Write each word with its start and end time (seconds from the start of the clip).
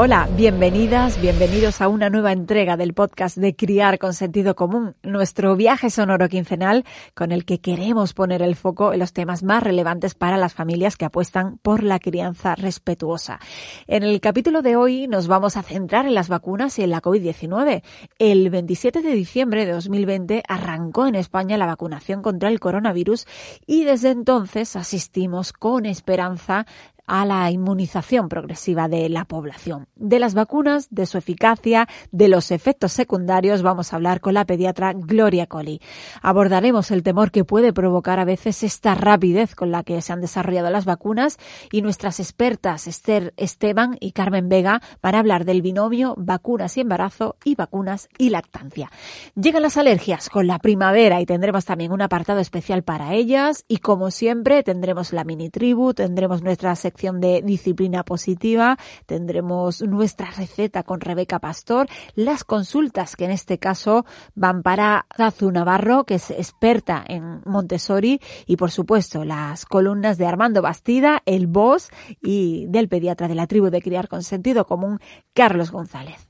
Hola, 0.00 0.28
bienvenidas, 0.36 1.20
bienvenidos 1.20 1.80
a 1.80 1.88
una 1.88 2.08
nueva 2.08 2.30
entrega 2.30 2.76
del 2.76 2.94
podcast 2.94 3.36
de 3.36 3.56
Criar 3.56 3.98
con 3.98 4.14
Sentido 4.14 4.54
Común, 4.54 4.94
nuestro 5.02 5.56
viaje 5.56 5.90
sonoro 5.90 6.28
quincenal 6.28 6.84
con 7.16 7.32
el 7.32 7.44
que 7.44 7.58
queremos 7.60 8.14
poner 8.14 8.40
el 8.42 8.54
foco 8.54 8.92
en 8.92 9.00
los 9.00 9.12
temas 9.12 9.42
más 9.42 9.60
relevantes 9.60 10.14
para 10.14 10.36
las 10.36 10.54
familias 10.54 10.96
que 10.96 11.04
apuestan 11.04 11.58
por 11.58 11.82
la 11.82 11.98
crianza 11.98 12.54
respetuosa. 12.54 13.40
En 13.88 14.04
el 14.04 14.20
capítulo 14.20 14.62
de 14.62 14.76
hoy 14.76 15.08
nos 15.08 15.26
vamos 15.26 15.56
a 15.56 15.64
centrar 15.64 16.06
en 16.06 16.14
las 16.14 16.28
vacunas 16.28 16.78
y 16.78 16.84
en 16.84 16.90
la 16.90 17.02
COVID-19. 17.02 17.82
El 18.20 18.50
27 18.50 19.02
de 19.02 19.10
diciembre 19.10 19.66
de 19.66 19.72
2020 19.72 20.44
arrancó 20.46 21.08
en 21.08 21.16
España 21.16 21.58
la 21.58 21.66
vacunación 21.66 22.22
contra 22.22 22.50
el 22.50 22.60
coronavirus 22.60 23.26
y 23.66 23.82
desde 23.82 24.10
entonces 24.10 24.76
asistimos 24.76 25.52
con 25.52 25.86
esperanza 25.86 26.66
a 27.08 27.24
la 27.24 27.50
inmunización 27.50 28.28
progresiva 28.28 28.86
de 28.86 29.08
la 29.08 29.24
población. 29.24 29.88
De 29.96 30.18
las 30.18 30.34
vacunas, 30.34 30.88
de 30.90 31.06
su 31.06 31.16
eficacia, 31.16 31.88
de 32.12 32.28
los 32.28 32.50
efectos 32.50 32.92
secundarios, 32.92 33.62
vamos 33.62 33.92
a 33.92 33.96
hablar 33.96 34.20
con 34.20 34.34
la 34.34 34.44
pediatra 34.44 34.92
Gloria 34.92 35.46
Colli. 35.46 35.80
Abordaremos 36.20 36.90
el 36.90 37.02
temor 37.02 37.30
que 37.30 37.44
puede 37.44 37.72
provocar 37.72 38.20
a 38.20 38.26
veces 38.26 38.62
esta 38.62 38.94
rapidez 38.94 39.54
con 39.54 39.72
la 39.72 39.82
que 39.82 40.00
se 40.02 40.12
han 40.12 40.20
desarrollado 40.20 40.70
las 40.70 40.84
vacunas 40.84 41.38
y 41.72 41.80
nuestras 41.80 42.20
expertas 42.20 42.86
Esther 42.86 43.32
Esteban 43.38 43.96
y 44.00 44.12
Carmen 44.12 44.50
Vega 44.50 44.82
van 45.02 45.14
a 45.14 45.20
hablar 45.20 45.46
del 45.46 45.62
binomio 45.62 46.14
vacunas 46.18 46.76
y 46.76 46.82
embarazo 46.82 47.36
y 47.42 47.54
vacunas 47.54 48.10
y 48.18 48.28
lactancia. 48.28 48.90
Llegan 49.34 49.62
las 49.62 49.78
alergias 49.78 50.28
con 50.28 50.46
la 50.46 50.58
primavera 50.58 51.22
y 51.22 51.26
tendremos 51.26 51.64
también 51.64 51.92
un 51.92 52.02
apartado 52.02 52.40
especial 52.40 52.82
para 52.82 53.14
ellas 53.14 53.64
y 53.66 53.78
como 53.78 54.10
siempre 54.10 54.62
tendremos 54.62 55.14
la 55.14 55.24
mini 55.24 55.48
tribu, 55.48 55.94
tendremos 55.94 56.42
nuestra 56.42 56.76
sección 56.76 56.97
de 56.98 57.42
disciplina 57.42 58.04
positiva, 58.04 58.76
tendremos 59.06 59.82
nuestra 59.82 60.30
receta 60.30 60.82
con 60.82 61.00
Rebeca 61.00 61.38
Pastor, 61.38 61.86
las 62.14 62.42
consultas 62.42 63.14
que 63.14 63.24
en 63.24 63.30
este 63.30 63.58
caso 63.58 64.04
van 64.34 64.62
para 64.62 65.06
Zazu 65.16 65.50
Navarro, 65.52 66.04
que 66.04 66.16
es 66.16 66.30
experta 66.30 67.04
en 67.06 67.40
Montessori, 67.44 68.20
y 68.46 68.56
por 68.56 68.72
supuesto 68.72 69.24
las 69.24 69.64
columnas 69.64 70.18
de 70.18 70.26
Armando 70.26 70.60
Bastida, 70.60 71.22
el 71.24 71.46
boss 71.46 71.90
y 72.20 72.66
del 72.68 72.88
pediatra 72.88 73.28
de 73.28 73.36
la 73.36 73.46
tribu 73.46 73.70
de 73.70 73.80
criar 73.80 74.08
con 74.08 74.24
sentido 74.24 74.66
común, 74.66 74.98
Carlos 75.34 75.70
González. 75.70 76.28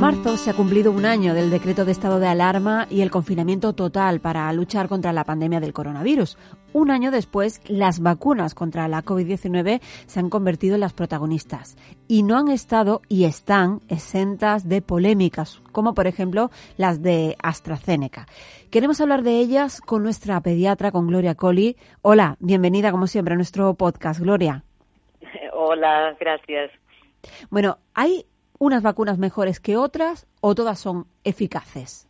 Marzo 0.00 0.38
se 0.38 0.48
ha 0.48 0.54
cumplido 0.54 0.92
un 0.92 1.04
año 1.04 1.34
del 1.34 1.50
decreto 1.50 1.84
de 1.84 1.92
estado 1.92 2.20
de 2.20 2.26
alarma 2.26 2.86
y 2.88 3.02
el 3.02 3.10
confinamiento 3.10 3.74
total 3.74 4.20
para 4.20 4.50
luchar 4.54 4.88
contra 4.88 5.12
la 5.12 5.24
pandemia 5.24 5.60
del 5.60 5.74
coronavirus. 5.74 6.38
Un 6.72 6.90
año 6.90 7.10
después, 7.10 7.60
las 7.68 8.00
vacunas 8.00 8.54
contra 8.54 8.88
la 8.88 9.02
COVID-19 9.02 9.80
se 9.82 10.18
han 10.18 10.30
convertido 10.30 10.76
en 10.76 10.80
las 10.80 10.94
protagonistas 10.94 11.76
y 12.08 12.22
no 12.22 12.38
han 12.38 12.48
estado 12.48 13.02
y 13.08 13.24
están 13.24 13.80
exentas 13.90 14.66
de 14.66 14.80
polémicas, 14.80 15.60
como 15.70 15.92
por 15.92 16.06
ejemplo 16.06 16.50
las 16.78 17.02
de 17.02 17.36
AstraZeneca. 17.42 18.24
Queremos 18.70 19.02
hablar 19.02 19.22
de 19.22 19.38
ellas 19.38 19.82
con 19.82 20.02
nuestra 20.02 20.40
pediatra, 20.40 20.92
con 20.92 21.08
Gloria 21.08 21.34
Colli. 21.34 21.76
Hola, 22.00 22.36
bienvenida 22.40 22.90
como 22.90 23.06
siempre 23.06 23.34
a 23.34 23.36
nuestro 23.36 23.74
podcast, 23.74 24.18
Gloria. 24.20 24.64
Hola, 25.52 26.16
gracias. 26.18 26.70
Bueno, 27.50 27.76
hay 27.92 28.24
unas 28.60 28.82
vacunas 28.82 29.18
mejores 29.18 29.58
que 29.58 29.76
otras 29.76 30.28
o 30.40 30.54
todas 30.54 30.78
son 30.78 31.06
eficaces? 31.24 32.06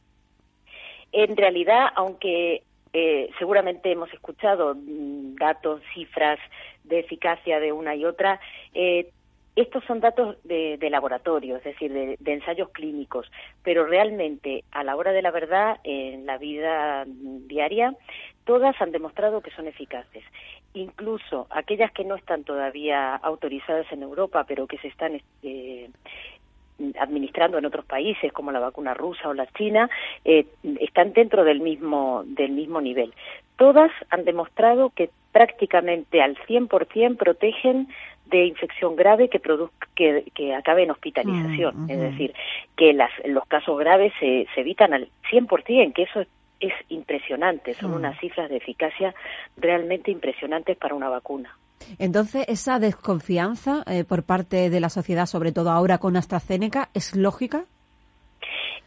En 1.13 1.37
realidad, 1.37 1.87
aunque 1.95 2.65
eh, 2.93 3.31
seguramente 3.39 3.93
hemos 3.93 4.13
escuchado 4.13 4.75
mm, 4.75 5.37
datos, 5.37 5.81
cifras 5.95 6.41
de 6.85 6.99
eficacia 6.99 7.61
de 7.61 7.73
una 7.73 7.95
y 7.95 8.05
otra, 8.05 8.41
eh, 8.75 9.11
estos 9.57 9.85
son 9.85 10.01
datos 10.01 10.37
de, 10.45 10.79
laboratorio, 10.91 11.57
es 11.57 11.65
decir, 11.65 11.93
de, 11.93 12.33
ensayos 12.33 12.71
clínicos, 12.71 13.31
pero 13.63 13.85
realmente 13.85 14.65
a 14.73 14.83
la 14.85 14.97
hora 14.97 15.13
de 15.13 15.23
la 15.23 15.31
verdad, 15.31 15.79
en 15.85 16.25
la 16.25 16.39
vida 16.39 17.05
diaria, 17.07 17.95
todas 18.45 18.81
han 18.81 18.93
demostrado 18.93 19.41
que 19.41 19.51
son 19.51 19.67
eficaces. 19.67 20.25
Incluso 20.73 21.47
aquellas 21.51 21.93
que 21.93 22.05
no 22.05 22.15
están 22.15 22.45
todavía 22.45 23.17
autorizadas 23.17 23.91
en 23.93 24.03
Europa, 24.03 24.45
pero 24.49 24.67
que 24.67 24.79
se 24.79 24.89
están 24.89 25.21
eh, 25.43 25.91
administrando 26.99 27.59
en 27.59 27.67
otros 27.67 27.85
países 27.85 28.33
como 28.33 28.53
la 28.53 28.61
vacuna 28.61 28.95
rusa 28.95 29.29
o 29.29 29.35
la 29.35 29.47
china 29.47 29.89
eh, 30.25 30.47
están 30.81 31.13
dentro 31.13 31.45
del 31.45 31.61
mismo 31.61 32.23
del 32.27 32.53
mismo 32.53 32.81
nivel. 32.81 33.15
Todas 33.57 33.91
han 34.11 34.25
demostrado 34.25 34.91
que 34.91 35.11
prácticamente 35.33 36.23
al 36.23 36.37
100% 36.37 37.17
protegen 37.17 37.89
de 38.27 38.47
infección 38.47 38.97
grave 38.97 39.29
que, 39.29 39.41
que, 39.95 40.25
que 40.35 40.55
acabe 40.55 40.85
en 40.85 40.91
hospitalización. 40.93 41.87
Mm, 41.87 41.91
es 41.91 42.01
decir, 42.01 42.35
que 42.77 42.93
las, 42.93 43.11
los 43.25 43.45
casos 43.47 43.79
graves 43.79 44.13
se, 44.21 44.47
se 44.55 44.61
evitan 44.61 44.95
al 44.95 45.09
100%, 45.31 45.93
que 45.93 46.03
eso 46.03 46.21
es 46.21 46.29
es 46.61 46.75
impresionante, 46.91 47.75
son 47.75 47.93
mm. 47.93 47.95
unas 47.95 48.21
cifras 48.21 48.51
de 48.51 48.59
eficacia 48.59 49.15
realmente 49.57 50.11
impresionantes 50.11 50.77
para 50.77 50.95
una 50.95 51.09
vacuna. 51.09 51.57
Entonces, 51.99 52.45
esa 52.49 52.79
desconfianza 52.79 53.83
eh, 53.87 54.05
por 54.05 54.23
parte 54.23 54.71
de 54.71 54.81
la 54.81 54.89
sociedad, 54.89 55.27
sobre 55.27 55.53
todo 55.53 55.71
ahora 55.71 55.99
con 55.99 56.17
AstraZeneca, 56.17 56.89
¿es 56.95 57.17
lógica? 57.17 57.65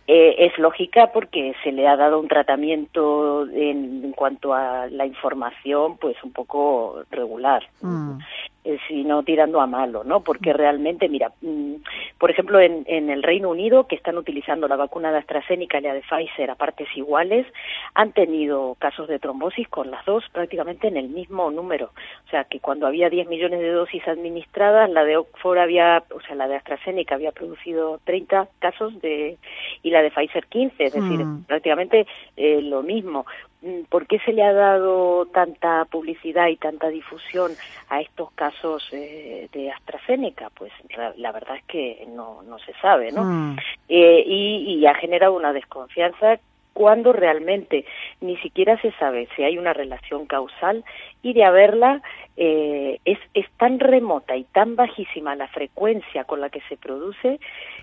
Eh, 0.05 0.35
es 0.45 0.57
lógica 0.59 1.11
porque 1.13 1.53
se 1.63 1.71
le 1.71 1.87
ha 1.87 1.95
dado 1.95 2.19
un 2.19 2.27
tratamiento 2.27 3.47
en, 3.47 4.11
cuanto 4.11 4.53
a 4.53 4.87
la 4.87 5.05
información, 5.05 5.97
pues 5.97 6.21
un 6.23 6.33
poco 6.33 7.03
regular. 7.09 7.63
Mm. 7.81 8.17
Eh, 8.65 8.77
sino 8.87 9.23
tirando 9.23 9.59
a 9.59 9.67
malo, 9.67 10.05
¿no? 10.05 10.21
Porque 10.21 10.53
realmente, 10.53 11.09
mira, 11.09 11.33
mm, 11.41 11.73
por 12.17 12.31
ejemplo, 12.31 12.61
en, 12.61 12.85
en, 12.87 13.09
el 13.09 13.21
Reino 13.21 13.49
Unido, 13.49 13.87
que 13.87 13.95
están 13.95 14.17
utilizando 14.17 14.69
la 14.69 14.77
vacuna 14.77 15.11
de 15.11 15.17
AstraZeneca 15.17 15.79
y 15.79 15.81
la 15.81 15.93
de 15.93 15.99
Pfizer 15.99 16.49
a 16.49 16.55
partes 16.55 16.87
iguales, 16.95 17.45
han 17.93 18.13
tenido 18.13 18.75
casos 18.79 19.09
de 19.09 19.19
trombosis 19.19 19.67
con 19.67 19.91
las 19.91 20.05
dos 20.05 20.23
prácticamente 20.31 20.87
en 20.87 20.95
el 20.95 21.09
mismo 21.09 21.51
número. 21.51 21.91
O 22.25 22.29
sea, 22.29 22.45
que 22.45 22.61
cuando 22.61 22.87
había 22.87 23.09
10 23.09 23.27
millones 23.27 23.59
de 23.59 23.69
dosis 23.69 24.07
administradas, 24.07 24.89
la 24.89 25.03
de 25.03 25.17
Oxford 25.17 25.57
había, 25.57 26.01
o 26.15 26.21
sea, 26.21 26.35
la 26.35 26.47
de 26.47 26.55
AstraZeneca 26.55 27.15
había 27.15 27.33
producido 27.33 27.99
30 28.05 28.47
casos 28.59 28.97
de 29.01 29.37
y 29.81 29.89
la 29.89 30.01
de 30.01 30.11
Pfizer 30.11 30.45
15, 30.45 30.85
es 30.85 30.93
decir, 30.93 31.19
hmm. 31.19 31.43
prácticamente 31.47 32.07
eh, 32.37 32.61
lo 32.61 32.81
mismo. 32.81 33.25
Mm, 33.63 33.83
¿Por 33.89 34.07
qué 34.07 34.19
se 34.19 34.33
le 34.33 34.43
ha 34.43 34.51
dado 34.51 35.25
tanta 35.27 35.85
publicidad 35.85 36.47
y 36.47 36.57
tanta 36.57 36.89
difusión 36.89 37.51
a 37.89 38.01
estos 38.01 38.31
casos 38.31 38.52
eh, 38.91 39.49
de 39.51 39.71
AstraZeneca? 39.71 40.49
Pues 40.51 40.71
la, 41.17 41.31
verdad 41.31 41.57
es 41.57 41.63
que 41.65 42.05
no, 42.09 42.41
no 42.43 42.59
se 42.59 42.73
sabe, 42.81 43.11
¿no? 43.11 43.23
Mm. 43.23 43.57
Eh, 43.89 44.23
y, 44.25 44.79
y 44.79 44.85
ha 44.85 44.95
generado 44.95 45.33
una 45.33 45.53
desconfianza 45.53 46.39
cuando 46.73 47.13
realmente 47.13 47.85
ni 48.19 48.35
siquiera 48.37 48.79
se 48.81 48.91
sabe 48.93 49.27
si 49.35 49.43
hay 49.43 49.57
una 49.57 49.73
relación 49.73 50.25
causal 50.25 50.83
y 51.21 51.33
de 51.33 51.43
haberla 51.43 52.01
eh, 52.35 52.99
es, 53.05 53.19
es 53.35 53.45
tan 53.57 53.79
remota 53.79 54.35
y 54.35 54.43
tan 54.45 54.75
bajísima 54.75 55.35
la 55.35 55.47
frecuencia 55.47 56.23
con 56.23 56.41
la 56.41 56.49
que 56.49 56.61
se 56.61 56.77
produce, 56.77 57.39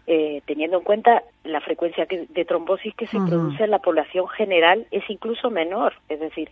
eh, 0.09 0.43
teniendo 0.45 0.79
en 0.79 0.85
cuenta 0.85 1.23
la 1.45 1.61
frecuencia 1.61 2.07
de 2.07 2.45
trombosis 2.45 2.95
que 2.97 3.07
se 3.07 3.19
produce 3.19 3.63
en 3.63 3.71
la 3.71 3.79
población 3.79 4.27
general 4.29 4.87
es 4.91 5.09
incluso 5.09 5.51
menor, 5.51 5.95
es 6.09 6.19
decir, 6.19 6.51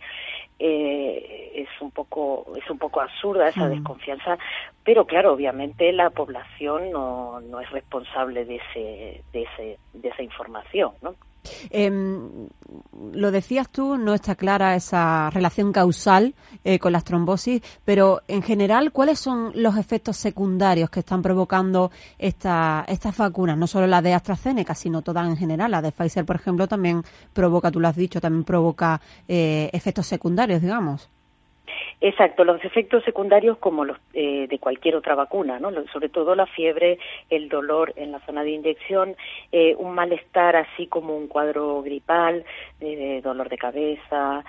eh, 0.59 1.51
es 1.55 1.69
un 1.81 1.91
poco 1.91 2.45
es 2.55 2.69
un 2.69 2.77
poco 2.77 3.01
absurda 3.01 3.49
esa 3.49 3.67
desconfianza, 3.67 4.37
pero 4.83 5.05
claro, 5.05 5.33
obviamente 5.33 5.91
la 5.91 6.09
población 6.09 6.91
no, 6.91 7.41
no 7.41 7.59
es 7.59 7.69
responsable 7.71 8.45
de 8.45 8.55
ese, 8.55 9.23
de 9.33 9.41
ese 9.43 9.77
de 9.93 10.09
esa 10.09 10.23
información, 10.23 10.93
¿no? 11.01 11.15
Eh, 11.69 11.91
lo 13.13 13.31
decías 13.31 13.69
tú, 13.69 13.97
no 13.97 14.13
está 14.13 14.35
clara 14.35 14.75
esa 14.75 15.29
relación 15.29 15.71
causal 15.71 16.35
eh, 16.63 16.79
con 16.79 16.91
las 16.91 17.03
trombosis, 17.03 17.61
pero 17.85 18.21
en 18.27 18.41
general, 18.41 18.91
¿cuáles 18.91 19.19
son 19.19 19.51
los 19.55 19.77
efectos 19.77 20.17
secundarios 20.17 20.89
que 20.89 20.99
están 20.99 21.21
provocando 21.21 21.91
esta, 22.17 22.85
estas 22.87 23.17
vacunas? 23.17 23.57
No 23.57 23.67
solo 23.67 23.87
la 23.87 24.01
de 24.01 24.13
AstraZeneca, 24.13 24.75
sino 24.75 25.01
todas 25.01 25.27
en 25.27 25.37
general. 25.37 25.71
La 25.71 25.81
de 25.81 25.91
Pfizer, 25.91 26.25
por 26.25 26.35
ejemplo, 26.35 26.67
también 26.67 27.03
provoca, 27.33 27.71
tú 27.71 27.79
lo 27.79 27.87
has 27.87 27.95
dicho, 27.95 28.21
también 28.21 28.43
provoca 28.43 29.01
eh, 29.27 29.69
efectos 29.73 30.07
secundarios, 30.07 30.61
digamos. 30.61 31.09
Exacto, 32.01 32.45
los 32.45 32.63
efectos 32.63 33.03
secundarios 33.03 33.57
como 33.57 33.83
los 33.83 33.97
eh, 34.13 34.47
de 34.47 34.59
cualquier 34.59 34.95
otra 34.95 35.15
vacuna, 35.15 35.59
¿no? 35.59 35.71
sobre 35.91 36.07
todo 36.09 36.33
la 36.33 36.45
fiebre, 36.45 36.97
el 37.29 37.49
dolor 37.49 37.93
en 37.97 38.11
la 38.11 38.19
zona 38.21 38.43
de 38.43 38.51
inyección, 38.51 39.15
eh, 39.51 39.75
un 39.77 39.93
malestar 39.93 40.55
así 40.55 40.87
como 40.87 41.17
un 41.17 41.27
cuadro 41.27 41.81
gripal, 41.81 42.45
eh, 42.79 43.19
dolor 43.23 43.49
de 43.49 43.57
cabeza, 43.57 44.43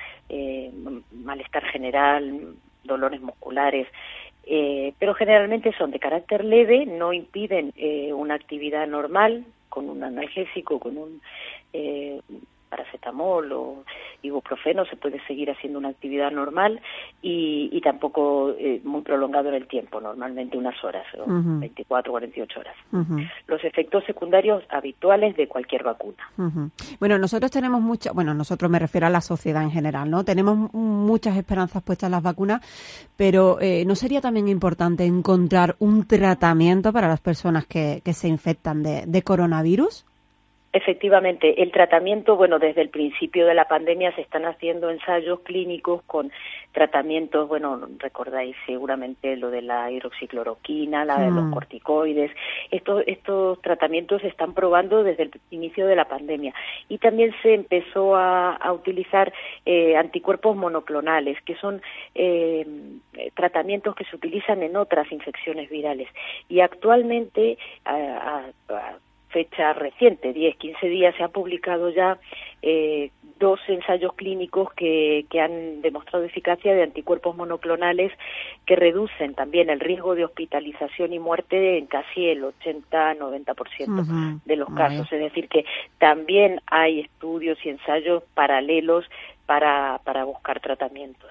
malestar 1.13 1.65
general, 1.65 2.55
dolores 2.85 3.21
musculares. 3.21 3.89
pero 4.99 5.15
generalmente 5.15 5.73
son 5.77 5.91
de 5.91 5.99
carácter 5.99 6.45
leve, 6.45 6.87
no 6.87 7.13
impiden 7.13 7.73
una 8.15 8.35
actividad 8.35 8.87
normal 8.87 9.45
con 9.69 9.89
un 9.89 10.03
analgésico, 10.03 10.79
con 10.79 10.97
un 10.97 11.21
paracetamol 12.71 13.53
o 13.53 13.85
ibuprofeno, 14.23 14.85
se 14.87 14.97
puede 14.97 15.21
seguir 15.27 15.51
haciendo 15.51 15.79
una 15.79 15.89
actividad 15.89 16.31
normal 16.31 16.81
y, 17.21 17.81
tampoco 17.83 18.55
eh, 18.59 18.81
muy 18.85 19.01
prolongado 19.01 19.49
en 19.49 19.55
el 19.55 19.67
tiempo, 19.67 20.01
normalmente 20.01 20.57
unas 20.57 20.83
horas, 20.85 21.05
24 21.27 22.13
o 22.13 22.15
48 22.15 22.61
horas. 22.61 22.77
Los 23.47 23.65
efectos 23.65 24.05
secundarios 24.05 24.63
habituales 24.69 25.37
de 25.37 25.49
cualquier 25.49 25.83
vacuna. 25.83 26.71
Bueno, 26.99 27.19
nosotros 27.19 27.51
tenemos 27.51 27.81
mucha, 27.81 28.13
bueno, 28.13 28.35
nosotros 28.35 28.71
me 28.71 28.79
refiero 28.79 29.07
a 29.07 29.11
la 29.11 29.21
sociedad 29.21 29.63
en 29.63 29.71
general, 29.71 30.11
¿no? 30.11 30.25
Tenemos 30.25 30.73
muchas 30.73 31.37
esperanzas 31.37 31.83
puestas 31.83 32.09
en 32.09 32.13
las 32.13 32.23
vacunas, 32.23 32.61
pero 33.17 33.61
eh, 33.61 33.85
¿no 33.87 33.95
sería 33.95 34.21
también 34.21 34.49
importante 34.49 35.05
encontrar 35.05 35.77
un 35.79 36.07
tratamiento 36.07 36.93
para 36.93 37.09
las 37.09 37.21
personas 37.21 37.67
que, 37.67 38.03
se 38.11 38.29
infectan 38.29 38.83
de 38.83 39.23
coronavirus? 39.23 40.05
Efectivamente, 40.73 41.63
el 41.63 41.73
tratamiento, 41.73 42.37
bueno, 42.37 42.61
desde 42.61 42.83
el 42.83 42.91
principio 42.91 43.45
de 43.45 43.55
la 43.55 43.67
pandemia 43.67 44.15
se 44.15 44.21
están 44.21 44.45
haciendo 44.45 44.89
ensayos 44.89 45.41
clínicos 45.41 46.03
con 46.05 46.31
tratamientos, 46.71 47.49
bueno, 47.49 47.89
recordáis 47.99 48.55
seguramente 48.67 49.37
lo 49.37 49.51
de 49.51 49.63
la 49.63 49.91
hidroxicloroquina, 49.91 51.05
la 51.05 51.19
de 51.19 51.33
los 51.33 51.45
mm. 51.47 51.53
corticoides. 51.53 52.31
Estos, 52.71 53.03
estos 53.09 53.61
tratamientos 53.63 54.23
se 54.23 54.29
están 54.29 54.55
probando 54.55 55.03
desde 55.03 55.25
el 55.25 55.33
inicio 55.51 55.89
de 55.89 55.97
la 55.97 56.05
pandemia. 56.05 56.55
Y 56.89 56.99
también 56.99 57.35
se 57.43 57.55
empezó 57.55 58.15
a, 58.15 58.59
utilizar 58.73 59.33
eh, 59.67 59.97
anticuerpos 59.97 60.57
monoclonales, 60.57 61.41
que 61.43 61.57
son 61.57 61.83
eh, 62.15 62.65
tratamientos 63.35 63.97
que 63.97 64.05
se 64.05 64.15
utilizan 64.15 64.63
en 64.63 64.77
otras 64.77 65.11
infecciones 65.11 65.69
virales. 65.69 66.09
Y 66.49 66.61
actualmente, 66.61 67.59
a, 67.85 68.45
fecha 69.31 69.73
reciente, 69.73 70.33
10, 70.33 70.57
15 70.57 70.87
días, 70.89 71.15
se 71.17 71.23
han 71.23 71.31
publicado 71.31 71.91
ya 71.91 72.19
eh, 72.63 73.11
dos 73.39 73.59
ensayos 73.69 74.13
clínicos 74.15 74.73
que, 74.75 75.25
que, 75.31 75.41
han 75.41 75.81
demostrado 75.81 76.25
eficacia 76.25 76.75
de 76.75 76.83
anticuerpos 76.83 77.35
monoclonales 77.35 78.13
que 78.67 78.77
reducen 78.77 79.35
también 79.35 79.71
el 79.71 79.81
riesgo 79.81 80.15
de 80.15 80.27
hospitalización 80.27 81.15
y 81.15 81.19
muerte 81.19 81.79
en 81.79 81.87
casi 81.87 82.29
el 82.29 82.43
80-90% 82.43 84.41
de 84.45 84.57
los 84.57 84.69
casos. 84.75 85.11
Es 85.11 85.21
decir, 85.21 85.49
que 85.49 85.65
también 85.99 86.61
hay 86.67 87.01
estudios 87.01 87.59
y 87.65 87.71
ensayos 87.71 88.23
paralelos 88.35 89.07
para, 89.51 89.99
para 90.05 90.23
buscar 90.23 90.61
tratamientos. 90.61 91.29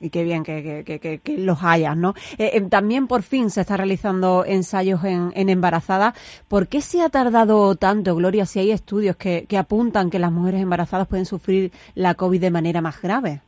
Y 0.00 0.10
qué 0.10 0.24
bien 0.24 0.42
que, 0.42 0.82
que, 0.84 1.20
que, 1.20 1.38
los 1.38 1.62
hayas, 1.62 1.96
¿no? 1.96 2.14
Eh, 2.36 2.50
eh, 2.54 2.60
también 2.62 3.06
por 3.06 3.22
fin 3.22 3.48
se 3.50 3.60
está 3.60 3.76
realizando 3.76 4.44
ensayos 4.44 5.04
en, 5.04 5.30
en 5.36 5.48
embarazada. 5.48 6.14
¿Por 6.48 6.66
qué 6.66 6.80
se 6.80 7.00
ha 7.00 7.10
tardado 7.10 7.76
tanto, 7.76 8.16
Gloria, 8.16 8.44
si 8.44 8.58
hay 8.58 8.72
estudios 8.72 9.14
que, 9.14 9.46
que 9.46 9.56
apuntan 9.56 10.10
que 10.10 10.18
las 10.18 10.32
mujeres 10.32 10.60
embarazadas 10.62 11.06
pueden 11.06 11.26
sufrir 11.26 11.70
la 11.94 12.14
COVID 12.14 12.40
de 12.40 12.50
manera 12.50 12.80
más 12.80 13.00
grave? 13.00 13.40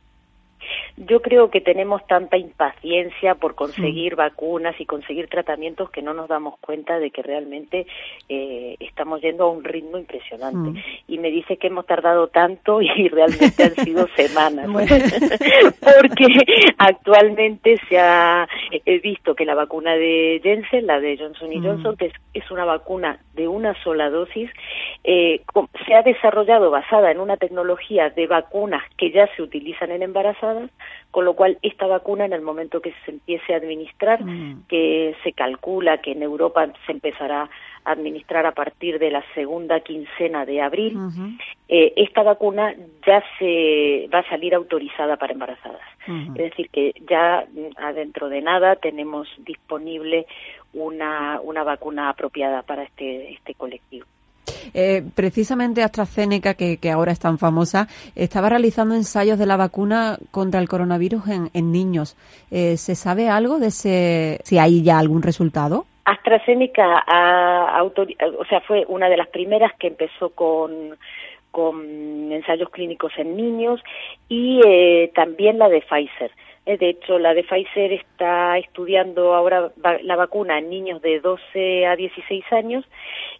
Yo 0.97 1.21
creo 1.21 1.49
que 1.49 1.61
tenemos 1.61 2.05
tanta 2.07 2.37
impaciencia 2.37 3.35
por 3.35 3.55
conseguir 3.55 4.15
vacunas 4.15 4.79
y 4.79 4.85
conseguir 4.85 5.27
tratamientos 5.27 5.89
que 5.89 6.01
no 6.01 6.13
nos 6.13 6.27
damos 6.27 6.59
cuenta 6.59 6.99
de 6.99 7.11
que 7.11 7.21
realmente 7.21 7.87
eh, 8.29 8.75
estamos 8.79 9.21
yendo 9.21 9.45
a 9.45 9.51
un 9.51 9.63
ritmo 9.63 9.97
impresionante. 9.97 10.81
Y 11.07 11.17
me 11.17 11.31
dice 11.31 11.57
que 11.57 11.67
hemos 11.67 11.85
tardado 11.85 12.27
tanto 12.27 12.81
y 12.81 12.87
realmente 13.09 13.63
han 13.63 13.75
sido 13.75 14.07
semanas. 14.15 14.67
Porque 15.79 16.27
actualmente 16.77 17.77
se 17.89 17.99
ha 17.99 18.47
visto 19.01 19.35
que 19.35 19.45
la 19.45 19.55
vacuna 19.55 19.95
de 19.95 20.39
Jensen, 20.43 20.87
la 20.87 20.99
de 20.99 21.17
Johnson 21.17 21.51
y 21.51 21.59
mm. 21.59 21.63
Johnson, 21.63 21.97
que 21.97 22.11
es, 22.33 22.51
una 22.51 22.65
vacuna 22.65 23.19
de 23.33 23.47
una 23.47 23.73
sola 23.83 24.09
dosis, 24.09 24.49
eh, 25.03 25.41
se 25.85 25.93
ha 25.93 26.01
desarrollado 26.01 26.69
basada 26.69 27.11
en 27.11 27.19
una 27.19 27.37
tecnología 27.37 28.09
de 28.09 28.27
vacunas 28.27 28.83
que 28.97 29.11
ya 29.11 29.27
se 29.35 29.41
utilizan 29.41 29.91
en 29.91 30.03
embarazadas 30.03 30.69
con 31.11 31.25
lo 31.25 31.33
cual 31.33 31.57
esta 31.61 31.87
vacuna 31.87 32.25
en 32.25 32.33
el 32.33 32.41
momento 32.41 32.81
que 32.81 32.93
se 33.05 33.11
empiece 33.11 33.53
a 33.53 33.57
administrar, 33.57 34.23
mm. 34.23 34.63
que 34.67 35.15
se 35.23 35.33
calcula 35.33 35.99
que 35.99 36.13
en 36.13 36.23
Europa 36.23 36.67
se 36.85 36.93
empezará 36.93 37.49
a 37.83 37.91
administrar 37.91 38.45
a 38.45 38.53
partir 38.53 38.97
de 38.99 39.11
la 39.11 39.23
segunda 39.33 39.81
quincena 39.81 40.45
de 40.45 40.61
abril, 40.61 40.97
eh, 41.67 41.93
esta 41.95 42.23
vacuna 42.23 42.73
ya 43.05 43.23
se 43.39 44.07
va 44.13 44.19
a 44.19 44.29
salir 44.29 44.55
autorizada 44.55 45.17
para 45.17 45.33
embarazadas. 45.33 45.81
Es 46.07 46.33
decir, 46.33 46.69
que 46.69 46.93
ya 47.07 47.45
adentro 47.77 48.29
de 48.29 48.41
nada 48.41 48.75
tenemos 48.75 49.27
disponible 49.39 50.25
una, 50.73 51.39
una 51.41 51.63
vacuna 51.63 52.09
apropiada 52.09 52.63
para 52.63 52.83
este, 52.83 53.33
este 53.33 53.53
colectivo. 53.53 54.05
Eh, 54.73 55.03
precisamente 55.15 55.83
AstraZeneca, 55.83 56.53
que, 56.53 56.79
ahora 56.91 57.11
es 57.11 57.19
tan 57.19 57.37
famosa, 57.37 57.87
estaba 58.15 58.49
realizando 58.49 58.95
ensayos 58.95 59.39
de 59.39 59.45
la 59.45 59.57
vacuna 59.57 60.17
contra 60.31 60.59
el 60.59 60.67
coronavirus 60.67 61.23
en, 61.53 61.71
niños. 61.71 62.17
Eh, 62.51 62.77
¿Se 62.77 62.95
sabe 62.95 63.29
algo 63.29 63.59
de 63.59 63.67
ese, 63.67 64.39
si 64.43 64.57
hay 64.57 64.83
ya 64.83 64.99
algún 64.99 65.21
resultado? 65.21 65.85
AstraZeneca, 66.05 67.05
o 67.83 68.45
sea, 68.49 68.61
fue 68.61 68.85
una 68.87 69.07
de 69.07 69.17
las 69.17 69.27
primeras 69.29 69.71
que 69.79 69.87
empezó 69.87 70.29
con 70.29 70.95
con 71.51 72.31
ensayos 72.31 72.69
clínicos 72.69 73.11
en 73.17 73.35
niños 73.35 73.81
y 74.29 74.61
eh, 74.65 75.11
también 75.13 75.59
la 75.59 75.69
de 75.69 75.81
Pfizer. 75.81 76.31
Eh, 76.65 76.77
de 76.77 76.89
hecho, 76.89 77.19
la 77.19 77.33
de 77.33 77.43
Pfizer 77.43 77.91
está 77.91 78.57
estudiando 78.57 79.33
ahora 79.33 79.71
la 80.03 80.15
vacuna 80.15 80.59
en 80.59 80.69
niños 80.69 81.01
de 81.01 81.19
12 81.19 81.85
a 81.85 81.95
16 81.95 82.43
años 82.53 82.85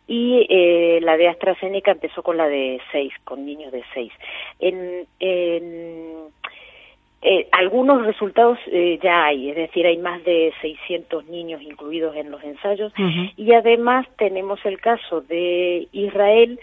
y 0.07 0.45
eh, 0.49 0.99
la 1.01 1.17
de 1.17 1.29
AstraZeneca 1.29 1.91
empezó 1.91 2.23
con 2.23 2.37
la 2.37 2.47
de 2.47 2.79
6, 2.91 3.13
con 3.23 3.45
niños 3.45 3.71
de 3.71 3.83
6. 3.93 4.11
En, 4.59 5.07
en 5.19 6.31
eh, 7.23 7.47
algunos 7.51 8.03
resultados 8.05 8.57
eh, 8.71 8.99
ya 9.01 9.25
hay, 9.25 9.51
es 9.51 9.55
decir, 9.55 9.85
hay 9.85 9.97
más 9.97 10.23
de 10.23 10.51
600 10.61 11.27
niños 11.27 11.61
incluidos 11.61 12.15
en 12.15 12.31
los 12.31 12.43
ensayos 12.43 12.91
y 13.37 13.53
además 13.53 14.07
tenemos 14.17 14.59
el 14.65 14.79
caso 14.79 15.21
de 15.21 15.87
Israel 15.91 16.59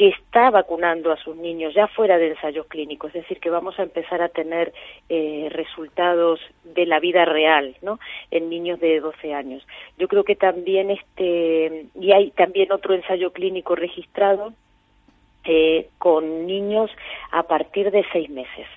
que 0.00 0.08
está 0.08 0.48
vacunando 0.48 1.12
a 1.12 1.18
sus 1.18 1.36
niños 1.36 1.74
ya 1.74 1.86
fuera 1.86 2.16
de 2.16 2.28
ensayos 2.28 2.66
clínicos, 2.68 3.14
es 3.14 3.20
decir, 3.20 3.38
que 3.38 3.50
vamos 3.50 3.78
a 3.78 3.82
empezar 3.82 4.22
a 4.22 4.30
tener 4.30 4.72
eh, 5.10 5.48
resultados 5.50 6.40
de 6.64 6.86
la 6.86 7.00
vida 7.00 7.26
real, 7.26 7.76
¿no? 7.82 8.00
En 8.30 8.48
niños 8.48 8.80
de 8.80 8.98
12 8.98 9.34
años. 9.34 9.62
Yo 9.98 10.08
creo 10.08 10.24
que 10.24 10.36
también 10.36 10.90
este 10.90 11.84
y 12.00 12.12
hay 12.12 12.30
también 12.30 12.72
otro 12.72 12.94
ensayo 12.94 13.30
clínico 13.34 13.74
registrado 13.74 14.54
eh, 15.44 15.90
con 15.98 16.46
niños 16.46 16.90
a 17.30 17.42
partir 17.42 17.90
de 17.90 18.02
seis 18.10 18.30
meses. 18.30 18.68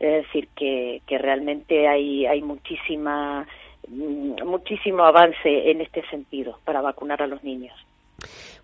Es 0.00 0.24
decir, 0.24 0.48
que, 0.56 1.00
que 1.06 1.16
realmente 1.16 1.86
hay, 1.86 2.26
hay 2.26 2.42
muchísima, 2.42 3.46
mm, 3.86 4.44
muchísimo 4.44 5.04
avance 5.04 5.70
en 5.70 5.80
este 5.80 6.04
sentido 6.08 6.58
para 6.64 6.80
vacunar 6.80 7.22
a 7.22 7.28
los 7.28 7.44
niños. 7.44 7.78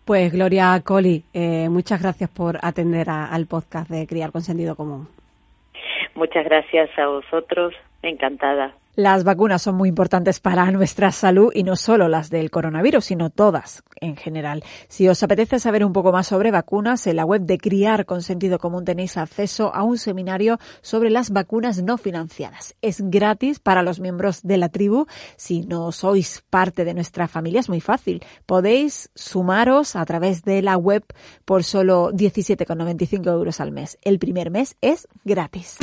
Pues 0.08 0.32
Gloria 0.32 0.80
Coli, 0.82 1.22
eh, 1.34 1.68
muchas 1.68 2.00
gracias 2.00 2.30
por 2.30 2.58
atender 2.62 3.10
al 3.10 3.44
podcast 3.44 3.90
de 3.90 4.06
Criar 4.06 4.32
con 4.32 4.40
Sentido 4.40 4.74
Común. 4.74 5.06
Muchas 6.14 6.46
gracias 6.46 6.88
a 6.98 7.08
vosotros, 7.08 7.74
encantada. 8.00 8.72
Las 8.98 9.22
vacunas 9.22 9.62
son 9.62 9.76
muy 9.76 9.90
importantes 9.90 10.40
para 10.40 10.68
nuestra 10.72 11.12
salud 11.12 11.52
y 11.54 11.62
no 11.62 11.76
solo 11.76 12.08
las 12.08 12.30
del 12.30 12.50
coronavirus, 12.50 13.04
sino 13.04 13.30
todas 13.30 13.84
en 14.00 14.16
general. 14.16 14.64
Si 14.88 15.06
os 15.08 15.22
apetece 15.22 15.60
saber 15.60 15.84
un 15.84 15.92
poco 15.92 16.10
más 16.10 16.26
sobre 16.26 16.50
vacunas, 16.50 17.06
en 17.06 17.14
la 17.14 17.24
web 17.24 17.42
de 17.42 17.58
Criar 17.58 18.06
con 18.06 18.22
Sentido 18.22 18.58
Común 18.58 18.84
tenéis 18.84 19.16
acceso 19.16 19.72
a 19.72 19.84
un 19.84 19.98
seminario 19.98 20.58
sobre 20.80 21.10
las 21.10 21.30
vacunas 21.30 21.80
no 21.80 21.96
financiadas. 21.96 22.74
Es 22.82 23.00
gratis 23.00 23.60
para 23.60 23.84
los 23.84 24.00
miembros 24.00 24.42
de 24.42 24.56
la 24.56 24.68
tribu. 24.68 25.06
Si 25.36 25.60
no 25.60 25.92
sois 25.92 26.42
parte 26.50 26.84
de 26.84 26.94
nuestra 26.94 27.28
familia, 27.28 27.60
es 27.60 27.68
muy 27.68 27.80
fácil. 27.80 28.24
Podéis 28.46 29.10
sumaros 29.14 29.94
a 29.94 30.04
través 30.06 30.42
de 30.42 30.60
la 30.60 30.76
web 30.76 31.04
por 31.44 31.62
solo 31.62 32.10
17,95 32.10 33.30
euros 33.30 33.60
al 33.60 33.70
mes. 33.70 33.96
El 34.02 34.18
primer 34.18 34.50
mes 34.50 34.74
es 34.80 35.06
gratis. 35.24 35.78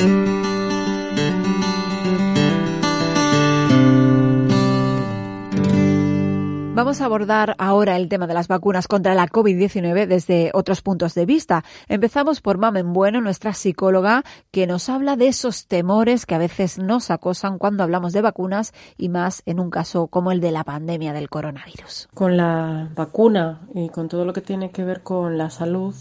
Vamos 6.76 7.00
a 7.00 7.06
abordar 7.06 7.54
ahora 7.56 7.96
el 7.96 8.10
tema 8.10 8.26
de 8.26 8.34
las 8.34 8.48
vacunas 8.48 8.86
contra 8.86 9.14
la 9.14 9.28
COVID-19 9.28 10.06
desde 10.06 10.50
otros 10.52 10.82
puntos 10.82 11.14
de 11.14 11.24
vista. 11.24 11.64
Empezamos 11.88 12.42
por 12.42 12.58
Mamen 12.58 12.92
Bueno, 12.92 13.22
nuestra 13.22 13.54
psicóloga, 13.54 14.24
que 14.50 14.66
nos 14.66 14.90
habla 14.90 15.16
de 15.16 15.28
esos 15.28 15.68
temores 15.68 16.26
que 16.26 16.34
a 16.34 16.38
veces 16.38 16.78
nos 16.78 17.10
acosan 17.10 17.56
cuando 17.56 17.82
hablamos 17.82 18.12
de 18.12 18.20
vacunas 18.20 18.74
y 18.98 19.08
más 19.08 19.42
en 19.46 19.58
un 19.58 19.70
caso 19.70 20.08
como 20.08 20.32
el 20.32 20.42
de 20.42 20.50
la 20.50 20.64
pandemia 20.64 21.14
del 21.14 21.30
coronavirus. 21.30 22.08
Con 22.12 22.36
la 22.36 22.90
vacuna 22.94 23.62
y 23.74 23.88
con 23.88 24.08
todo 24.08 24.26
lo 24.26 24.34
que 24.34 24.42
tiene 24.42 24.70
que 24.70 24.84
ver 24.84 25.02
con 25.02 25.38
la 25.38 25.48
salud, 25.48 25.94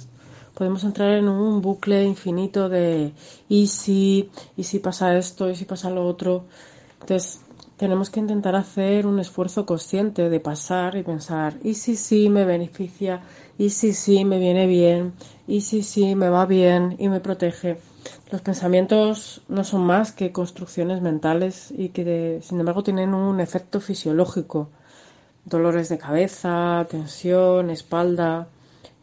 podemos 0.54 0.84
entrar 0.84 1.12
en 1.12 1.30
un 1.30 1.62
bucle 1.62 2.04
infinito 2.04 2.68
de 2.68 3.14
y 3.48 3.68
si, 3.68 4.30
y 4.58 4.64
si 4.64 4.80
pasa 4.80 5.16
esto, 5.16 5.50
y 5.50 5.56
si 5.56 5.64
pasa 5.64 5.90
lo 5.90 6.06
otro. 6.06 6.48
Entonces, 7.00 7.45
tenemos 7.78 8.10
que 8.10 8.22
intentar 8.22 8.56
hacer 8.56 9.06
un 9.06 9.20
esfuerzo 9.20 9.66
consciente 9.66 10.30
de 10.30 10.40
pasar 10.40 10.96
y 10.96 11.04
pensar, 11.04 11.58
¿y 11.64 11.74
si 11.74 11.98
sí 11.98 12.30
me 12.30 12.46
beneficia? 12.46 13.22
¿Y 13.58 13.72
si 13.72 13.94
sí 13.94 14.24
me 14.24 14.40
viene 14.40 14.66
bien? 14.66 15.14
¿Y 15.48 15.62
si 15.62 15.84
sí 15.84 16.16
me 16.16 16.30
va 16.30 16.46
bien 16.46 16.96
y 17.00 17.10
me 17.10 17.20
protege? 17.20 17.78
Los 18.32 18.42
pensamientos 18.42 19.42
no 19.50 19.64
son 19.64 19.86
más 19.86 20.12
que 20.12 20.32
construcciones 20.32 21.02
mentales 21.02 21.74
y 21.76 21.90
que, 21.90 22.40
sin 22.44 22.60
embargo, 22.60 22.84
tienen 22.84 23.14
un 23.14 23.40
efecto 23.40 23.82
fisiológico. 23.82 24.70
Dolores 25.44 25.90
de 25.90 25.98
cabeza, 25.98 26.86
tensión, 26.90 27.70
espalda, 27.70 28.48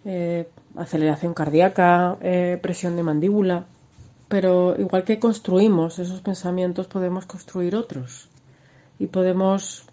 eh, 0.04 0.48
aceleración 0.76 1.34
cardíaca, 1.34 2.16
eh, 2.20 2.58
presión 2.62 2.96
de 2.96 3.02
mandíbula. 3.02 3.66
Pero 4.28 4.74
igual 4.78 5.04
que 5.04 5.18
construimos 5.18 5.98
esos 5.98 6.20
pensamientos, 6.22 6.86
podemos 6.86 7.26
construir 7.26 7.76
otros. 7.76 8.31
Y 9.02 9.08
podemos, 9.08 9.84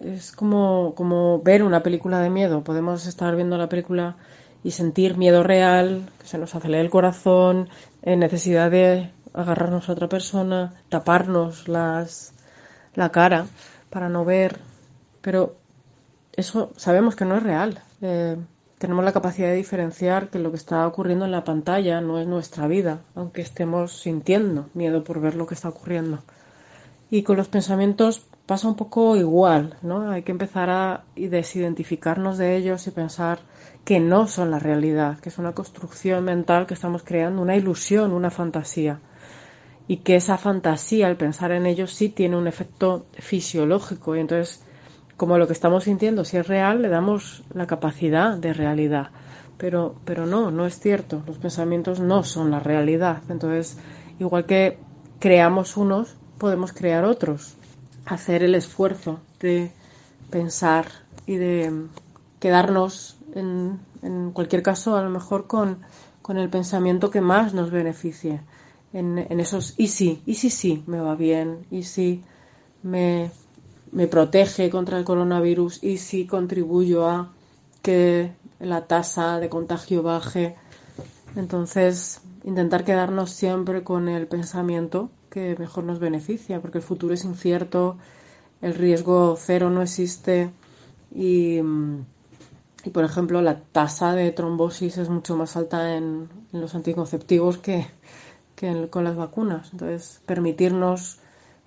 es 0.00 0.32
como, 0.32 0.96
como 0.96 1.40
ver 1.40 1.62
una 1.62 1.84
película 1.84 2.18
de 2.18 2.30
miedo. 2.30 2.64
Podemos 2.64 3.06
estar 3.06 3.36
viendo 3.36 3.56
la 3.56 3.68
película 3.68 4.16
y 4.64 4.72
sentir 4.72 5.16
miedo 5.16 5.44
real, 5.44 6.10
que 6.18 6.26
se 6.26 6.36
nos 6.36 6.52
acelera 6.52 6.82
el 6.82 6.90
corazón, 6.90 7.68
en 8.02 8.18
necesidad 8.18 8.72
de 8.72 9.12
agarrarnos 9.34 9.88
a 9.88 9.92
otra 9.92 10.08
persona, 10.08 10.74
taparnos 10.88 11.68
las, 11.68 12.34
la 12.96 13.12
cara 13.12 13.46
para 13.88 14.08
no 14.08 14.24
ver. 14.24 14.58
Pero 15.20 15.54
eso 16.32 16.72
sabemos 16.74 17.14
que 17.14 17.24
no 17.24 17.36
es 17.36 17.44
real. 17.44 17.84
Eh, 18.02 18.36
tenemos 18.78 19.04
la 19.04 19.12
capacidad 19.12 19.50
de 19.50 19.54
diferenciar 19.54 20.28
que 20.28 20.40
lo 20.40 20.50
que 20.50 20.56
está 20.56 20.88
ocurriendo 20.88 21.24
en 21.24 21.30
la 21.30 21.44
pantalla 21.44 22.00
no 22.00 22.18
es 22.18 22.26
nuestra 22.26 22.66
vida, 22.66 22.98
aunque 23.14 23.42
estemos 23.42 24.00
sintiendo 24.00 24.70
miedo 24.74 25.04
por 25.04 25.20
ver 25.20 25.36
lo 25.36 25.46
que 25.46 25.54
está 25.54 25.68
ocurriendo. 25.68 26.18
Y 27.08 27.22
con 27.22 27.36
los 27.36 27.46
pensamientos 27.46 28.26
pasa 28.46 28.68
un 28.68 28.76
poco 28.76 29.16
igual, 29.16 29.76
¿no? 29.82 30.10
Hay 30.10 30.22
que 30.22 30.32
empezar 30.32 30.70
a 30.70 31.04
desidentificarnos 31.16 32.38
de 32.38 32.56
ellos 32.56 32.86
y 32.86 32.90
pensar 32.92 33.40
que 33.84 34.00
no 34.00 34.26
son 34.26 34.50
la 34.50 34.58
realidad, 34.58 35.18
que 35.18 35.28
es 35.28 35.38
una 35.38 35.52
construcción 35.52 36.24
mental 36.24 36.66
que 36.66 36.74
estamos 36.74 37.02
creando, 37.02 37.42
una 37.42 37.56
ilusión, 37.56 38.12
una 38.12 38.30
fantasía. 38.30 39.00
Y 39.88 39.98
que 39.98 40.16
esa 40.16 40.38
fantasía, 40.38 41.06
al 41.06 41.16
pensar 41.16 41.52
en 41.52 41.66
ellos, 41.66 41.92
sí 41.92 42.08
tiene 42.08 42.36
un 42.36 42.48
efecto 42.48 43.06
fisiológico. 43.18 44.16
Y 44.16 44.20
entonces 44.20 44.66
como 45.16 45.38
lo 45.38 45.46
que 45.46 45.54
estamos 45.54 45.84
sintiendo, 45.84 46.24
si 46.24 46.36
es 46.36 46.46
real, 46.46 46.82
le 46.82 46.88
damos 46.88 47.42
la 47.54 47.66
capacidad 47.66 48.36
de 48.36 48.52
realidad. 48.52 49.10
Pero, 49.56 49.94
pero 50.04 50.26
no, 50.26 50.50
no 50.50 50.66
es 50.66 50.78
cierto. 50.78 51.22
Los 51.26 51.38
pensamientos 51.38 52.00
no 52.00 52.22
son 52.22 52.50
la 52.50 52.60
realidad. 52.60 53.22
Entonces, 53.30 53.78
igual 54.18 54.44
que 54.44 54.78
creamos 55.18 55.78
unos, 55.78 56.16
podemos 56.36 56.72
crear 56.72 57.04
otros. 57.04 57.56
Hacer 58.06 58.42
el 58.42 58.54
esfuerzo 58.54 59.20
de 59.40 59.72
pensar 60.30 60.86
y 61.26 61.36
de 61.36 61.86
quedarnos, 62.40 63.16
en, 63.34 63.80
en 64.02 64.30
cualquier 64.32 64.62
caso, 64.62 64.96
a 64.96 65.02
lo 65.02 65.10
mejor 65.10 65.46
con, 65.46 65.78
con 66.22 66.38
el 66.38 66.48
pensamiento 66.48 67.10
que 67.10 67.20
más 67.20 67.54
nos 67.54 67.70
beneficie. 67.70 68.40
En, 68.92 69.18
en 69.18 69.40
esos, 69.40 69.74
y 69.76 69.88
sí, 69.88 70.22
y 70.24 70.34
sí, 70.34 70.48
sí, 70.48 70.82
me 70.86 71.00
va 71.00 71.16
bien, 71.16 71.66
y 71.70 71.82
sí, 71.82 72.22
me, 72.82 73.30
me 73.92 74.06
protege 74.06 74.70
contra 74.70 74.98
el 74.98 75.04
coronavirus 75.04 75.82
y 75.82 75.98
si 75.98 76.26
contribuyo 76.26 77.08
a 77.08 77.32
que 77.82 78.32
la 78.60 78.86
tasa 78.86 79.38
de 79.38 79.48
contagio 79.48 80.02
baje. 80.02 80.56
Entonces, 81.34 82.20
intentar 82.44 82.84
quedarnos 82.84 83.30
siempre 83.30 83.82
con 83.82 84.08
el 84.08 84.26
pensamiento 84.26 85.10
que 85.36 85.54
mejor 85.58 85.84
nos 85.84 85.98
beneficia, 85.98 86.62
porque 86.62 86.78
el 86.78 86.84
futuro 86.84 87.12
es 87.12 87.22
incierto, 87.26 87.98
el 88.62 88.72
riesgo 88.72 89.36
cero 89.38 89.68
no 89.68 89.82
existe 89.82 90.50
y, 91.14 91.60
por 92.90 93.04
ejemplo, 93.04 93.42
la 93.42 93.60
tasa 93.60 94.14
de 94.14 94.32
trombosis 94.32 94.96
es 94.96 95.10
mucho 95.10 95.36
más 95.36 95.54
alta 95.58 95.94
en, 95.94 96.30
los 96.52 96.74
anticonceptivos 96.74 97.58
que, 97.58 97.86
que 98.54 98.88
con 98.88 99.04
las 99.04 99.16
vacunas. 99.16 99.68
Entonces, 99.72 100.22
permitirnos 100.24 101.18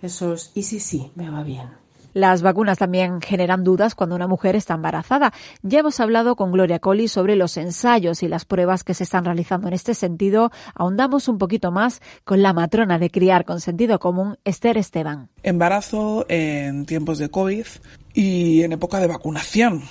esos, 0.01 0.49
y 0.55 0.63
sí, 0.63 0.79
sí, 0.79 1.11
me 1.13 1.29
va 1.29 1.43
bien. 1.43 1.78
Las 2.13 2.41
vacunas 2.41 2.77
también 2.77 3.21
generan 3.21 3.63
dudas 3.63 3.95
cuando 3.95 4.15
una 4.15 4.27
mujer 4.27 4.55
está 4.55 4.73
embarazada. 4.73 5.33
Ya 5.61 5.79
hemos 5.79 5.99
hablado 5.99 6.35
con 6.35 6.51
Gloria 6.51 6.79
Colli 6.79 7.07
sobre 7.07 7.35
los 7.35 7.57
ensayos 7.57 8.23
y 8.23 8.27
las 8.27 8.45
pruebas 8.45 8.83
que 8.83 8.93
se 8.93 9.03
están 9.03 9.25
realizando 9.25 9.67
en 9.67 9.73
este 9.73 9.93
sentido. 9.93 10.51
Ahondamos 10.75 11.27
un 11.27 11.37
poquito 11.37 11.71
más 11.71 12.01
con 12.23 12.41
la 12.41 12.53
matrona 12.53 12.99
de 12.99 13.09
criar 13.09 13.45
con 13.45 13.61
sentido 13.61 13.99
común, 13.99 14.37
Esther 14.43 14.77
Esteban. 14.77 15.29
Embarazo 15.43 16.25
en 16.29 16.85
tiempos 16.85 17.17
de 17.17 17.29
COVID 17.29 17.65
y 18.13 18.63
en 18.63 18.73
época 18.73 18.99
de 18.99 19.07
vacunación 19.07 19.83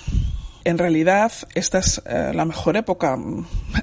en 0.65 0.77
realidad 0.77 1.31
esta 1.55 1.79
es 1.79 2.01
eh, 2.05 2.31
la 2.33 2.45
mejor 2.45 2.77
época, 2.77 3.17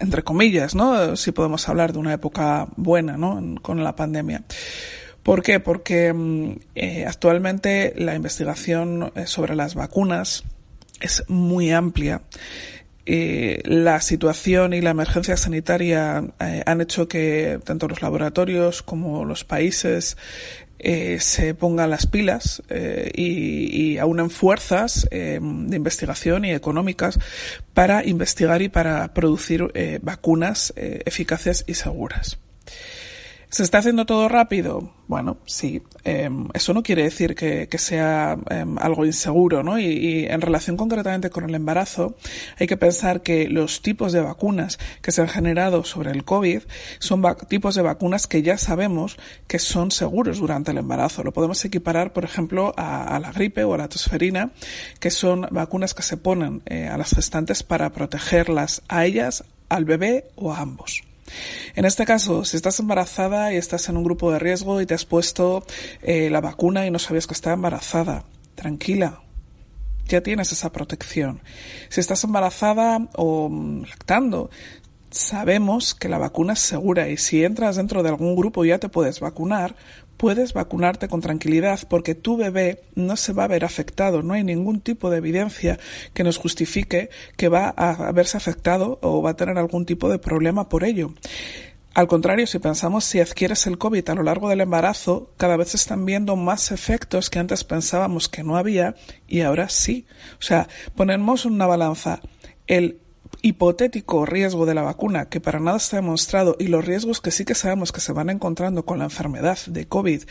entre 0.00 0.22
comillas, 0.22 0.74
¿no? 0.74 1.16
Si 1.16 1.32
podemos 1.32 1.68
hablar 1.68 1.92
de 1.92 1.98
una 1.98 2.12
época 2.12 2.68
buena, 2.76 3.16
¿no? 3.16 3.42
Con 3.62 3.82
la 3.82 3.96
pandemia. 3.96 4.44
¿Por 5.26 5.42
qué? 5.42 5.58
Porque 5.58 6.12
mm, 6.12 6.52
eh, 6.76 7.04
actualmente 7.04 7.92
la 7.96 8.14
investigación 8.14 9.10
eh, 9.16 9.26
sobre 9.26 9.56
las 9.56 9.74
vacunas 9.74 10.44
es 11.00 11.24
muy 11.26 11.72
amplia. 11.72 12.22
Eh, 13.06 13.60
la 13.64 14.00
situación 14.00 14.72
y 14.72 14.82
la 14.82 14.90
emergencia 14.90 15.36
sanitaria 15.36 16.22
han 16.38 16.80
hecho 16.80 17.08
que 17.08 17.58
tanto 17.64 17.88
los 17.88 18.02
laboratorios 18.02 18.82
como 18.82 19.24
los 19.24 19.42
países 19.42 20.16
se 21.18 21.54
pongan 21.54 21.90
las 21.90 22.06
pilas 22.06 22.62
y, 23.14 23.94
y, 23.94 23.98
aunen 23.98 24.30
fuerzas 24.30 25.08
de 25.10 25.36
investigación 25.76 26.44
y 26.44 26.52
económicas 26.52 27.18
para 27.74 28.04
investigar 28.04 28.60
y 28.62 28.68
para 28.68 29.14
producir 29.14 29.72
vacunas 30.02 30.74
eficaces 30.76 31.64
y 31.66 31.74
seguras. 31.74 32.38
¿Se 33.48 33.62
está 33.62 33.78
haciendo 33.78 34.06
todo 34.06 34.28
rápido? 34.28 34.92
Bueno, 35.06 35.38
sí. 35.46 35.80
Em, 36.02 36.48
eso 36.52 36.74
no 36.74 36.82
quiere 36.82 37.04
decir 37.04 37.36
que, 37.36 37.68
sea 37.78 38.36
em, 38.50 38.76
algo 38.78 39.06
inseguro, 39.06 39.62
¿no? 39.62 39.78
Y, 39.78 40.26
en 40.26 40.40
relación 40.40 40.76
concretamente 40.76 41.30
con 41.30 41.44
el 41.44 41.54
embarazo, 41.54 42.16
hay 42.58 42.66
que 42.66 42.76
pensar 42.76 43.22
que 43.22 43.48
los 43.48 43.82
tipos 43.82 44.12
de 44.12 44.20
vacunas 44.20 44.78
que 45.00 45.12
se 45.12 45.22
han 45.22 45.28
generado 45.28 45.84
sobre 45.84 46.10
el 46.10 46.24
COVID 46.24 46.62
son 46.98 47.22
tipos 47.48 47.76
de 47.76 47.82
vacunas 47.82 48.26
que 48.26 48.42
ya 48.42 48.58
sabemos 48.58 49.16
que 49.46 49.60
son 49.60 49.92
seguros 49.92 50.38
durante 50.38 50.72
el 50.72 50.78
embarazo. 50.78 51.22
Lo 51.22 51.32
podemos 51.32 51.64
equiparar, 51.64 52.12
por 52.12 52.24
ejemplo, 52.24 52.74
a, 52.76 53.18
la 53.20 53.30
gripe 53.30 53.62
o 53.62 53.74
a 53.74 53.78
la 53.78 53.88
tosferina, 53.88 54.50
que 54.98 55.10
son 55.10 55.46
vacunas 55.52 55.94
que 55.94 56.02
se 56.02 56.16
ponen 56.16 56.62
eh, 56.66 56.88
a 56.88 56.98
las 56.98 57.14
gestantes 57.14 57.62
para 57.62 57.90
protegerlas 57.90 58.82
a 58.88 59.04
ellas, 59.06 59.44
al 59.68 59.84
bebé 59.84 60.24
o 60.34 60.52
a 60.52 60.58
ambos. 60.58 61.04
En 61.74 61.84
este 61.84 62.04
caso, 62.04 62.44
si 62.44 62.56
estás 62.56 62.78
embarazada 62.80 63.52
y 63.52 63.56
estás 63.56 63.88
en 63.88 63.96
un 63.96 64.04
grupo 64.04 64.32
de 64.32 64.38
riesgo 64.38 64.80
y 64.80 64.86
te 64.86 64.94
has 64.94 65.04
puesto 65.04 65.64
eh, 66.02 66.30
la 66.30 66.40
vacuna 66.40 66.86
y 66.86 66.90
no 66.90 66.98
sabías 66.98 67.26
que 67.26 67.34
estás 67.34 67.54
embarazada, 67.54 68.24
tranquila, 68.54 69.22
ya 70.06 70.22
tienes 70.22 70.52
esa 70.52 70.72
protección. 70.72 71.42
Si 71.88 72.00
estás 72.00 72.24
embarazada 72.24 73.08
o 73.14 73.48
mm, 73.48 73.82
lactando, 73.82 74.50
sabemos 75.10 75.94
que 75.94 76.08
la 76.08 76.18
vacuna 76.18 76.52
es 76.52 76.60
segura 76.60 77.08
y 77.08 77.16
si 77.16 77.44
entras 77.44 77.76
dentro 77.76 78.02
de 78.02 78.10
algún 78.10 78.36
grupo 78.36 78.64
y 78.64 78.68
ya 78.68 78.78
te 78.78 78.88
puedes 78.88 79.20
vacunar, 79.20 79.74
puedes 80.16 80.52
vacunarte 80.52 81.08
con 81.08 81.20
tranquilidad 81.20 81.80
porque 81.88 82.14
tu 82.14 82.36
bebé 82.36 82.82
no 82.94 83.16
se 83.16 83.32
va 83.32 83.44
a 83.44 83.48
ver 83.48 83.64
afectado. 83.64 84.22
No 84.22 84.34
hay 84.34 84.44
ningún 84.44 84.80
tipo 84.80 85.10
de 85.10 85.18
evidencia 85.18 85.78
que 86.14 86.24
nos 86.24 86.38
justifique 86.38 87.10
que 87.36 87.48
va 87.48 87.68
a 87.68 88.12
verse 88.12 88.36
afectado 88.36 88.98
o 89.02 89.22
va 89.22 89.30
a 89.30 89.36
tener 89.36 89.58
algún 89.58 89.86
tipo 89.86 90.08
de 90.08 90.18
problema 90.18 90.68
por 90.68 90.84
ello. 90.84 91.12
Al 91.96 92.08
contrario, 92.08 92.46
si 92.46 92.58
pensamos 92.58 93.04
si 93.04 93.20
adquieres 93.20 93.66
el 93.66 93.78
COVID 93.78 94.06
a 94.10 94.14
lo 94.14 94.22
largo 94.22 94.50
del 94.50 94.60
embarazo, 94.60 95.30
cada 95.38 95.56
vez 95.56 95.74
están 95.74 96.04
viendo 96.04 96.36
más 96.36 96.70
efectos 96.70 97.30
que 97.30 97.38
antes 97.38 97.64
pensábamos 97.64 98.28
que 98.28 98.42
no 98.42 98.58
había 98.58 98.96
y 99.26 99.40
ahora 99.40 99.70
sí. 99.70 100.04
O 100.38 100.42
sea, 100.42 100.68
ponemos 100.94 101.46
una 101.46 101.66
balanza 101.66 102.20
el 102.66 103.00
hipotético 103.42 104.26
riesgo 104.26 104.66
de 104.66 104.74
la 104.74 104.82
vacuna 104.82 105.28
que 105.28 105.40
para 105.40 105.60
nada 105.60 105.76
está 105.76 105.96
demostrado 105.96 106.56
y 106.58 106.68
los 106.68 106.84
riesgos 106.84 107.20
que 107.20 107.30
sí 107.30 107.44
que 107.44 107.54
sabemos 107.54 107.92
que 107.92 108.00
se 108.00 108.12
van 108.12 108.30
encontrando 108.30 108.84
con 108.84 108.98
la 108.98 109.04
enfermedad 109.04 109.58
de 109.66 109.86
COVID 109.86 110.22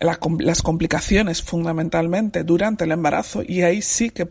las 0.00 0.62
complicaciones 0.62 1.42
fundamentalmente 1.42 2.44
durante 2.44 2.84
el 2.84 2.92
embarazo 2.92 3.42
y 3.46 3.62
ahí 3.62 3.82
sí 3.82 4.10
que 4.10 4.28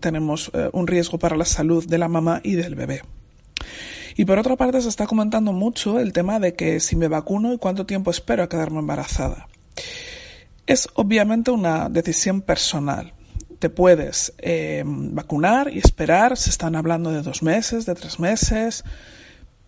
tenemos 0.00 0.50
eh, 0.54 0.70
un 0.72 0.86
riesgo 0.86 1.18
para 1.18 1.36
la 1.36 1.44
salud 1.44 1.86
de 1.86 1.98
la 1.98 2.08
mamá 2.08 2.40
y 2.44 2.54
del 2.54 2.74
bebé. 2.74 3.02
Y 4.16 4.24
por 4.24 4.38
otra 4.38 4.56
parte 4.56 4.80
se 4.80 4.88
está 4.88 5.06
comentando 5.06 5.52
mucho 5.52 5.98
el 5.98 6.12
tema 6.12 6.38
de 6.38 6.54
que 6.54 6.80
si 6.80 6.96
me 6.96 7.08
vacuno 7.08 7.52
y 7.52 7.58
cuánto 7.58 7.86
tiempo 7.86 8.10
espero 8.10 8.42
a 8.42 8.48
quedarme 8.48 8.80
embarazada. 8.80 9.48
Es 10.66 10.88
obviamente 10.94 11.50
una 11.50 11.88
decisión 11.88 12.42
personal 12.42 13.14
te 13.58 13.70
puedes 13.70 14.32
eh, 14.38 14.82
vacunar 14.86 15.70
y 15.72 15.78
esperar. 15.78 16.36
Se 16.36 16.50
están 16.50 16.76
hablando 16.76 17.10
de 17.10 17.22
dos 17.22 17.42
meses, 17.42 17.86
de 17.86 17.94
tres 17.94 18.20
meses. 18.20 18.84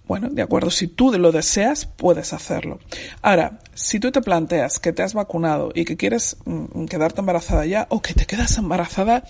Bueno, 0.07 0.29
de 0.29 0.43
acuerdo, 0.43 0.71
si 0.71 0.89
tú 0.89 1.13
lo 1.13 1.31
deseas, 1.31 1.87
puedes 1.87 2.33
hacerlo. 2.33 2.81
Ahora, 3.23 3.61
si 3.75 4.01
tú 4.01 4.11
te 4.11 4.21
planteas 4.21 4.81
que 4.81 4.93
te 4.93 5.03
has 5.03 5.15
vacunado 5.15 5.71
y 5.73 5.85
que 5.85 5.97
quieres 5.97 6.37
mm, 6.45 6.87
quedarte 6.87 7.21
embarazada 7.21 7.65
ya 7.65 7.87
o 7.91 8.03
que 8.03 8.15
te 8.15 8.27
quedas 8.27 8.59
embarazada 8.59 9.23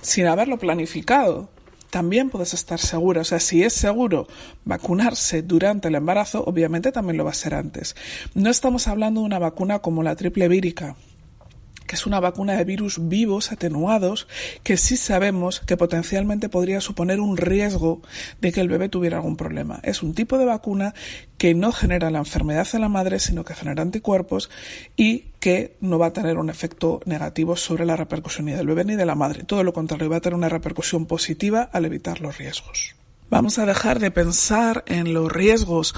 sin 0.00 0.26
haberlo 0.26 0.58
planificado, 0.58 1.50
también 1.90 2.30
puedes 2.30 2.54
estar 2.54 2.78
segura. 2.78 3.20
O 3.20 3.24
sea, 3.24 3.40
si 3.40 3.62
es 3.62 3.74
seguro 3.74 4.26
vacunarse 4.64 5.42
durante 5.42 5.88
el 5.88 5.96
embarazo, 5.96 6.44
obviamente 6.44 6.92
también 6.92 7.18
lo 7.18 7.24
va 7.24 7.32
a 7.32 7.34
ser 7.34 7.54
antes. 7.54 7.94
No 8.34 8.48
estamos 8.48 8.88
hablando 8.88 9.20
de 9.20 9.26
una 9.26 9.38
vacuna 9.38 9.80
como 9.80 10.02
la 10.02 10.16
triple 10.16 10.48
vírica, 10.48 10.96
que 11.90 11.96
es 11.96 12.06
una 12.06 12.20
vacuna 12.20 12.56
de 12.56 12.62
virus 12.62 13.08
vivos 13.08 13.50
atenuados 13.50 14.28
que 14.62 14.76
sí 14.76 14.96
sabemos 14.96 15.58
que 15.58 15.76
potencialmente 15.76 16.48
podría 16.48 16.80
suponer 16.80 17.18
un 17.18 17.36
riesgo 17.36 18.00
de 18.40 18.52
que 18.52 18.60
el 18.60 18.68
bebé 18.68 18.88
tuviera 18.88 19.16
algún 19.16 19.36
problema. 19.36 19.80
Es 19.82 20.00
un 20.00 20.14
tipo 20.14 20.38
de 20.38 20.44
vacuna 20.44 20.94
que 21.36 21.52
no 21.52 21.72
genera 21.72 22.12
la 22.12 22.20
enfermedad 22.20 22.68
en 22.74 22.82
la 22.82 22.88
madre, 22.88 23.18
sino 23.18 23.44
que 23.44 23.56
genera 23.56 23.82
anticuerpos 23.82 24.50
y 24.94 25.32
que 25.40 25.78
no 25.80 25.98
va 25.98 26.06
a 26.06 26.12
tener 26.12 26.38
un 26.38 26.48
efecto 26.48 27.00
negativo 27.06 27.56
sobre 27.56 27.84
la 27.84 27.96
repercusión 27.96 28.46
ni 28.46 28.52
del 28.52 28.68
bebé 28.68 28.84
ni 28.84 28.94
de 28.94 29.04
la 29.04 29.16
madre. 29.16 29.42
Todo 29.42 29.64
lo 29.64 29.72
contrario, 29.72 30.08
va 30.08 30.18
a 30.18 30.20
tener 30.20 30.36
una 30.36 30.48
repercusión 30.48 31.06
positiva 31.06 31.70
al 31.72 31.86
evitar 31.86 32.20
los 32.20 32.38
riesgos. 32.38 32.94
Vamos 33.30 33.58
a 33.58 33.66
dejar 33.66 33.98
de 33.98 34.12
pensar 34.12 34.84
en 34.86 35.12
los 35.12 35.32
riesgos 35.32 35.96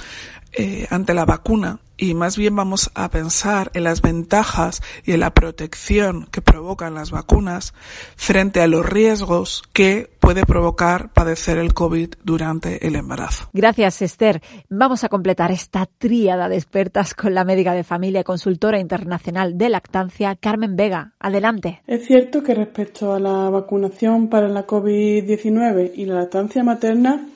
eh, 0.54 0.86
ante 0.88 1.12
la 1.12 1.26
vacuna 1.26 1.80
y 2.02 2.14
más 2.14 2.36
bien 2.36 2.56
vamos 2.56 2.90
a 2.96 3.08
pensar 3.10 3.70
en 3.74 3.84
las 3.84 4.02
ventajas 4.02 4.82
y 5.04 5.12
en 5.12 5.20
la 5.20 5.30
protección 5.30 6.26
que 6.32 6.42
provocan 6.42 6.94
las 6.94 7.12
vacunas 7.12 7.74
frente 8.16 8.60
a 8.60 8.66
los 8.66 8.84
riesgos 8.84 9.62
que 9.72 10.10
puede 10.18 10.44
provocar 10.44 11.12
padecer 11.12 11.58
el 11.58 11.74
COVID 11.74 12.14
durante 12.24 12.88
el 12.88 12.96
embarazo. 12.96 13.48
Gracias, 13.52 14.02
Esther. 14.02 14.42
Vamos 14.68 15.04
a 15.04 15.08
completar 15.08 15.52
esta 15.52 15.86
tríada 15.86 16.48
de 16.48 16.56
expertas 16.56 17.14
con 17.14 17.34
la 17.34 17.44
médica 17.44 17.72
de 17.72 17.84
familia 17.84 18.22
y 18.22 18.24
consultora 18.24 18.80
internacional 18.80 19.56
de 19.56 19.68
lactancia, 19.68 20.34
Carmen 20.34 20.74
Vega. 20.74 21.12
Adelante. 21.20 21.82
Es 21.86 22.04
cierto 22.06 22.42
que 22.42 22.54
respecto 22.54 23.12
a 23.12 23.20
la 23.20 23.48
vacunación 23.48 24.28
para 24.28 24.48
la 24.48 24.66
COVID-19 24.66 25.92
y 25.94 26.06
la 26.06 26.14
lactancia 26.16 26.64
materna 26.64 27.28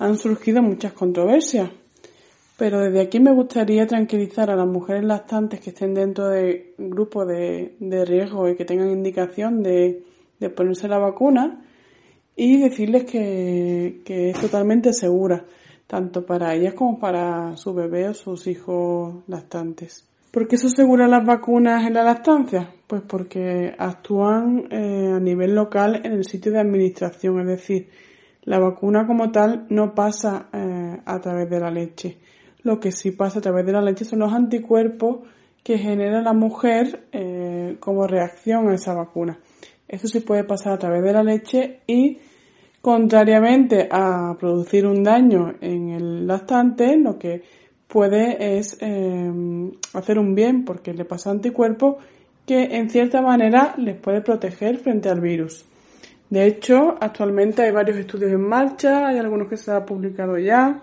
han 0.00 0.18
surgido 0.18 0.60
muchas 0.60 0.92
controversias. 0.92 1.70
Pero 2.58 2.80
desde 2.80 3.00
aquí 3.00 3.20
me 3.20 3.32
gustaría 3.32 3.86
tranquilizar 3.86 4.50
a 4.50 4.56
las 4.56 4.66
mujeres 4.66 5.04
lactantes 5.04 5.60
que 5.60 5.70
estén 5.70 5.94
dentro 5.94 6.26
de 6.26 6.74
grupos 6.76 7.28
de, 7.28 8.04
riesgo 8.04 8.48
y 8.48 8.56
que 8.56 8.64
tengan 8.64 8.90
indicación 8.90 9.62
de, 9.62 10.02
ponerse 10.56 10.88
la 10.88 10.98
vacuna 10.98 11.64
y 12.34 12.60
decirles 12.60 13.04
que, 13.04 14.02
es 14.04 14.40
totalmente 14.40 14.92
segura, 14.92 15.44
tanto 15.86 16.26
para 16.26 16.52
ellas 16.52 16.74
como 16.74 16.98
para 16.98 17.56
su 17.56 17.72
bebé 17.74 18.08
o 18.08 18.14
sus 18.14 18.48
hijos 18.48 19.22
lactantes. 19.28 20.04
¿Por 20.32 20.48
qué 20.48 20.56
se 20.56 20.66
aseguran 20.66 21.12
las 21.12 21.24
vacunas 21.24 21.86
en 21.86 21.94
la 21.94 22.02
lactancia? 22.02 22.74
Pues 22.88 23.02
porque 23.02 23.72
actúan 23.78 24.64
eh, 24.72 25.12
a 25.14 25.20
nivel 25.20 25.54
local 25.54 26.00
en 26.04 26.10
el 26.10 26.24
sitio 26.24 26.50
de 26.50 26.58
administración, 26.58 27.38
es 27.38 27.46
decir, 27.46 27.88
la 28.42 28.58
vacuna 28.58 29.06
como 29.06 29.30
tal 29.30 29.66
no 29.68 29.94
pasa 29.94 30.48
eh, 30.52 31.00
a 31.04 31.20
través 31.20 31.48
de 31.48 31.60
la 31.60 31.70
leche 31.70 32.18
lo 32.62 32.80
que 32.80 32.92
sí 32.92 33.10
pasa 33.10 33.38
a 33.38 33.42
través 33.42 33.64
de 33.66 33.72
la 33.72 33.82
leche 33.82 34.04
son 34.04 34.20
los 34.20 34.32
anticuerpos 34.32 35.20
que 35.62 35.78
genera 35.78 36.22
la 36.22 36.32
mujer 36.32 37.08
eh, 37.12 37.76
como 37.80 38.06
reacción 38.06 38.68
a 38.68 38.74
esa 38.74 38.94
vacuna. 38.94 39.38
Eso 39.86 40.08
sí 40.08 40.20
puede 40.20 40.44
pasar 40.44 40.72
a 40.72 40.78
través 40.78 41.02
de 41.02 41.12
la 41.12 41.22
leche 41.22 41.80
y 41.86 42.18
contrariamente 42.80 43.88
a 43.90 44.36
producir 44.38 44.86
un 44.86 45.02
daño 45.02 45.54
en 45.60 45.90
el 45.90 46.26
lactante, 46.26 46.96
lo 46.96 47.18
que 47.18 47.42
puede 47.86 48.58
es 48.58 48.78
eh, 48.80 49.32
hacer 49.94 50.18
un 50.18 50.34
bien 50.34 50.64
porque 50.64 50.92
le 50.92 51.04
pasa 51.04 51.30
anticuerpos 51.30 51.96
que 52.46 52.76
en 52.76 52.88
cierta 52.88 53.20
manera 53.20 53.74
les 53.78 53.96
puede 53.96 54.20
proteger 54.20 54.78
frente 54.78 55.08
al 55.08 55.20
virus. 55.20 55.66
De 56.30 56.46
hecho, 56.46 56.96
actualmente 57.00 57.62
hay 57.62 57.72
varios 57.72 57.98
estudios 57.98 58.30
en 58.30 58.42
marcha, 58.42 59.08
hay 59.08 59.18
algunos 59.18 59.48
que 59.48 59.56
se 59.56 59.70
han 59.70 59.84
publicado 59.84 60.38
ya, 60.38 60.82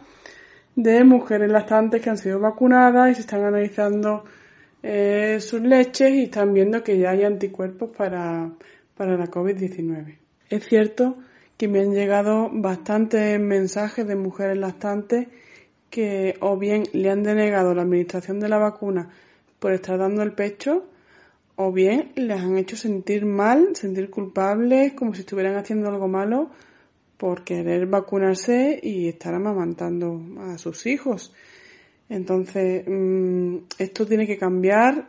de 0.76 1.04
mujeres 1.04 1.50
lactantes 1.50 2.02
que 2.02 2.10
han 2.10 2.18
sido 2.18 2.40
vacunadas 2.40 3.12
y 3.12 3.16
se 3.16 3.22
están 3.22 3.44
analizando 3.44 4.26
eh, 4.84 5.38
sus 5.40 5.62
leches 5.62 6.12
y 6.12 6.24
están 6.24 6.54
viendo 6.54 6.84
que 6.84 6.98
ya 6.98 7.12
hay 7.12 7.24
anticuerpos 7.24 7.90
para, 7.96 8.52
para 8.96 9.18
la 9.18 9.28
COVID-19. 9.28 10.18
Es 10.50 10.66
cierto 10.68 11.18
que 11.58 11.68
me 11.68 11.80
han 11.80 11.94
llegado 11.94 12.50
bastantes 12.52 13.40
mensajes 13.40 14.06
de 14.06 14.16
mujeres 14.16 14.58
lactantes 14.58 15.28
que 15.90 16.36
o 16.42 16.58
bien 16.58 16.84
le 16.94 17.10
han 17.10 17.24
denegado 17.24 17.74
la 17.74 17.84
administración 17.84 18.40
de 18.40 18.50
la 18.50 18.58
vacuna 18.58 19.10
por 19.60 19.72
estar 19.72 19.98
dando 19.98 20.22
el 20.24 20.34
pecho 20.34 20.86
o 21.56 21.72
bien 21.72 22.12
les 22.16 22.42
han 22.42 22.58
hecho 22.58 22.76
sentir 22.76 23.26
mal, 23.26 23.76
sentir 23.76 24.10
culpables, 24.10 24.94
como 24.94 25.14
si 25.14 25.22
estuvieran 25.22 25.56
haciendo 25.56 25.88
algo 25.88 26.10
malo 26.10 26.50
por 27.18 27.44
querer 27.44 27.88
vacunarse 27.88 28.80
y 28.82 29.08
estar 29.08 29.34
amamantando 29.34 30.22
a 30.40 30.58
sus 30.58 30.86
hijos. 30.86 31.34
Entonces, 32.10 32.84
mm, 32.88 33.58
esto 33.80 34.06
tiene 34.06 34.28
que 34.28 34.38
cambiar. 34.38 35.08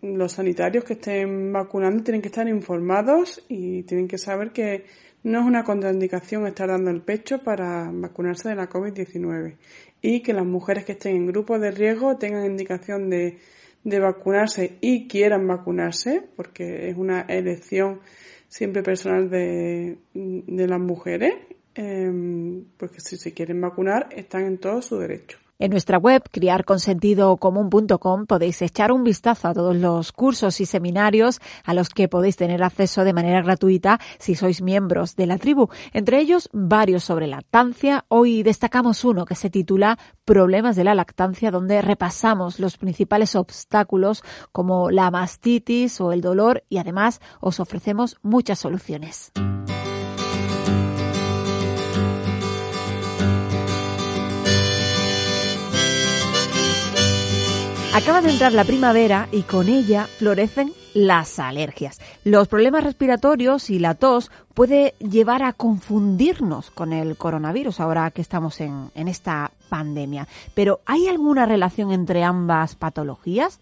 los 0.00 0.32
sanitarios 0.32 0.84
que 0.84 0.92
estén 0.92 1.52
vacunando 1.52 2.04
tienen 2.04 2.22
que 2.22 2.28
estar 2.28 2.46
informados 2.46 3.44
y 3.48 3.82
tienen 3.82 4.06
que 4.06 4.16
saber 4.16 4.52
que 4.52 4.84
no 5.24 5.40
es 5.40 5.46
una 5.46 5.64
contraindicación 5.64 6.46
estar 6.46 6.68
dando 6.68 6.90
el 6.90 7.02
pecho 7.02 7.42
para 7.42 7.90
vacunarse 7.92 8.48
de 8.48 8.54
la 8.54 8.68
COVID-19 8.68 9.56
y 10.00 10.22
que 10.22 10.32
las 10.32 10.46
mujeres 10.46 10.84
que 10.84 10.92
estén 10.92 11.16
en 11.16 11.26
grupos 11.26 11.60
de 11.60 11.72
riesgo 11.72 12.16
tengan 12.16 12.46
indicación 12.46 13.10
de, 13.10 13.38
de 13.82 13.98
vacunarse 13.98 14.78
y 14.80 15.08
quieran 15.08 15.46
vacunarse, 15.46 16.22
porque 16.36 16.90
es 16.90 16.96
una 16.96 17.22
elección 17.22 18.00
siempre 18.48 18.82
personal 18.82 19.30
de, 19.30 19.98
de 20.14 20.66
las 20.66 20.80
mujeres, 20.80 21.34
eh, 21.74 22.62
porque 22.76 23.00
si 23.00 23.16
se 23.16 23.32
quieren 23.32 23.60
vacunar 23.60 24.08
están 24.10 24.44
en 24.44 24.58
todo 24.58 24.82
su 24.82 24.98
derecho. 24.98 25.38
En 25.60 25.72
nuestra 25.72 25.98
web 25.98 26.22
criarconsentidocomún.com 26.30 28.26
podéis 28.26 28.62
echar 28.62 28.92
un 28.92 29.02
vistazo 29.02 29.48
a 29.48 29.54
todos 29.54 29.74
los 29.74 30.12
cursos 30.12 30.60
y 30.60 30.66
seminarios 30.66 31.40
a 31.64 31.74
los 31.74 31.88
que 31.88 32.06
podéis 32.06 32.36
tener 32.36 32.62
acceso 32.62 33.02
de 33.02 33.12
manera 33.12 33.42
gratuita 33.42 33.98
si 34.20 34.36
sois 34.36 34.62
miembros 34.62 35.16
de 35.16 35.26
la 35.26 35.36
tribu. 35.36 35.68
Entre 35.92 36.20
ellos, 36.20 36.48
varios 36.52 37.02
sobre 37.02 37.26
lactancia. 37.26 38.04
Hoy 38.06 38.44
destacamos 38.44 39.04
uno 39.04 39.24
que 39.24 39.34
se 39.34 39.50
titula 39.50 39.98
Problemas 40.24 40.76
de 40.76 40.84
la 40.84 40.94
lactancia, 40.94 41.50
donde 41.50 41.82
repasamos 41.82 42.60
los 42.60 42.76
principales 42.76 43.34
obstáculos 43.34 44.22
como 44.52 44.92
la 44.92 45.10
mastitis 45.10 46.00
o 46.00 46.12
el 46.12 46.20
dolor 46.20 46.62
y 46.68 46.78
además 46.78 47.20
os 47.40 47.58
ofrecemos 47.58 48.16
muchas 48.22 48.60
soluciones. 48.60 49.32
Acaba 57.98 58.20
de 58.20 58.30
entrar 58.30 58.52
la 58.52 58.62
primavera 58.62 59.26
y 59.32 59.42
con 59.42 59.68
ella 59.68 60.04
florecen 60.04 60.70
las 60.94 61.40
alergias. 61.40 62.00
Los 62.24 62.46
problemas 62.46 62.84
respiratorios 62.84 63.70
y 63.70 63.80
la 63.80 63.96
tos 63.96 64.30
puede 64.54 64.94
llevar 65.00 65.42
a 65.42 65.52
confundirnos 65.52 66.70
con 66.70 66.92
el 66.92 67.16
coronavirus 67.16 67.80
ahora 67.80 68.12
que 68.12 68.20
estamos 68.20 68.60
en, 68.60 68.90
en, 68.94 69.08
esta 69.08 69.50
pandemia. 69.68 70.28
Pero 70.54 70.78
¿hay 70.86 71.08
alguna 71.08 71.44
relación 71.44 71.90
entre 71.90 72.22
ambas 72.22 72.76
patologías? 72.76 73.60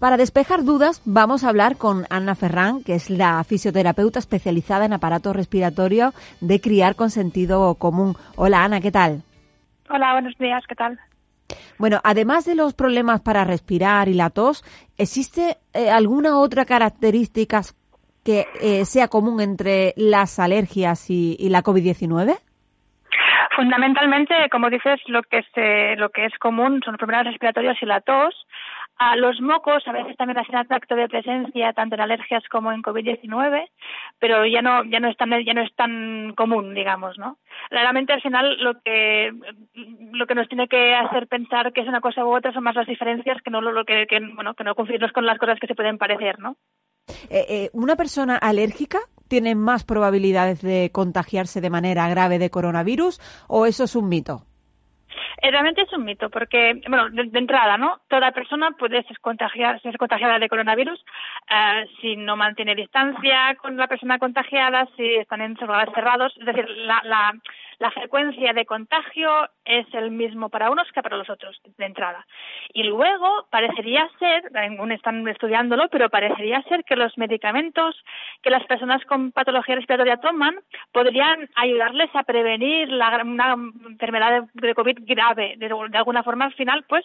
Para 0.00 0.16
despejar 0.16 0.64
dudas 0.64 1.00
vamos 1.04 1.44
a 1.44 1.48
hablar 1.48 1.76
con 1.76 2.04
Ana 2.10 2.34
Ferrán, 2.34 2.82
que 2.82 2.96
es 2.96 3.10
la 3.10 3.44
fisioterapeuta 3.44 4.18
especializada 4.18 4.86
en 4.86 4.92
aparato 4.92 5.32
respiratorio 5.32 6.14
de 6.40 6.60
criar 6.60 6.96
con 6.96 7.10
sentido 7.10 7.72
común. 7.76 8.16
Hola 8.34 8.64
Ana, 8.64 8.80
¿qué 8.80 8.90
tal? 8.90 9.22
Hola, 9.88 10.14
buenos 10.14 10.36
días, 10.36 10.64
¿qué 10.68 10.74
tal? 10.74 10.98
Bueno, 11.78 12.00
además 12.04 12.44
de 12.44 12.54
los 12.54 12.74
problemas 12.74 13.20
para 13.20 13.44
respirar 13.44 14.08
y 14.08 14.14
la 14.14 14.30
tos, 14.30 14.64
¿existe 14.96 15.56
eh, 15.72 15.90
alguna 15.90 16.38
otra 16.38 16.64
característica 16.64 17.62
que 18.24 18.46
eh, 18.60 18.84
sea 18.84 19.08
común 19.08 19.40
entre 19.40 19.94
las 19.96 20.38
alergias 20.38 21.08
y, 21.08 21.48
la 21.48 21.62
COVID-19? 21.62 22.36
Fundamentalmente, 23.56 24.34
como 24.50 24.70
dices, 24.70 25.00
lo 25.06 25.22
que, 25.22 25.38
es, 25.38 25.98
lo 25.98 26.10
que 26.10 26.26
es 26.26 26.38
común 26.38 26.80
son 26.84 26.92
los 26.92 26.98
problemas 26.98 27.26
respiratorios 27.26 27.76
y 27.80 27.86
la 27.86 28.00
tos, 28.00 28.34
a 28.98 29.16
los 29.16 29.40
mocos 29.40 29.86
a 29.86 29.92
veces 29.92 30.16
también 30.16 30.38
hacen 30.38 30.56
acto 30.56 30.96
de 30.96 31.08
presencia 31.08 31.72
tanto 31.72 31.94
en 31.94 32.00
alergias 32.00 32.42
como 32.50 32.72
en 32.72 32.82
COVID-19, 32.82 33.68
pero 34.18 34.44
ya 34.44 34.60
no 34.60 34.84
ya 34.84 35.00
no 35.00 35.08
es 35.08 35.16
tan 35.16 35.30
ya 35.44 35.54
no 35.54 35.62
es 35.62 35.74
tan 35.74 36.34
común, 36.34 36.74
digamos, 36.74 37.16
¿no? 37.18 37.38
Realmente 37.70 38.12
al 38.12 38.22
final 38.22 38.62
lo 38.62 38.80
que 38.80 39.32
lo 40.12 40.26
que 40.26 40.34
nos 40.34 40.48
tiene 40.48 40.68
que 40.68 40.94
hacer 40.94 41.28
pensar 41.28 41.72
que 41.72 41.82
es 41.82 41.88
una 41.88 42.00
cosa 42.00 42.24
u 42.24 42.34
otra 42.34 42.52
son 42.52 42.64
más 42.64 42.74
las 42.74 42.86
diferencias 42.86 43.40
que 43.42 43.50
no 43.50 43.60
lo, 43.60 43.84
que, 43.84 44.06
bueno 44.34 44.54
que 44.54 44.64
no 44.64 44.74
confundirnos 44.74 45.12
con 45.12 45.26
las 45.26 45.38
cosas 45.38 45.60
que 45.60 45.68
se 45.68 45.74
pueden 45.74 45.98
parecer, 45.98 46.38
¿no? 46.40 46.56
Eh, 47.30 47.46
eh, 47.48 47.70
una 47.72 47.96
persona 47.96 48.36
alérgica 48.36 48.98
tiene 49.28 49.54
más 49.54 49.84
probabilidades 49.84 50.60
de 50.62 50.90
contagiarse 50.92 51.60
de 51.60 51.70
manera 51.70 52.08
grave 52.08 52.38
de 52.38 52.50
coronavirus 52.50 53.20
o 53.46 53.66
eso 53.66 53.84
es 53.84 53.94
un 53.94 54.08
mito? 54.08 54.47
Eh, 55.42 55.50
realmente 55.50 55.82
es 55.82 55.92
un 55.92 56.04
mito, 56.04 56.30
porque, 56.30 56.80
bueno, 56.88 57.08
de, 57.10 57.38
entrada, 57.38 57.76
¿no? 57.76 58.00
Toda 58.08 58.32
persona 58.32 58.70
puede 58.72 59.02
ser, 59.04 59.18
contagiada, 59.20 59.78
ser 59.80 59.96
contagiada 59.98 60.38
de 60.38 60.48
coronavirus 60.48 61.00
uh, 61.50 61.88
si 62.00 62.16
no 62.16 62.36
mantiene 62.36 62.74
distancia 62.74 63.56
con 63.56 63.76
la 63.76 63.86
persona 63.86 64.18
contagiada, 64.18 64.86
si 64.96 65.16
están 65.16 65.40
en 65.40 65.54
lugares 65.54 65.94
cerrados. 65.94 66.34
Es 66.38 66.46
decir, 66.46 66.68
la, 66.68 67.02
la, 67.04 67.34
la 67.78 67.90
frecuencia 67.92 68.52
de 68.52 68.66
contagio 68.66 69.48
es 69.64 69.86
el 69.92 70.10
mismo 70.10 70.48
para 70.48 70.70
unos 70.70 70.90
que 70.92 71.02
para 71.02 71.16
los 71.16 71.30
otros, 71.30 71.60
de 71.76 71.84
entrada. 71.84 72.26
Y 72.72 72.82
luego 72.82 73.46
parecería 73.50 74.08
ser, 74.18 74.50
aún 74.78 74.90
están 74.92 75.26
estudiándolo, 75.28 75.88
pero 75.88 76.10
parecería 76.10 76.62
ser 76.62 76.84
que 76.84 76.96
los 76.96 77.16
medicamentos 77.16 77.96
que 78.42 78.50
las 78.50 78.64
personas 78.66 79.04
con 79.04 79.30
patología 79.32 79.76
respiratoria 79.76 80.16
toman 80.16 80.56
podrían 80.92 81.48
ayudarles 81.54 82.10
a 82.14 82.24
prevenir 82.24 82.88
la, 82.88 83.22
una 83.24 83.56
enfermedad 83.88 84.44
de, 84.54 84.74
COVID 84.74 84.98
grave. 85.02 85.54
De, 85.56 85.66
alguna 85.66 86.22
forma, 86.22 86.46
al 86.46 86.54
final, 86.54 86.84
pues, 86.88 87.04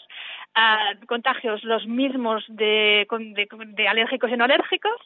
uh, 0.56 1.06
contagios 1.06 1.64
los 1.64 1.86
mismos 1.86 2.44
de, 2.48 3.08
de 3.10 3.88
alérgicos 3.88 4.32
y 4.32 4.38
no 4.38 4.46
alérgicos 4.46 5.00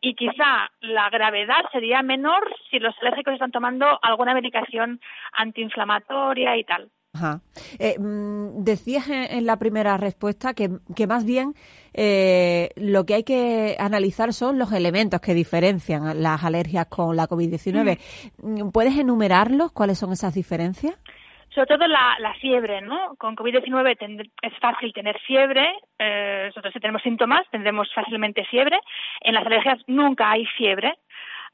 y 0.00 0.14
quizá 0.14 0.70
la 0.80 1.10
gravedad 1.10 1.64
sería 1.70 2.02
menor 2.02 2.52
si 2.70 2.78
los 2.78 2.94
alérgicos 3.00 3.34
están 3.34 3.52
tomando 3.52 3.98
alguna 4.02 4.34
medicación 4.34 5.00
antiinflamatoria 5.32 6.56
y 6.56 6.64
tal. 6.64 6.90
Ajá. 7.14 7.40
Eh, 7.78 7.98
mm, 7.98 8.64
decías 8.64 9.08
en, 9.08 9.44
la 9.44 9.58
primera 9.58 9.98
respuesta 9.98 10.54
que, 10.54 10.70
que 10.96 11.06
más 11.06 11.26
bien 11.26 11.52
eh, 11.92 12.70
lo 12.76 13.04
que 13.04 13.14
hay 13.14 13.24
que 13.24 13.76
analizar 13.78 14.32
son 14.32 14.58
los 14.58 14.72
elementos 14.72 15.20
que 15.20 15.34
diferencian 15.34 16.22
las 16.22 16.42
alergias 16.42 16.86
con 16.86 17.16
la 17.16 17.28
COVID-19. 17.28 17.98
Mm. 18.38 18.70
¿Puedes 18.70 18.96
enumerarlos? 18.96 19.72
¿Cuáles 19.72 19.98
son 19.98 20.12
esas 20.12 20.34
diferencias? 20.34 20.98
sobre 21.54 21.66
todo 21.66 21.86
la, 21.86 22.16
la 22.18 22.34
fiebre, 22.34 22.80
¿no? 22.80 23.14
Con 23.18 23.36
COVID-19 23.36 24.30
es 24.42 24.58
fácil 24.58 24.92
tener 24.92 25.18
fiebre, 25.20 25.74
eh, 25.98 26.44
nosotros 26.46 26.72
si 26.72 26.80
tenemos 26.80 27.02
síntomas 27.02 27.42
tendremos 27.50 27.92
fácilmente 27.94 28.44
fiebre. 28.46 28.78
En 29.20 29.34
las 29.34 29.44
alergias 29.44 29.78
nunca 29.86 30.30
hay 30.30 30.46
fiebre, 30.46 30.94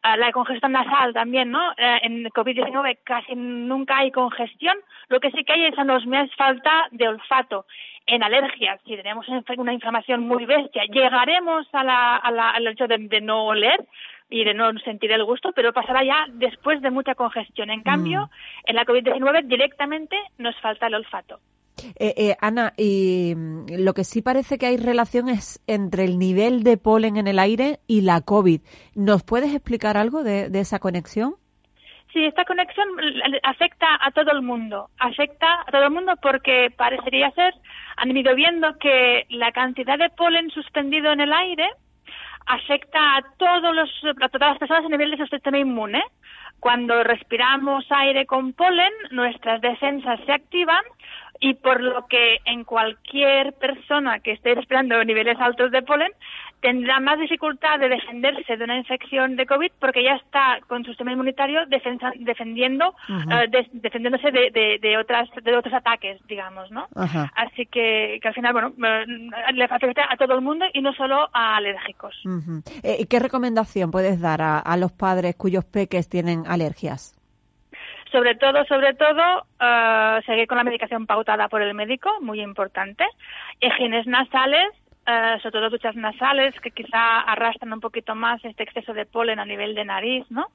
la 0.03 0.33
congestión 0.33 0.73
nasal 0.73 1.13
también, 1.13 1.51
¿no? 1.51 1.73
Eh, 1.73 1.99
en 2.03 2.25
COVID-19 2.27 2.99
casi 3.05 3.35
nunca 3.35 3.99
hay 3.99 4.11
congestión, 4.11 4.77
lo 5.09 5.21
que 5.21 5.31
sí 5.31 5.45
que 5.45 5.53
hay 5.53 5.65
es 5.67 5.77
nos 5.85 6.07
mes 6.07 6.35
falta 6.37 6.89
de 6.91 7.09
olfato. 7.09 7.67
En 8.07 8.23
alergias, 8.23 8.81
si 8.87 8.97
tenemos 8.97 9.27
una 9.29 9.73
inflamación 9.73 10.21
muy 10.21 10.47
bestia, 10.47 10.85
llegaremos 10.85 11.67
a 11.73 11.85
la, 11.85 12.17
al 12.17 12.67
hecho 12.67 12.87
de, 12.87 13.21
no 13.21 13.47
oler, 13.47 13.85
y 14.31 14.45
de 14.45 14.55
no 14.55 14.71
sentir 14.81 15.11
el 15.13 15.25
gusto, 15.25 15.53
pero 15.53 15.73
pasará 15.73 16.05
ya 16.05 16.27
después 16.29 16.83
de 16.83 16.91
mucha 16.91 17.15
congestión. 17.15 17.71
En 17.71 17.83
cambio, 17.83 18.27
mm. 18.27 18.31
en 18.67 18.77
la 18.77 18.85
COVID-19 18.85 19.45
directamente 19.45 20.17
nos 20.37 20.55
falta 20.61 20.87
el 20.87 20.95
olfato. 20.95 21.41
Eh, 21.99 22.15
eh, 22.17 22.37
Ana, 22.41 22.73
y 22.77 23.35
mm, 23.37 23.67
lo 23.79 23.95
que 23.95 24.05
sí 24.05 24.23
parece 24.23 24.59
que 24.59 24.67
hay 24.67 24.77
relación 24.77 25.29
es 25.29 25.63
entre 25.67 26.05
el 26.05 26.19
nivel 26.19 26.63
de 26.63 26.77
polen 26.77 27.17
en 27.17 27.27
el 27.27 27.39
aire 27.39 27.79
y 27.87 28.03
la 28.03 28.21
COVID. 28.21 28.61
¿Nos 28.95 29.23
puedes 29.23 29.55
explicar 29.55 29.97
algo 29.97 30.23
de, 30.23 30.51
esa 30.59 30.79
conexión? 30.79 31.35
Sí, 32.13 32.25
esta 32.25 32.45
conexión 32.45 32.89
afecta 33.43 33.87
a 34.01 34.11
todo 34.13 34.33
el 34.33 34.43
mundo. 34.43 34.89
Afecta 34.99 35.63
a 35.67 35.71
todo 35.71 35.85
el 35.85 35.91
mundo 35.91 36.15
porque 36.23 36.73
parecería 36.77 37.31
ser, 37.33 37.55
han 37.97 38.17
ido 38.17 38.35
viendo 38.35 38.79
que 38.79 39.27
la 39.29 39.53
cantidad 39.53 39.99
de 39.99 40.11
polen 40.11 40.51
suspendido 40.51 41.13
en 41.13 41.21
el 41.21 41.33
aire 41.33 41.69
afecta 42.47 42.99
a 43.17 43.23
todos 43.37 43.75
los, 43.75 43.91
a 44.23 44.29
todas 44.29 44.51
las 44.51 44.59
personas 44.59 44.87
a 44.87 44.89
nivel 44.89 45.11
de 45.11 45.19
su 45.19 45.27
sistema 45.27 45.59
inmune. 45.59 46.03
Cuando 46.61 47.05
respiramos 47.05 47.85
aire 47.91 48.27
con 48.27 48.53
polen, 48.53 48.93
nuestras 49.11 49.61
defensas 49.61 50.19
se 50.27 50.33
activan 50.33 50.83
y 51.41 51.55
por 51.55 51.81
lo 51.81 52.07
que 52.07 52.39
en 52.45 52.65
cualquier 52.65 53.53
persona 53.55 54.21
que 54.21 54.33
esté 54.33 54.55
respirando 54.55 55.03
niveles 55.05 55.39
altos 55.41 55.71
de 55.71 55.83
polen 55.83 56.13
tendrá 56.61 56.99
más 56.99 57.19
dificultad 57.19 57.79
de 57.79 57.89
defenderse 57.89 58.57
de 58.57 58.65
una 58.65 58.77
infección 58.77 59.37
de 59.37 59.47
COVID 59.47 59.71
porque 59.79 60.03
ya 60.03 60.15
está 60.15 60.59
con 60.67 60.83
su 60.83 60.91
sistema 60.91 61.13
inmunitario 61.13 61.61
defendiendo, 61.67 62.95
eh, 63.09 63.67
defendiéndose 63.73 64.31
de, 64.31 64.79
de, 64.81 64.99
otras, 64.99 65.29
de 65.43 65.57
otros 65.57 65.73
ataques, 65.75 66.21
digamos, 66.27 66.71
¿no? 66.71 66.89
Así 67.35 67.67
que, 67.67 68.19
que 68.21 68.29
al 68.29 68.35
final, 68.35 68.53
bueno, 68.53 68.73
eh, 68.85 69.07
le 69.53 69.65
afecta 69.65 70.07
a 70.11 70.17
todo 70.17 70.35
el 70.35 70.41
mundo 70.41 70.67
y 70.73 70.81
no 70.81 70.93
solo 70.95 71.29
a 71.33 71.57
alérgicos. 71.57 72.15
Eh, 72.83 73.07
¿Qué 73.09 73.19
recomendación 73.21 73.91
puedes 73.91 74.21
dar 74.21 74.43
a, 74.43 74.59
a 74.59 74.77
los 74.77 74.93
padres 74.93 75.37
cuyos 75.37 75.65
peques 75.65 76.09
tienen 76.09 76.45
alergias? 76.47 77.18
Sobre 78.11 78.35
todo, 78.37 78.65
sobre 78.65 78.95
todo, 78.95 79.47
uh, 79.61 80.23
seguir 80.25 80.47
con 80.47 80.57
la 80.57 80.65
medicación 80.65 81.07
pautada 81.07 81.49
por 81.49 81.61
el 81.61 81.75
médico, 81.75 82.11
muy 82.23 82.41
importante. 82.41 83.05
Higienes 83.61 84.07
nasales, 84.07 84.69
uh, 85.07 85.39
sobre 85.41 85.53
todo 85.53 85.71
duchas 85.71 85.95
nasales, 85.95 86.59
que 86.61 86.71
quizá 86.71 87.21
arrastran 87.21 87.73
un 87.73 87.81
poquito 87.81 88.15
más 88.15 88.43
este 88.45 88.63
exceso 88.63 88.95
de 88.95 89.05
polen 89.05 89.39
a 89.39 89.45
nivel 89.45 89.75
de 89.75 89.85
nariz, 89.85 90.25
¿no? 90.31 90.47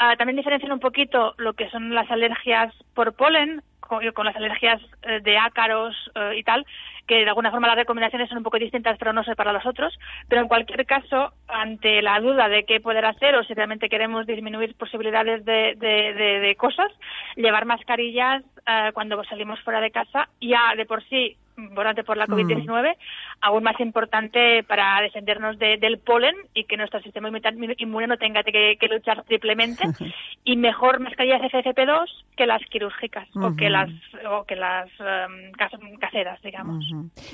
Uh, 0.00 0.16
también 0.16 0.36
diferencian 0.36 0.72
un 0.72 0.80
poquito 0.80 1.34
lo 1.38 1.52
que 1.54 1.70
son 1.70 1.94
las 1.94 2.10
alergias 2.10 2.74
por 2.94 3.14
polen 3.14 3.62
con, 3.86 4.26
las 4.26 4.36
alergias 4.36 4.80
de 5.22 5.38
ácaros 5.38 5.94
y 6.34 6.42
tal, 6.42 6.66
que 7.06 7.16
de 7.22 7.28
alguna 7.28 7.50
forma 7.50 7.68
las 7.68 7.76
recomendaciones 7.76 8.28
son 8.28 8.38
un 8.38 8.44
poco 8.44 8.58
distintas, 8.58 8.98
pero 8.98 9.12
no 9.12 9.22
sé 9.24 9.36
para 9.36 9.52
los 9.52 9.64
otros. 9.64 9.96
Pero 10.28 10.42
en 10.42 10.48
cualquier 10.48 10.84
caso, 10.86 11.32
ante 11.48 12.02
la 12.02 12.20
duda 12.20 12.48
de 12.48 12.64
qué 12.64 12.80
poder 12.80 13.04
hacer 13.04 13.34
o 13.36 13.44
si 13.44 13.54
realmente 13.54 13.88
queremos 13.88 14.26
disminuir 14.26 14.74
posibilidades 14.76 15.44
de, 15.44 15.76
de, 15.76 16.56
cosas, 16.56 16.90
llevar 17.36 17.64
mascarillas 17.64 18.42
eh, 18.66 18.90
cuando 18.94 19.22
salimos 19.24 19.60
fuera 19.60 19.80
de 19.80 19.90
casa, 19.90 20.28
ya 20.40 20.74
de 20.76 20.86
por 20.86 21.02
sí 21.04 21.36
importante 21.56 22.04
por 22.04 22.16
la 22.16 22.26
mm. 22.26 22.30
COVID-19, 22.30 22.96
aún 23.40 23.62
más 23.62 23.78
importante 23.80 24.62
para 24.64 25.00
defendernos 25.02 25.58
del 25.58 25.98
polen 25.98 26.34
y 26.54 26.64
que 26.64 26.76
nuestro 26.76 27.00
sistema 27.00 27.30
inmune 27.78 28.06
no 28.06 28.16
tenga 28.16 28.42
que, 28.42 28.76
luchar 28.90 29.24
triplemente 29.24 29.84
y 30.44 30.56
mejor 30.56 31.00
mascarillas 31.00 31.42
FFP2 31.42 32.06
que 32.36 32.46
las 32.46 32.62
quirúrgicas 32.66 33.28
o 33.36 33.54
que 33.56 33.68
las 33.68 33.90
o 34.30 34.44
que 34.44 34.56
las 34.56 34.88
em, 35.00 35.52
caseras, 35.98 36.40
digamos. 36.42 36.84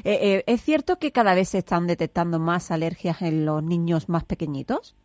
Eh, 0.04 0.18
eh, 0.22 0.44
¿Es 0.46 0.62
cierto 0.62 0.98
que 0.98 1.12
cada 1.12 1.34
vez 1.34 1.50
se 1.50 1.58
están 1.58 1.86
detectando 1.86 2.38
más 2.38 2.70
alergias 2.70 3.22
en 3.22 3.44
los 3.44 3.62
niños 3.62 4.08
más 4.08 4.24
pequeñitos? 4.24 4.96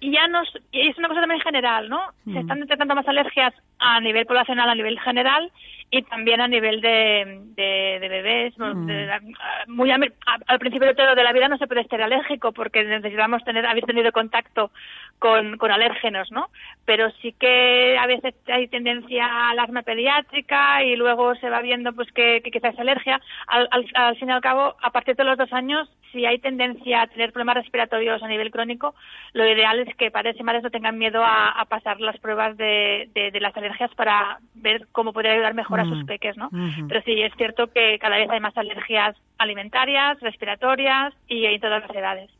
y 0.00 0.12
ya 0.12 0.28
nos 0.28 0.48
es 0.72 0.96
una 0.98 1.08
cosa 1.08 1.20
también 1.20 1.40
general, 1.40 1.88
¿no? 1.88 2.00
Se 2.24 2.38
están 2.38 2.60
detectando 2.60 2.94
más 2.94 3.08
alergias 3.08 3.52
a 3.78 4.00
nivel 4.00 4.26
poblacional, 4.26 4.70
a 4.70 4.74
nivel 4.74 4.98
general 5.00 5.50
y 5.90 6.02
también 6.02 6.40
a 6.40 6.48
nivel 6.48 6.80
de, 6.80 7.40
de, 7.54 8.08
bebés. 8.08 8.54
Mm. 8.58 8.90
muy 9.68 9.90
al 9.90 10.58
principio 10.58 10.88
de 10.88 10.94
todo 10.94 11.14
de 11.14 11.24
la 11.24 11.32
vida 11.32 11.48
no 11.48 11.56
se 11.56 11.66
puede 11.66 11.80
estar 11.80 12.00
alérgico 12.02 12.52
porque 12.52 12.84
necesitamos 12.84 13.42
tener 13.44 13.64
haber 13.66 13.84
tenido 13.84 14.12
contacto 14.12 14.70
con, 15.18 15.56
con 15.56 15.70
alérgenos, 15.70 16.30
¿no? 16.30 16.48
Pero 16.84 17.10
sí 17.22 17.32
que 17.32 17.96
a 17.98 18.06
veces 18.06 18.34
hay 18.46 18.68
tendencia 18.68 19.50
al 19.50 19.58
asma 19.58 19.82
pediátrica 19.82 20.82
y 20.84 20.96
luego 20.96 21.34
se 21.36 21.50
va 21.50 21.60
viendo 21.60 21.92
pues 21.92 22.10
que, 22.12 22.40
que 22.42 22.50
quizás 22.50 22.74
es 22.74 22.80
alergia. 22.80 23.20
Al, 23.46 23.68
al, 23.94 24.16
fin 24.16 24.28
y 24.28 24.32
al 24.32 24.40
cabo, 24.40 24.76
a 24.82 24.90
partir 24.90 25.16
de 25.16 25.24
los 25.24 25.38
dos 25.38 25.52
años, 25.52 25.88
si 26.12 26.24
hay 26.24 26.38
tendencia 26.38 27.02
a 27.02 27.06
tener 27.06 27.32
problemas 27.32 27.56
respiratorios 27.56 28.22
a 28.22 28.28
nivel 28.28 28.50
crónico, 28.50 28.94
lo 29.32 29.46
ideal 29.46 29.80
es 29.80 29.94
que 29.96 30.10
padres 30.10 30.36
y 30.38 30.42
madres 30.42 30.62
no 30.62 30.70
tengan 30.70 30.98
miedo 30.98 31.22
a, 31.24 31.48
a 31.50 31.64
pasar 31.66 32.00
las 32.00 32.18
pruebas 32.18 32.56
de, 32.56 33.08
de, 33.14 33.40
las 33.40 33.56
alergias 33.56 33.94
para 33.94 34.38
ver 34.54 34.86
cómo 34.92 35.12
poder 35.12 35.32
ayudar 35.32 35.54
mejor 35.54 35.77
a 35.78 35.84
sus 35.84 36.02
mm. 36.02 36.06
peques, 36.06 36.36
¿no? 36.36 36.50
Pero 36.88 37.02
sí, 37.02 37.20
es 37.22 37.32
cierto 37.36 37.68
que 37.68 37.98
cada 38.00 38.16
vez 38.16 38.28
hay 38.30 38.40
más 38.40 38.56
alergias 38.56 39.16
alimentarias, 39.38 40.20
respiratorias 40.20 41.14
y 41.28 41.44
en 41.46 41.60
todas 41.60 41.82
las 41.82 41.96
edades. 41.96 42.30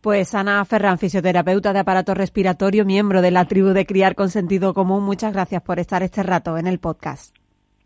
Pues 0.00 0.34
Ana 0.34 0.64
Ferran, 0.64 0.98
fisioterapeuta 0.98 1.72
de 1.72 1.78
aparato 1.78 2.14
respiratorio, 2.14 2.84
miembro 2.84 3.22
de 3.22 3.30
la 3.30 3.44
tribu 3.44 3.68
de 3.68 3.86
Criar 3.86 4.14
con 4.14 4.28
Sentido 4.28 4.74
Común, 4.74 5.04
muchas 5.04 5.32
gracias 5.32 5.62
por 5.62 5.78
estar 5.78 6.02
este 6.02 6.22
rato 6.22 6.58
en 6.58 6.66
el 6.66 6.80
podcast. 6.80 7.36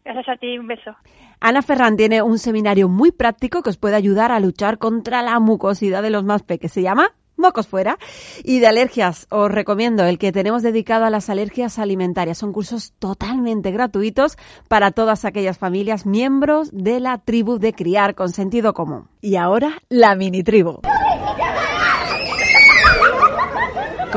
Gracias 0.04 0.28
a 0.28 0.36
ti, 0.36 0.56
un 0.56 0.68
beso. 0.68 0.96
Ana 1.40 1.62
Ferran 1.62 1.96
tiene 1.96 2.22
un 2.22 2.38
seminario 2.38 2.88
muy 2.88 3.12
práctico 3.12 3.62
que 3.62 3.70
os 3.70 3.76
puede 3.76 3.96
ayudar 3.96 4.32
a 4.32 4.40
luchar 4.40 4.78
contra 4.78 5.20
la 5.22 5.38
mucosidad 5.40 6.02
de 6.02 6.10
los 6.10 6.24
más 6.24 6.42
pequeños. 6.42 6.72
Se 6.72 6.82
llama 6.82 7.12
mocos 7.36 7.66
fuera. 7.66 7.98
Y 8.44 8.60
de 8.60 8.66
alergias, 8.66 9.26
os 9.30 9.50
recomiendo 9.50 10.04
el 10.04 10.18
que 10.18 10.32
tenemos 10.32 10.62
dedicado 10.62 11.04
a 11.04 11.10
las 11.10 11.30
alergias 11.30 11.78
alimentarias. 11.78 12.38
Son 12.38 12.52
cursos 12.52 12.92
totalmente 12.98 13.70
gratuitos 13.70 14.36
para 14.68 14.90
todas 14.90 15.24
aquellas 15.24 15.58
familias 15.58 16.06
miembros 16.06 16.70
de 16.72 17.00
la 17.00 17.18
tribu 17.18 17.58
de 17.58 17.72
criar 17.72 18.14
con 18.14 18.30
sentido 18.30 18.74
común. 18.74 19.08
Y 19.20 19.36
ahora, 19.36 19.82
la 19.88 20.14
mini 20.14 20.42
tribu. 20.42 20.80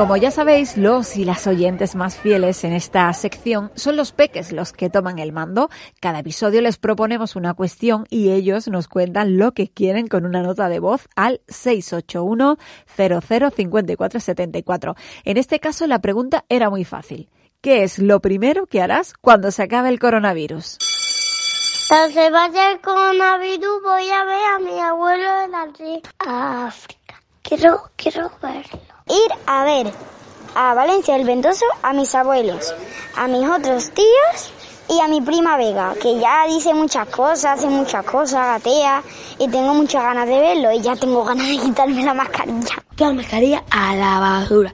Como 0.00 0.16
ya 0.16 0.30
sabéis, 0.30 0.78
los 0.78 1.18
y 1.18 1.26
las 1.26 1.46
oyentes 1.46 1.94
más 1.94 2.16
fieles 2.16 2.64
en 2.64 2.72
esta 2.72 3.12
sección 3.12 3.70
son 3.74 3.96
los 3.96 4.12
peques 4.12 4.50
los 4.50 4.72
que 4.72 4.88
toman 4.88 5.18
el 5.18 5.30
mando. 5.30 5.68
Cada 6.00 6.20
episodio 6.20 6.62
les 6.62 6.78
proponemos 6.78 7.36
una 7.36 7.52
cuestión 7.52 8.06
y 8.08 8.30
ellos 8.30 8.66
nos 8.68 8.88
cuentan 8.88 9.36
lo 9.36 9.52
que 9.52 9.68
quieren 9.68 10.08
con 10.08 10.24
una 10.24 10.40
nota 10.40 10.70
de 10.70 10.80
voz 10.80 11.06
al 11.16 11.42
681 11.48 12.56
005474. 12.96 14.96
En 15.24 15.36
este 15.36 15.60
caso 15.60 15.86
la 15.86 15.98
pregunta 15.98 16.46
era 16.48 16.70
muy 16.70 16.86
fácil. 16.86 17.28
¿Qué 17.60 17.82
es 17.82 17.98
lo 17.98 18.20
primero 18.20 18.64
que 18.64 18.80
harás 18.80 19.12
cuando 19.20 19.50
se 19.50 19.64
acabe 19.64 19.90
el 19.90 19.98
coronavirus? 19.98 20.78
Cuando 21.90 22.14
se 22.14 22.30
vaya 22.30 22.72
el 22.72 22.80
coronavirus 22.80 23.82
voy 23.84 24.08
a 24.08 24.24
ver 24.24 24.44
a 24.54 24.58
mi 24.60 24.80
abuelo 24.80 25.42
en 25.44 25.50
la 25.50 25.64
África. 26.68 27.20
Quiero, 27.42 27.90
quiero 27.96 28.32
verlo. 28.40 28.89
Ir 29.10 29.34
a 29.46 29.64
ver 29.64 29.92
a 30.54 30.72
Valencia 30.74 31.14
del 31.14 31.26
Ventoso 31.26 31.64
a 31.82 31.92
mis 31.92 32.14
abuelos, 32.14 32.72
a 33.16 33.26
mis 33.26 33.48
otros 33.48 33.90
tíos 33.90 34.52
y 34.88 35.00
a 35.00 35.08
mi 35.08 35.20
prima 35.20 35.56
Vega, 35.56 35.94
que 36.00 36.18
ya 36.20 36.46
dice 36.46 36.74
muchas 36.74 37.08
cosas, 37.08 37.58
hace 37.58 37.66
muchas 37.66 38.04
cosas, 38.04 38.46
gatea, 38.46 39.02
y 39.38 39.48
tengo 39.48 39.74
muchas 39.74 40.02
ganas 40.02 40.28
de 40.28 40.38
verlo 40.38 40.72
y 40.72 40.80
ya 40.80 40.94
tengo 40.94 41.24
ganas 41.24 41.48
de 41.48 41.58
quitarme 41.58 42.04
la 42.04 42.14
mascarilla. 42.14 42.84
La 42.98 43.12
mascarilla 43.12 43.64
a 43.70 43.96
la 43.96 44.20
basura. 44.20 44.72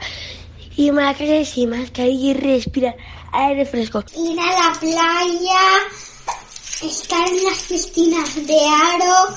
Y 0.76 0.90
me 0.90 1.02
la 1.02 1.14
calle 1.14 1.44
sin 1.44 1.70
mascarilla 1.70 2.30
y 2.30 2.34
respirar 2.34 2.96
aire 3.32 3.64
fresco. 3.64 4.04
Ir 4.16 4.38
a 4.38 4.44
la 4.44 4.78
playa, 4.78 5.60
estar 6.82 7.28
en 7.28 7.44
las 7.44 7.58
piscinas 7.62 8.46
de 8.46 8.58
aro, 8.66 9.36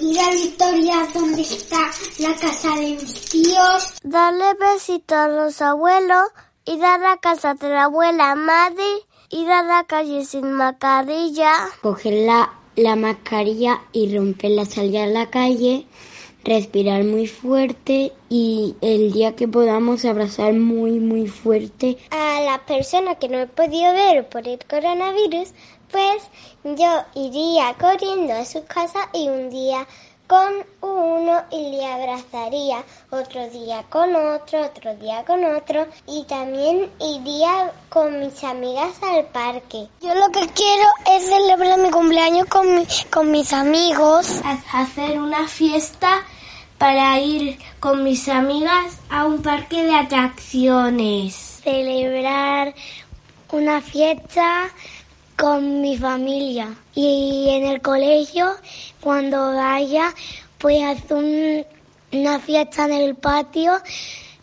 ir 0.00 0.20
a 0.20 0.30
Victoria 0.30 1.08
donde 1.12 1.42
está 1.42 1.90
la 2.18 2.34
casa 2.36 2.74
de 2.76 2.96
mis 3.00 3.30
tíos. 3.30 3.94
Darle 4.02 4.54
besitos 4.54 5.16
a 5.16 5.28
los 5.28 5.60
abuelos, 5.62 6.24
ir 6.64 6.84
a 6.84 6.98
la 6.98 7.16
casa 7.18 7.54
de 7.54 7.68
la 7.68 7.84
abuela 7.84 8.34
madre 8.34 8.84
ir 9.34 9.50
a 9.50 9.62
la 9.62 9.84
calle 9.84 10.24
sin 10.24 10.52
mascarilla. 10.52 11.52
Coger 11.82 12.26
la, 12.26 12.52
la 12.76 12.94
mascarilla 12.94 13.80
y 13.92 14.16
romperla, 14.16 14.64
salir 14.64 14.98
a 14.98 15.06
la 15.06 15.28
calle, 15.28 15.86
respirar 16.44 17.02
muy 17.02 17.26
fuerte 17.26 18.12
y 18.28 18.76
el 18.80 19.12
día 19.12 19.34
que 19.34 19.48
podamos 19.48 20.04
abrazar 20.04 20.52
muy, 20.54 21.00
muy 21.00 21.26
fuerte. 21.26 21.96
A 22.10 22.42
la 22.42 22.64
persona 22.64 23.16
que 23.16 23.28
no 23.28 23.38
he 23.38 23.46
podido 23.48 23.92
ver 23.92 24.28
por 24.28 24.46
el 24.46 24.58
coronavirus, 24.70 25.52
pues 25.94 26.24
yo 26.76 27.04
iría 27.14 27.72
corriendo 27.74 28.32
a 28.34 28.44
su 28.44 28.64
casa 28.64 29.08
y 29.12 29.28
un 29.28 29.48
día 29.48 29.86
con 30.26 30.52
uno 30.80 31.44
y 31.52 31.70
le 31.70 31.86
abrazaría, 31.86 32.82
otro 33.10 33.48
día 33.50 33.84
con 33.90 34.16
otro, 34.16 34.66
otro 34.66 34.96
día 34.96 35.24
con 35.24 35.44
otro 35.44 35.86
y 36.08 36.24
también 36.24 36.90
iría 36.98 37.70
con 37.90 38.18
mis 38.18 38.42
amigas 38.42 39.00
al 39.04 39.26
parque. 39.26 39.86
Yo 40.00 40.14
lo 40.16 40.32
que 40.32 40.48
quiero 40.48 40.88
es 41.12 41.26
celebrar 41.26 41.78
mi 41.78 41.90
cumpleaños 41.90 42.48
con, 42.48 42.66
con 43.12 43.30
mis 43.30 43.52
amigos. 43.52 44.40
Hacer 44.72 45.20
una 45.20 45.46
fiesta 45.46 46.24
para 46.76 47.20
ir 47.20 47.56
con 47.78 48.02
mis 48.02 48.28
amigas 48.28 48.98
a 49.10 49.26
un 49.26 49.42
parque 49.42 49.84
de 49.84 49.94
atracciones. 49.94 51.60
Celebrar 51.62 52.74
una 53.52 53.80
fiesta 53.80 54.72
con 55.36 55.80
mi 55.80 55.96
familia. 55.96 56.74
Y 56.94 57.48
en 57.50 57.66
el 57.66 57.80
colegio 57.80 58.54
cuando 59.00 59.54
vaya 59.54 60.14
pues 60.58 60.82
hacer 60.82 61.66
una 62.12 62.38
fiesta 62.40 62.86
en 62.86 62.92
el 62.92 63.14
patio 63.16 63.72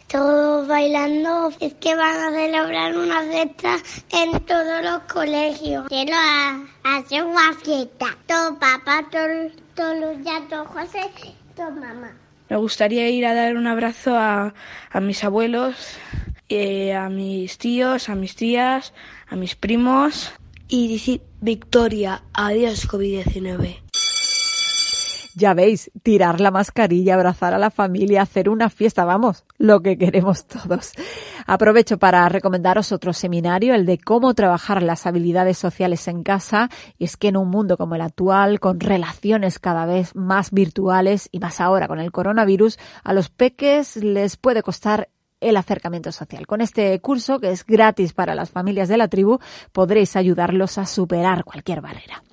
todos 0.07 0.67
bailando. 0.67 1.51
Es 1.59 1.73
que 1.75 1.95
van 1.95 2.17
a 2.17 2.31
celebrar 2.31 2.97
una 2.97 3.21
fiesta 3.23 3.77
en 4.11 4.39
todos 4.41 4.83
los 4.83 4.99
colegios. 5.11 5.87
Quiero 5.87 6.15
hacer 6.83 7.23
una 7.23 7.53
fiesta. 7.53 8.07
Todo 8.27 8.59
papá 8.59 9.07
todo 9.09 9.93
los 9.95 10.23
ya 10.23 10.41
todo 10.49 10.65
José 10.65 11.09
todo 11.55 11.71
mamá. 11.71 12.11
Me 12.49 12.57
gustaría 12.57 13.09
ir 13.09 13.25
a 13.25 13.33
dar 13.33 13.55
un 13.55 13.65
abrazo 13.65 14.17
a, 14.17 14.53
a 14.91 14.99
mis 14.99 15.23
abuelos 15.23 15.97
eh, 16.49 16.93
a 16.93 17.07
mis 17.07 17.57
tíos 17.57 18.09
a 18.09 18.15
mis 18.15 18.35
tías 18.35 18.93
a 19.29 19.37
mis 19.37 19.55
primos 19.55 20.33
y 20.71 20.87
decir 20.87 21.21
victoria, 21.41 22.23
adiós 22.33 22.87
COVID-19. 22.87 23.81
Ya 25.35 25.53
veis, 25.53 25.91
tirar 26.01 26.39
la 26.39 26.49
mascarilla, 26.49 27.15
abrazar 27.15 27.53
a 27.53 27.57
la 27.57 27.71
familia, 27.71 28.21
hacer 28.21 28.49
una 28.49 28.69
fiesta, 28.69 29.05
vamos, 29.05 29.45
lo 29.57 29.81
que 29.81 29.97
queremos 29.97 30.45
todos. 30.45 30.93
Aprovecho 31.45 31.97
para 31.97 32.27
recomendaros 32.29 32.91
otro 32.91 33.11
seminario, 33.11 33.73
el 33.73 33.85
de 33.85 33.97
cómo 33.97 34.33
trabajar 34.33 34.81
las 34.81 35.05
habilidades 35.05 35.57
sociales 35.57 36.07
en 36.07 36.23
casa, 36.23 36.69
y 36.97 37.03
es 37.03 37.17
que 37.17 37.29
en 37.29 37.37
un 37.37 37.49
mundo 37.49 37.77
como 37.77 37.95
el 37.95 38.01
actual, 38.01 38.59
con 38.59 38.79
relaciones 38.79 39.59
cada 39.59 39.85
vez 39.85 40.15
más 40.15 40.51
virtuales 40.51 41.27
y 41.31 41.39
más 41.39 41.59
ahora 41.59 41.87
con 41.87 41.99
el 41.99 42.11
coronavirus, 42.11 42.77
a 43.03 43.13
los 43.13 43.29
peques 43.29 43.97
les 43.97 44.37
puede 44.37 44.63
costar 44.63 45.09
el 45.41 45.57
acercamiento 45.57 46.11
social. 46.11 46.47
Con 46.47 46.61
este 46.61 46.99
curso, 47.01 47.39
que 47.39 47.51
es 47.51 47.65
gratis 47.65 48.13
para 48.13 48.35
las 48.35 48.51
familias 48.51 48.87
de 48.87 48.97
la 48.97 49.09
tribu, 49.09 49.39
podréis 49.71 50.15
ayudarlos 50.15 50.77
a 50.77 50.85
superar 50.85 51.43
cualquier 51.43 51.81
barrera. 51.81 52.23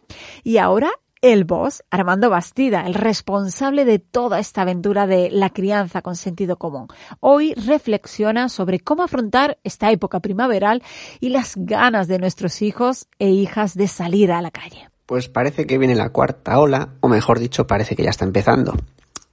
Y 0.45 0.59
ahora 0.59 0.91
el 1.21 1.45
boss, 1.45 1.83
Armando 1.91 2.31
Bastida, 2.31 2.87
el 2.87 2.95
responsable 2.95 3.85
de 3.85 3.99
toda 3.99 4.39
esta 4.39 4.63
aventura 4.63 5.07
de 5.07 5.31
la 5.31 5.51
crianza 5.51 6.01
con 6.01 6.15
sentido 6.15 6.57
común. 6.57 6.87
Hoy 7.19 7.55
reflexiona 7.55 8.49
sobre 8.49 8.79
cómo 8.79 9.03
afrontar 9.03 9.59
esta 9.65 9.91
época 9.91 10.21
primaveral 10.21 10.83
y 11.19 11.31
las 11.31 11.55
ganas 11.57 12.07
de 12.07 12.19
nuestros 12.19 12.63
hijos 12.63 13.09
e 13.19 13.31
hijas 13.31 13.75
de 13.75 13.89
salir 13.89 14.31
a 14.31 14.43
la 14.43 14.53
calle. 14.53 14.89
Pues 15.07 15.29
parece 15.29 15.67
que 15.67 15.79
viene 15.79 15.95
la 15.95 16.11
cuarta 16.11 16.59
ola, 16.61 16.91
o 17.01 17.09
mejor 17.09 17.39
dicho, 17.39 17.67
parece 17.67 17.97
que 17.97 18.05
ya 18.05 18.11
está 18.11 18.25
empezando. 18.25 18.75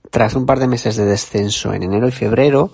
Tras 0.10 0.34
un 0.36 0.46
par 0.46 0.60
de 0.60 0.68
meses 0.68 0.96
de 0.96 1.06
descenso 1.06 1.74
en 1.74 1.84
enero 1.84 2.08
y 2.08 2.12
febrero, 2.12 2.72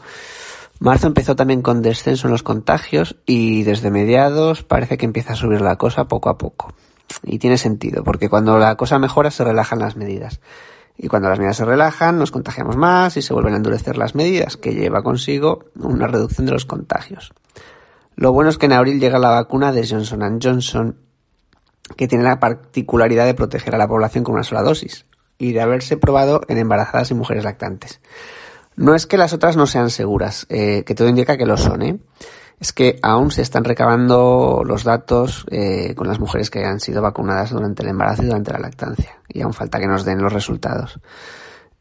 Marzo 0.82 1.06
empezó 1.06 1.36
también 1.36 1.62
con 1.62 1.84
descenso 1.84 2.26
en 2.26 2.32
los 2.32 2.42
contagios 2.42 3.16
y 3.28 3.62
desde 3.62 3.92
mediados 3.92 4.64
parece 4.64 4.98
que 4.98 5.06
empieza 5.06 5.34
a 5.34 5.36
subir 5.36 5.62
la 5.62 5.76
cosa 5.76 6.06
poco 6.06 6.28
a 6.30 6.40
poco. 6.40 6.74
Y 7.22 7.38
tiene 7.38 7.60
sentido, 7.60 8.04
porque 8.04 8.30
cuando 8.30 8.58
la 8.58 8.76
cosa 8.78 8.98
mejora 8.98 9.30
se 9.30 9.44
relajan 9.44 9.78
las 9.78 9.96
medidas. 9.96 10.42
Y 10.98 11.08
cuando 11.08 11.30
las 11.30 11.38
medidas 11.38 11.58
se 11.58 11.66
relajan, 11.66 12.18
nos 12.18 12.32
contagiamos 12.32 12.78
más 12.78 13.16
y 13.16 13.22
se 13.22 13.32
vuelven 13.32 13.54
a 13.54 13.58
endurecer 13.58 13.96
las 13.96 14.16
medidas, 14.16 14.58
que 14.58 14.74
lleva 14.74 15.04
consigo 15.04 15.66
una 15.76 16.08
reducción 16.08 16.48
de 16.48 16.54
los 16.54 16.66
contagios. 16.66 17.32
Lo 18.16 18.34
bueno 18.34 18.50
es 18.50 18.58
que 18.58 18.66
en 18.66 18.74
abril 18.74 19.00
llega 19.00 19.20
la 19.20 19.30
vacuna 19.30 19.72
de 19.72 19.88
Johnson 19.88 20.40
Johnson, 20.42 20.98
que 21.96 22.08
tiene 22.08 22.24
la 22.24 22.40
particularidad 22.40 23.28
de 23.28 23.36
proteger 23.36 23.76
a 23.76 23.78
la 23.78 23.88
población 23.88 24.24
con 24.24 24.34
una 24.34 24.44
sola 24.44 24.64
dosis 24.64 25.06
y 25.38 25.54
de 25.54 25.62
haberse 25.62 25.98
probado 25.98 26.42
en 26.48 26.58
embarazadas 26.58 27.12
y 27.12 27.14
mujeres 27.14 27.44
lactantes. 27.44 28.02
No 28.82 28.96
es 28.96 29.06
que 29.06 29.16
las 29.16 29.32
otras 29.32 29.56
no 29.56 29.68
sean 29.68 29.92
seguras, 29.92 30.48
eh, 30.50 30.84
que 30.84 30.96
todo 30.96 31.08
indica 31.08 31.38
que 31.38 31.46
lo 31.46 31.56
son, 31.56 31.84
¿eh? 31.84 32.00
Es 32.60 32.74
que 32.74 32.98
aún 33.04 33.30
se 33.30 33.44
están 33.44 33.64
recabando 33.64 34.64
los 34.66 34.84
datos 34.84 35.46
eh, 35.52 35.94
con 35.94 36.08
las 36.08 36.20
mujeres 36.20 36.50
que 36.50 36.66
han 36.66 36.80
sido 36.80 37.00
vacunadas 37.00 37.52
durante 37.52 37.84
el 37.84 37.90
embarazo 37.90 38.24
y 38.24 38.26
durante 38.26 38.52
la 38.52 38.58
lactancia. 38.58 39.20
Y 39.30 39.42
aún 39.42 39.54
falta 39.54 39.80
que 39.80 39.86
nos 39.86 40.04
den 40.04 40.20
los 40.20 40.34
resultados 40.34 41.00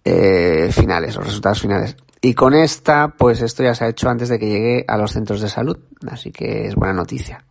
eh, 0.05 0.69
finales, 0.73 1.17
los 1.17 1.25
resultados 1.25 1.63
finales. 1.63 1.97
Y 2.21 2.35
con 2.35 2.53
esta, 2.53 3.09
pues 3.17 3.41
esto 3.41 3.63
ya 3.63 3.75
se 3.75 3.87
ha 3.87 3.89
hecho 3.89 4.11
antes 4.11 4.29
de 4.29 4.39
que 4.39 4.49
llegue 4.51 4.85
a 4.87 4.99
los 4.99 5.13
centros 5.13 5.41
de 5.41 5.49
salud. 5.49 5.79
Así 6.07 6.31
que 6.31 6.67
es 6.67 6.75
buena 6.75 6.93
noticia. 6.93 7.47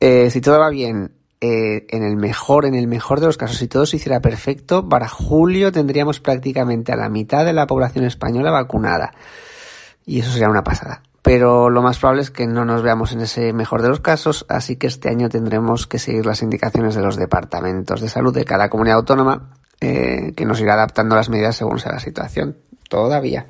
si 0.00 0.40
todo 0.40 0.60
va 0.60 0.70
bien 0.70 1.12
eh, 1.40 1.86
en 1.88 2.02
el 2.02 2.16
mejor, 2.16 2.66
en 2.66 2.74
el 2.74 2.86
mejor 2.86 3.20
de 3.20 3.26
los 3.26 3.38
casos, 3.38 3.56
si 3.56 3.66
todo 3.66 3.86
se 3.86 3.96
hiciera 3.96 4.20
perfecto, 4.20 4.88
para 4.88 5.08
julio 5.08 5.72
tendríamos 5.72 6.20
prácticamente 6.20 6.92
a 6.92 6.96
la 6.96 7.08
mitad 7.08 7.44
de 7.44 7.52
la 7.52 7.66
población 7.66 8.04
española 8.04 8.50
vacunada. 8.50 9.12
Y 10.04 10.20
eso 10.20 10.30
sería 10.30 10.50
una 10.50 10.64
pasada. 10.64 11.02
Pero 11.22 11.70
lo 11.70 11.82
más 11.82 11.98
probable 11.98 12.22
es 12.22 12.30
que 12.30 12.46
no 12.46 12.64
nos 12.64 12.82
veamos 12.82 13.12
en 13.12 13.20
ese 13.20 13.52
mejor 13.52 13.82
de 13.82 13.88
los 13.88 14.00
casos, 14.00 14.46
así 14.48 14.76
que 14.76 14.86
este 14.86 15.08
año 15.08 15.28
tendremos 15.28 15.86
que 15.86 15.98
seguir 15.98 16.26
las 16.26 16.42
indicaciones 16.42 16.94
de 16.94 17.02
los 17.02 17.16
departamentos 17.16 18.00
de 18.00 18.08
salud 18.08 18.34
de 18.34 18.44
cada 18.44 18.68
comunidad 18.70 18.98
autónoma, 18.98 19.50
eh, 19.80 20.32
que 20.34 20.44
nos 20.44 20.60
irá 20.60 20.74
adaptando 20.74 21.16
las 21.16 21.28
medidas 21.28 21.56
según 21.56 21.78
sea 21.78 21.92
la 21.92 22.00
situación. 22.00 22.56
Todavía. 22.88 23.46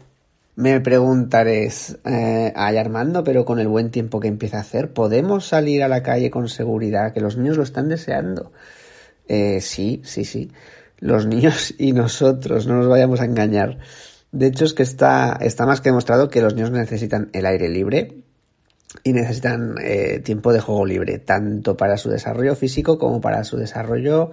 Me 0.56 0.80
preguntaréis, 0.80 1.98
eh, 2.04 2.52
ay 2.54 2.76
Armando, 2.76 3.24
pero 3.24 3.44
con 3.44 3.60
el 3.60 3.68
buen 3.68 3.90
tiempo 3.90 4.20
que 4.20 4.28
empieza 4.28 4.58
a 4.58 4.60
hacer, 4.60 4.92
¿podemos 4.92 5.46
salir 5.46 5.82
a 5.82 5.88
la 5.88 6.02
calle 6.02 6.30
con 6.30 6.48
seguridad? 6.48 7.12
Que 7.12 7.20
los 7.20 7.36
niños 7.36 7.56
lo 7.56 7.62
están 7.62 7.88
deseando. 7.88 8.52
Eh, 9.28 9.60
sí, 9.60 10.02
sí, 10.04 10.24
sí. 10.24 10.50
Los 10.98 11.26
niños 11.26 11.74
y 11.78 11.92
nosotros, 11.92 12.66
no 12.66 12.76
nos 12.76 12.88
vayamos 12.88 13.20
a 13.20 13.24
engañar. 13.24 13.78
De 14.32 14.46
hecho, 14.46 14.64
es 14.64 14.74
que 14.74 14.82
está, 14.82 15.38
está 15.40 15.66
más 15.66 15.80
que 15.80 15.88
demostrado 15.90 16.28
que 16.28 16.42
los 16.42 16.54
niños 16.54 16.70
necesitan 16.72 17.30
el 17.32 17.46
aire 17.46 17.68
libre 17.68 18.22
y 19.04 19.12
necesitan 19.12 19.76
eh, 19.82 20.20
tiempo 20.20 20.52
de 20.52 20.60
juego 20.60 20.84
libre, 20.84 21.18
tanto 21.18 21.76
para 21.76 21.96
su 21.96 22.10
desarrollo 22.10 22.54
físico 22.56 22.98
como 22.98 23.20
para 23.20 23.44
su 23.44 23.56
desarrollo 23.56 24.32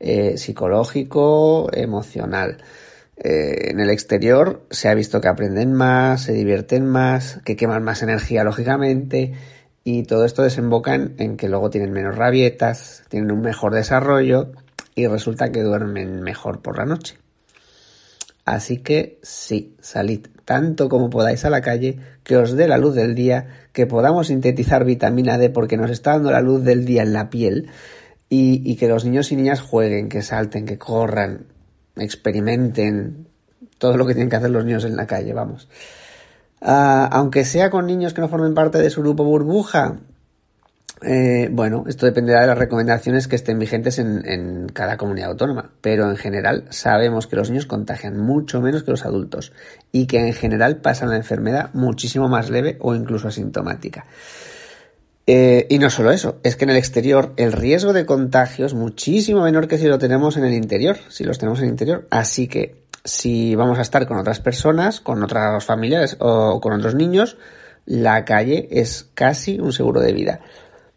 eh, 0.00 0.36
psicológico, 0.38 1.68
emocional. 1.72 2.58
Eh, 3.20 3.70
en 3.70 3.80
el 3.80 3.90
exterior 3.90 4.62
se 4.70 4.88
ha 4.88 4.94
visto 4.94 5.20
que 5.20 5.28
aprenden 5.28 5.72
más, 5.72 6.22
se 6.22 6.32
divierten 6.32 6.86
más, 6.86 7.40
que 7.44 7.56
queman 7.56 7.82
más 7.82 8.02
energía 8.02 8.44
lógicamente 8.44 9.32
y 9.82 10.04
todo 10.04 10.24
esto 10.24 10.42
desemboca 10.42 10.94
en, 10.94 11.36
que 11.36 11.48
luego 11.48 11.70
tienen 11.70 11.92
menos 11.92 12.16
rabietas, 12.16 13.02
tienen 13.08 13.32
un 13.32 13.40
mejor 13.40 13.74
desarrollo 13.74 14.52
y 14.94 15.06
resulta 15.06 15.50
que 15.50 15.62
duermen 15.62 16.20
mejor 16.20 16.60
por 16.60 16.78
la 16.78 16.84
noche. 16.84 17.18
Así 18.44 18.78
que 18.78 19.18
sí, 19.22 19.76
salid 19.80 20.26
tanto 20.44 20.88
como 20.88 21.10
podáis 21.10 21.44
a 21.44 21.50
la 21.50 21.60
calle, 21.60 21.98
que 22.22 22.36
os 22.36 22.56
dé 22.56 22.68
la 22.68 22.78
luz 22.78 22.94
del 22.94 23.14
día, 23.14 23.48
que 23.72 23.86
podamos 23.86 24.28
sintetizar 24.28 24.84
vitamina 24.84 25.36
D 25.36 25.50
porque 25.50 25.76
nos 25.76 25.90
está 25.90 26.12
dando 26.12 26.30
la 26.30 26.40
luz 26.40 26.64
del 26.64 26.84
día 26.84 27.02
en 27.02 27.12
la 27.12 27.28
piel 27.28 27.68
y, 28.30 28.76
que 28.76 28.88
los 28.88 29.04
niños 29.04 29.32
y 29.32 29.36
niñas 29.36 29.60
jueguen, 29.60 30.08
que 30.08 30.22
salten, 30.22 30.64
que 30.64 30.78
corran, 30.78 31.46
experimenten 32.00 33.26
todo 33.78 33.96
lo 33.96 34.06
que 34.06 34.14
tienen 34.14 34.30
que 34.30 34.36
hacer 34.36 34.50
los 34.50 34.64
niños 34.64 34.84
en 34.84 34.96
la 34.96 35.06
calle, 35.06 35.32
vamos. 35.32 35.68
Ah, 36.60 37.08
aunque 37.12 37.44
sea 37.44 37.70
con 37.70 37.86
niños 37.86 38.14
que 38.14 38.20
no 38.20 38.28
formen 38.28 38.54
parte 38.54 38.78
de 38.78 38.90
su 38.90 39.00
grupo 39.00 39.24
burbuja, 39.24 39.98
eh, 41.02 41.48
bueno, 41.52 41.84
esto 41.86 42.06
dependerá 42.06 42.40
de 42.40 42.48
las 42.48 42.58
recomendaciones 42.58 43.28
que 43.28 43.36
estén 43.36 43.58
vigentes 43.58 44.00
en, 44.00 44.66
cada 44.72 44.96
comunidad 44.96 45.30
autónoma, 45.30 45.70
pero 45.80 46.10
en 46.10 46.16
general 46.16 46.64
sabemos 46.70 47.28
que 47.28 47.36
los 47.36 47.50
niños 47.50 47.66
contagian 47.66 48.18
mucho 48.18 48.60
menos 48.60 48.82
que 48.82 48.90
los 48.90 49.04
adultos 49.04 49.52
y 49.92 50.06
que 50.06 50.18
en 50.18 50.32
general 50.32 50.78
pasan 50.78 51.10
la 51.10 51.16
enfermedad 51.16 51.70
muchísimo 51.72 52.28
más 52.28 52.50
leve 52.50 52.76
o 52.80 52.94
incluso 52.94 53.28
asintomática. 53.28 54.06
Eh, 55.30 55.66
y 55.68 55.78
no 55.78 55.90
solo 55.90 56.10
eso, 56.10 56.40
es 56.42 56.56
que 56.56 56.64
en 56.64 56.70
el 56.70 56.78
exterior 56.78 57.34
el 57.36 57.52
riesgo 57.52 57.92
de 57.92 58.06
contagio 58.06 58.64
es 58.64 58.72
muchísimo 58.72 59.42
menor 59.42 59.68
que 59.68 59.76
si 59.76 59.86
lo 59.86 59.98
tenemos 59.98 60.38
en 60.38 60.46
el 60.46 60.54
interior, 60.54 60.96
si 61.10 61.22
los 61.22 61.38
tenemos 61.38 61.58
en 61.58 61.66
el 61.66 61.72
interior. 61.72 62.06
Así 62.08 62.48
que 62.48 62.76
si 63.04 63.54
vamos 63.54 63.78
a 63.78 63.82
estar 63.82 64.06
con 64.06 64.16
otras 64.16 64.40
personas, 64.40 65.00
con 65.00 65.22
otras 65.22 65.62
familiares 65.66 66.16
o 66.18 66.62
con 66.62 66.72
otros 66.72 66.94
niños, 66.94 67.36
la 67.84 68.24
calle 68.24 68.68
es 68.70 69.10
casi 69.12 69.60
un 69.60 69.74
seguro 69.74 70.00
de 70.00 70.14
vida. 70.14 70.40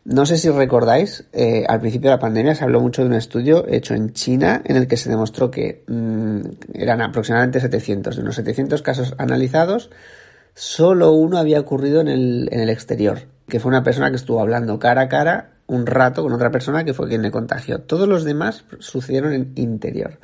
No 0.06 0.26
sé 0.26 0.38
si 0.38 0.50
recordáis, 0.50 1.26
eh, 1.34 1.66
al 1.68 1.82
principio 1.82 2.10
de 2.10 2.16
la 2.16 2.22
pandemia 2.22 2.56
se 2.56 2.64
habló 2.64 2.80
mucho 2.80 3.02
de 3.02 3.10
un 3.10 3.16
estudio 3.16 3.66
hecho 3.68 3.96
en 3.96 4.14
China 4.14 4.62
en 4.64 4.78
el 4.78 4.88
que 4.88 4.96
se 4.96 5.10
demostró 5.10 5.52
que 5.52 5.84
mm, 5.88 6.40
eran 6.74 7.02
aproximadamente 7.02 7.60
700. 7.60 8.16
De 8.16 8.22
unos 8.22 8.36
700 8.36 8.82
casos 8.82 9.14
analizados, 9.18 9.90
solo 10.54 11.12
uno 11.12 11.38
había 11.38 11.60
ocurrido 11.60 12.02
en 12.02 12.08
el, 12.08 12.50
en 12.52 12.60
el 12.60 12.70
exterior, 12.70 13.20
que 13.48 13.60
fue 13.60 13.70
una 13.70 13.84
persona 13.84 14.10
que 14.10 14.16
estuvo 14.16 14.40
hablando 14.40 14.80
cara 14.80 15.02
a 15.02 15.10
cara 15.10 15.52
un 15.68 15.86
rato 15.86 16.22
con 16.22 16.34
otra 16.34 16.52
persona 16.52 16.84
que 16.84 16.94
fue 16.94 17.08
quien 17.08 17.22
le 17.22 17.32
contagió. 17.32 17.80
Todos 17.80 18.08
los 18.08 18.26
demás 18.26 18.66
sucedieron 18.80 19.32
en 19.32 19.54
interior 19.56 20.20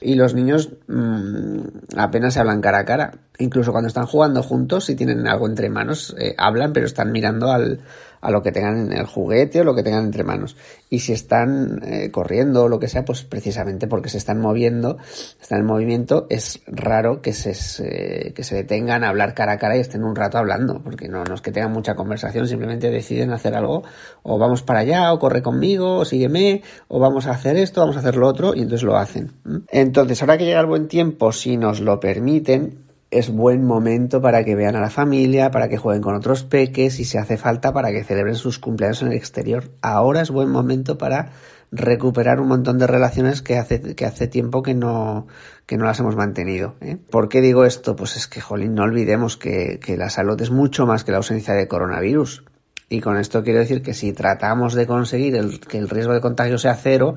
y 0.00 0.16
los 0.16 0.34
niños 0.34 0.70
mmm, 0.86 1.60
apenas 1.96 2.34
se 2.34 2.40
hablan 2.40 2.60
cara 2.60 2.80
a 2.80 2.84
cara. 2.84 3.12
Incluso 3.38 3.72
cuando 3.72 3.88
están 3.88 4.06
jugando 4.06 4.42
juntos, 4.42 4.84
si 4.84 4.94
tienen 4.94 5.26
algo 5.26 5.46
entre 5.46 5.70
manos, 5.70 6.14
eh, 6.18 6.34
hablan, 6.36 6.72
pero 6.72 6.86
están 6.86 7.10
mirando 7.10 7.50
al, 7.50 7.80
a 8.24 8.30
lo 8.30 8.42
que 8.42 8.52
tengan 8.52 8.90
en 8.90 8.98
el 8.98 9.06
juguete 9.06 9.60
o 9.60 9.64
lo 9.64 9.74
que 9.74 9.82
tengan 9.82 10.06
entre 10.06 10.24
manos. 10.24 10.56
Y 10.88 11.00
si 11.00 11.12
están 11.12 11.80
eh, 11.84 12.10
corriendo 12.10 12.64
o 12.64 12.68
lo 12.68 12.78
que 12.78 12.88
sea, 12.88 13.04
pues 13.04 13.22
precisamente 13.22 13.86
porque 13.86 14.08
se 14.08 14.16
están 14.16 14.40
moviendo, 14.40 14.96
están 15.40 15.60
en 15.60 15.66
movimiento, 15.66 16.26
es 16.30 16.62
raro 16.66 17.20
que 17.20 17.34
se, 17.34 18.32
que 18.34 18.42
se 18.42 18.54
detengan 18.54 19.04
a 19.04 19.10
hablar 19.10 19.34
cara 19.34 19.52
a 19.52 19.58
cara 19.58 19.76
y 19.76 19.80
estén 19.80 20.04
un 20.04 20.16
rato 20.16 20.38
hablando, 20.38 20.82
porque 20.82 21.06
no, 21.06 21.22
no 21.24 21.34
es 21.34 21.42
que 21.42 21.52
tengan 21.52 21.72
mucha 21.72 21.94
conversación, 21.94 22.48
simplemente 22.48 22.90
deciden 22.90 23.30
hacer 23.30 23.54
algo, 23.54 23.84
o 24.22 24.38
vamos 24.38 24.62
para 24.62 24.80
allá, 24.80 25.12
o 25.12 25.18
corre 25.18 25.42
conmigo, 25.42 25.98
o 25.98 26.04
sígueme, 26.06 26.62
o 26.88 26.98
vamos 26.98 27.26
a 27.26 27.32
hacer 27.32 27.56
esto, 27.56 27.82
vamos 27.82 27.96
a 27.96 27.98
hacer 27.98 28.16
lo 28.16 28.26
otro, 28.26 28.54
y 28.54 28.62
entonces 28.62 28.84
lo 28.84 28.96
hacen. 28.96 29.32
Entonces, 29.68 30.22
ahora 30.22 30.38
que 30.38 30.46
llega 30.46 30.60
el 30.60 30.66
buen 30.66 30.88
tiempo, 30.88 31.30
si 31.30 31.58
nos 31.58 31.80
lo 31.80 32.00
permiten, 32.00 32.83
es 33.14 33.30
buen 33.30 33.64
momento 33.64 34.20
para 34.20 34.44
que 34.44 34.54
vean 34.54 34.76
a 34.76 34.80
la 34.80 34.90
familia, 34.90 35.50
para 35.50 35.68
que 35.68 35.76
jueguen 35.76 36.02
con 36.02 36.14
otros 36.14 36.42
peques 36.42 36.98
y 36.98 37.04
si 37.04 37.16
hace 37.16 37.36
falta 37.36 37.72
para 37.72 37.92
que 37.92 38.02
celebren 38.02 38.34
sus 38.34 38.58
cumpleaños 38.58 39.02
en 39.02 39.08
el 39.08 39.14
exterior. 39.14 39.70
Ahora 39.82 40.20
es 40.20 40.30
buen 40.30 40.50
momento 40.50 40.98
para 40.98 41.30
recuperar 41.70 42.40
un 42.40 42.48
montón 42.48 42.78
de 42.78 42.86
relaciones 42.86 43.42
que 43.42 43.56
hace, 43.56 43.94
que 43.94 44.04
hace 44.04 44.26
tiempo 44.26 44.62
que 44.62 44.74
no, 44.74 45.26
que 45.66 45.76
no 45.76 45.84
las 45.84 46.00
hemos 46.00 46.16
mantenido. 46.16 46.74
¿eh? 46.80 46.96
¿Por 47.10 47.28
qué 47.28 47.40
digo 47.40 47.64
esto? 47.64 47.96
Pues 47.96 48.16
es 48.16 48.26
que, 48.26 48.40
jolín, 48.40 48.74
no 48.74 48.82
olvidemos 48.82 49.36
que, 49.36 49.78
que 49.80 49.96
la 49.96 50.10
salud 50.10 50.40
es 50.40 50.50
mucho 50.50 50.86
más 50.86 51.04
que 51.04 51.12
la 51.12 51.18
ausencia 51.18 51.54
de 51.54 51.68
coronavirus. 51.68 52.44
Y 52.88 53.00
con 53.00 53.16
esto 53.16 53.42
quiero 53.42 53.60
decir 53.60 53.82
que 53.82 53.94
si 53.94 54.12
tratamos 54.12 54.74
de 54.74 54.86
conseguir 54.86 55.36
el, 55.36 55.60
que 55.60 55.78
el 55.78 55.88
riesgo 55.88 56.12
de 56.12 56.20
contagio 56.20 56.58
sea 56.58 56.74
cero, 56.74 57.14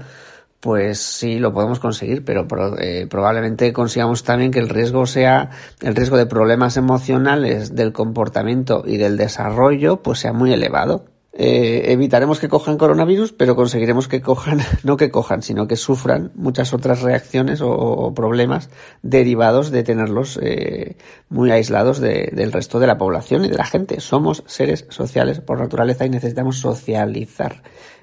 pues 0.59 0.99
sí 0.99 1.39
lo 1.39 1.53
podemos 1.53 1.79
conseguir, 1.79 2.25
pero 2.25 2.47
eh, 2.79 3.07
probablemente 3.09 3.71
consigamos 3.73 4.23
también 4.23 4.51
que 4.51 4.59
el 4.59 4.69
riesgo 4.69 5.05
sea, 5.05 5.51
el 5.81 5.95
riesgo 5.95 6.17
de 6.17 6.25
problemas 6.25 6.77
emocionales 6.77 7.75
del 7.75 7.93
comportamiento 7.93 8.83
y 8.85 8.97
del 8.97 9.17
desarrollo, 9.17 10.01
pues 10.01 10.19
sea 10.19 10.33
muy 10.33 10.51
elevado. 10.53 11.05
Eh, 11.39 11.91
evitaremos 11.91 12.39
que 12.39 12.49
cojan 12.49 12.79
coronavirus, 12.79 13.31
pero 13.31 13.55
conseguiremos 13.55 14.07
que 14.07 14.21
cojan, 14.21 14.59
no 14.83 14.97
que 14.97 15.11
cojan, 15.11 15.43
sino 15.43 15.67
que 15.67 15.75
sufran 15.75 16.31
muchas 16.33 16.73
otras 16.73 17.03
reacciones 17.03 17.61
o, 17.61 18.11
problemas 18.15 18.71
derivados 19.03 19.69
de 19.69 19.83
tenerlos 19.83 20.39
eh, 20.41 20.97
muy 21.29 21.51
aislados 21.51 21.99
del 21.99 22.51
resto 22.51 22.79
de 22.79 22.87
la 22.87 22.97
población 22.97 23.45
y 23.45 23.49
de 23.49 23.57
la 23.57 23.65
gente. 23.65 23.99
Somos 23.99 24.43
seres 24.47 24.87
sociales 24.89 25.39
por 25.39 25.59
naturaleza 25.59 26.07
y 26.07 26.09
necesitamos 26.09 26.57
socializar 26.57 27.61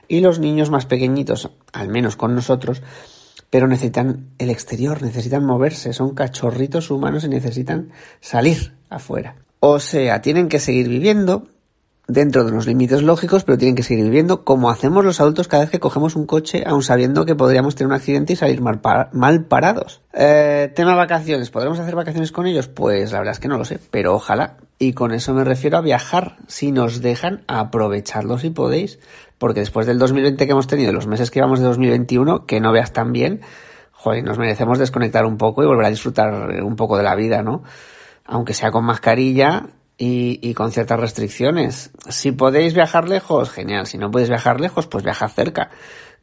y 0.09 0.21
los 0.21 0.38
niños 0.38 0.71
más 0.71 0.87
pequeñitos, 0.87 1.51
al 1.73 1.88
menos 1.88 2.17
con 2.17 2.35
nosotros, 2.35 2.83
pero 3.51 3.69
necesitan 3.69 4.31
el 4.38 4.51
exterior, 4.51 5.03
necesitan 5.03 5.45
moverse, 5.45 5.93
son 5.93 6.14
cachorritos 6.14 6.90
humanos 6.90 7.25
y 7.25 7.29
necesitan 7.29 7.90
salir 8.21 8.75
afuera. 8.90 9.37
O 9.61 9.79
sea, 9.79 10.21
tienen 10.21 10.49
que 10.49 10.59
seguir 10.59 10.88
viviendo 10.88 11.47
dentro 12.07 12.45
de 12.45 12.53
unos 12.53 12.67
límites 12.67 13.03
lógicos, 13.03 13.45
pero 13.45 13.57
tienen 13.57 13.75
que 13.75 13.83
seguir 13.83 14.05
viviendo 14.05 14.45
como 14.45 14.71
hacemos 14.71 15.05
los 15.05 15.21
adultos 15.21 15.49
cada 15.49 15.62
vez 15.62 15.71
que 15.71 15.81
cogemos 15.81 16.17
un 16.17 16.27
coche, 16.27 16.64
aun 16.67 16.83
sabiendo 16.83 17.25
que 17.25 17.35
podríamos 17.35 17.75
tener 17.75 17.88
un 17.88 17.95
accidente 17.95 18.35
y 18.35 18.37
salir 18.37 18.61
mal, 18.61 18.81
mal 19.12 19.45
parados. 19.45 20.03
Eh, 20.12 20.71
tema 20.75 20.95
vacaciones, 20.95 21.51
¿podremos 21.51 21.79
hacer 21.79 21.95
vacaciones 21.95 22.33
con 22.33 22.47
ellos? 22.47 22.69
Pues 22.69 23.12
la 23.12 23.19
verdad 23.19 23.33
es 23.33 23.40
que 23.40 23.49
no 23.49 23.59
lo 23.59 23.64
sé, 23.64 23.79
pero 23.90 24.14
ojalá. 24.14 24.57
Y 24.79 24.93
con 24.93 25.12
eso 25.12 25.33
me 25.33 25.45
refiero 25.45 25.79
a 25.79 25.81
viajar, 25.81 26.37
si 26.47 26.73
nos 26.73 27.01
dejan 27.01 27.43
aprovecharlo 27.47 28.38
si 28.38 28.51
podéis 28.51 28.99
porque 29.45 29.61
después 29.61 29.87
del 29.87 29.99
2020 29.99 30.47
que 30.47 30.53
hemos 30.53 30.67
tenido, 30.67 30.91
los 30.91 31.07
meses 31.07 31.31
que 31.31 31.39
llevamos 31.39 31.59
de 31.59 31.67
2021, 31.67 32.47
que 32.47 32.61
no 32.61 32.73
veas 32.73 32.95
tan 32.95 33.13
bien, 33.13 33.43
joder, 33.93 34.25
nos 34.25 34.39
merecemos 34.39 34.79
desconectar 34.79 35.27
un 35.27 35.37
poco 35.37 35.63
y 35.63 35.67
volver 35.67 35.85
a 35.85 35.91
disfrutar 35.91 36.63
un 36.63 36.77
poco 36.77 36.97
de 36.97 37.03
la 37.03 37.15
vida, 37.15 37.43
¿no? 37.43 37.63
Aunque 38.25 38.55
sea 38.55 38.71
con 38.71 38.87
mascarilla 38.87 39.67
y, 39.99 40.41
y 40.41 40.55
con 40.55 40.73
ciertas 40.73 40.99
restricciones. 40.99 41.91
Si 42.09 42.33
podéis 42.33 42.73
viajar 42.73 43.07
lejos, 43.07 43.51
genial. 43.51 43.87
Si 43.87 43.99
no 43.99 44.11
podéis 44.11 44.31
viajar 44.31 44.63
lejos, 44.63 44.87
pues 44.87 45.05
viajad 45.05 45.29
cerca. 45.29 45.69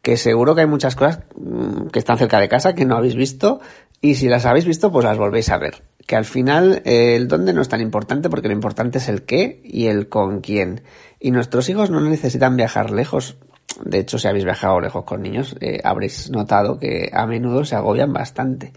Que 0.01 0.17
seguro 0.17 0.55
que 0.55 0.61
hay 0.61 0.67
muchas 0.67 0.95
cosas 0.95 1.19
mm, 1.35 1.89
que 1.89 1.99
están 1.99 2.17
cerca 2.17 2.39
de 2.39 2.49
casa 2.49 2.73
que 2.73 2.85
no 2.85 2.95
habéis 2.95 3.13
visto 3.13 3.59
y 4.01 4.15
si 4.15 4.29
las 4.29 4.47
habéis 4.47 4.65
visto, 4.65 4.91
pues 4.91 5.05
las 5.05 5.19
volvéis 5.19 5.51
a 5.51 5.59
ver. 5.59 5.83
Que 6.07 6.15
al 6.15 6.25
final 6.25 6.81
eh, 6.85 7.15
el 7.15 7.27
dónde 7.27 7.53
no 7.53 7.61
es 7.61 7.69
tan 7.69 7.81
importante 7.81 8.29
porque 8.29 8.47
lo 8.47 8.53
importante 8.53 8.97
es 8.97 9.09
el 9.09 9.23
qué 9.23 9.61
y 9.63 9.87
el 9.87 10.09
con 10.09 10.41
quién. 10.41 10.81
Y 11.19 11.31
nuestros 11.31 11.69
hijos 11.69 11.89
no 11.89 12.01
necesitan 12.01 12.57
viajar 12.57 12.91
lejos. 12.91 13.37
De 13.85 13.99
hecho, 13.99 14.17
si 14.17 14.27
habéis 14.27 14.45
viajado 14.45 14.79
lejos 14.79 15.03
con 15.05 15.21
niños, 15.21 15.55
eh, 15.61 15.79
habréis 15.83 16.29
notado 16.29 16.77
que 16.79 17.09
a 17.13 17.25
menudo 17.25 17.63
se 17.65 17.75
agobian 17.75 18.13
bastante. 18.13 18.73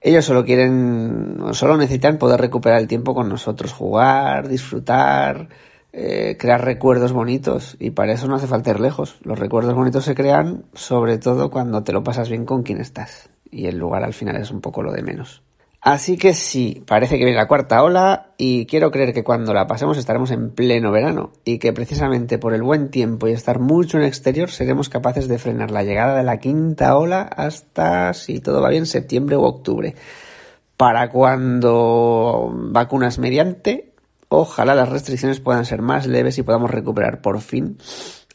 Ellos 0.00 0.26
solo 0.26 0.44
quieren, 0.44 1.38
solo 1.52 1.78
necesitan 1.78 2.18
poder 2.18 2.38
recuperar 2.38 2.78
el 2.78 2.88
tiempo 2.88 3.14
con 3.14 3.30
nosotros, 3.30 3.72
jugar, 3.72 4.48
disfrutar, 4.48 5.48
eh, 5.94 6.36
crear 6.38 6.62
recuerdos 6.62 7.12
bonitos. 7.12 7.76
Y 7.80 7.90
para 7.92 8.12
eso 8.12 8.26
no 8.26 8.34
hace 8.34 8.48
falta 8.48 8.70
ir 8.70 8.80
lejos. 8.80 9.16
Los 9.22 9.38
recuerdos 9.38 9.74
bonitos 9.74 10.04
se 10.04 10.16
crean 10.16 10.64
sobre 10.74 11.18
todo 11.18 11.50
cuando 11.50 11.84
te 11.84 11.92
lo 11.92 12.02
pasas 12.02 12.28
bien 12.28 12.44
con 12.44 12.64
quien 12.64 12.80
estás. 12.80 13.30
Y 13.50 13.66
el 13.66 13.78
lugar 13.78 14.02
al 14.02 14.12
final 14.12 14.36
es 14.36 14.50
un 14.50 14.60
poco 14.60 14.82
lo 14.82 14.92
de 14.92 15.02
menos. 15.02 15.43
Así 15.84 16.16
que 16.16 16.32
sí, 16.32 16.82
parece 16.86 17.18
que 17.18 17.26
viene 17.26 17.36
la 17.36 17.46
cuarta 17.46 17.82
ola 17.82 18.28
y 18.38 18.64
quiero 18.64 18.90
creer 18.90 19.12
que 19.12 19.22
cuando 19.22 19.52
la 19.52 19.66
pasemos 19.66 19.98
estaremos 19.98 20.30
en 20.30 20.48
pleno 20.48 20.90
verano 20.90 21.32
y 21.44 21.58
que 21.58 21.74
precisamente 21.74 22.38
por 22.38 22.54
el 22.54 22.62
buen 22.62 22.88
tiempo 22.90 23.28
y 23.28 23.32
estar 23.32 23.58
mucho 23.58 23.98
en 23.98 24.04
exterior 24.04 24.50
seremos 24.50 24.88
capaces 24.88 25.28
de 25.28 25.36
frenar 25.36 25.70
la 25.70 25.82
llegada 25.82 26.16
de 26.16 26.22
la 26.22 26.38
quinta 26.38 26.96
ola 26.96 27.20
hasta, 27.20 28.14
si 28.14 28.40
todo 28.40 28.62
va 28.62 28.70
bien, 28.70 28.86
septiembre 28.86 29.36
u 29.36 29.42
octubre. 29.42 29.94
Para 30.78 31.10
cuando 31.10 32.50
vacunas 32.50 33.18
mediante, 33.18 33.92
ojalá 34.30 34.74
las 34.74 34.88
restricciones 34.88 35.40
puedan 35.40 35.66
ser 35.66 35.82
más 35.82 36.06
leves 36.06 36.38
y 36.38 36.44
podamos 36.44 36.70
recuperar 36.70 37.20
por 37.20 37.42
fin 37.42 37.76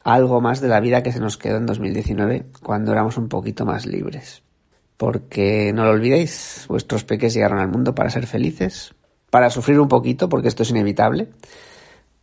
algo 0.03 0.39
más 0.39 0.61
de 0.61 0.67
la 0.67 0.81
vida 0.81 1.01
que 1.01 1.11
se 1.11 1.19
nos 1.19 1.39
quedó 1.39 1.57
en 1.57 1.65
2019 1.65 2.45
cuando 2.61 2.91
éramos 2.91 3.17
un 3.17 3.27
poquito 3.27 3.65
más 3.65 3.87
libres 3.87 4.43
porque 4.99 5.71
no 5.73 5.85
lo 5.85 5.91
olvidéis, 5.91 6.65
vuestros 6.67 7.05
peques 7.05 7.33
llegaron 7.33 7.59
al 7.59 7.69
mundo 7.69 7.95
para 7.95 8.09
ser 8.09 8.27
felices, 8.27 8.93
para 9.29 9.49
sufrir 9.49 9.79
un 9.79 9.87
poquito, 9.87 10.27
porque 10.27 10.49
esto 10.49 10.63
es 10.63 10.71
inevitable, 10.71 11.29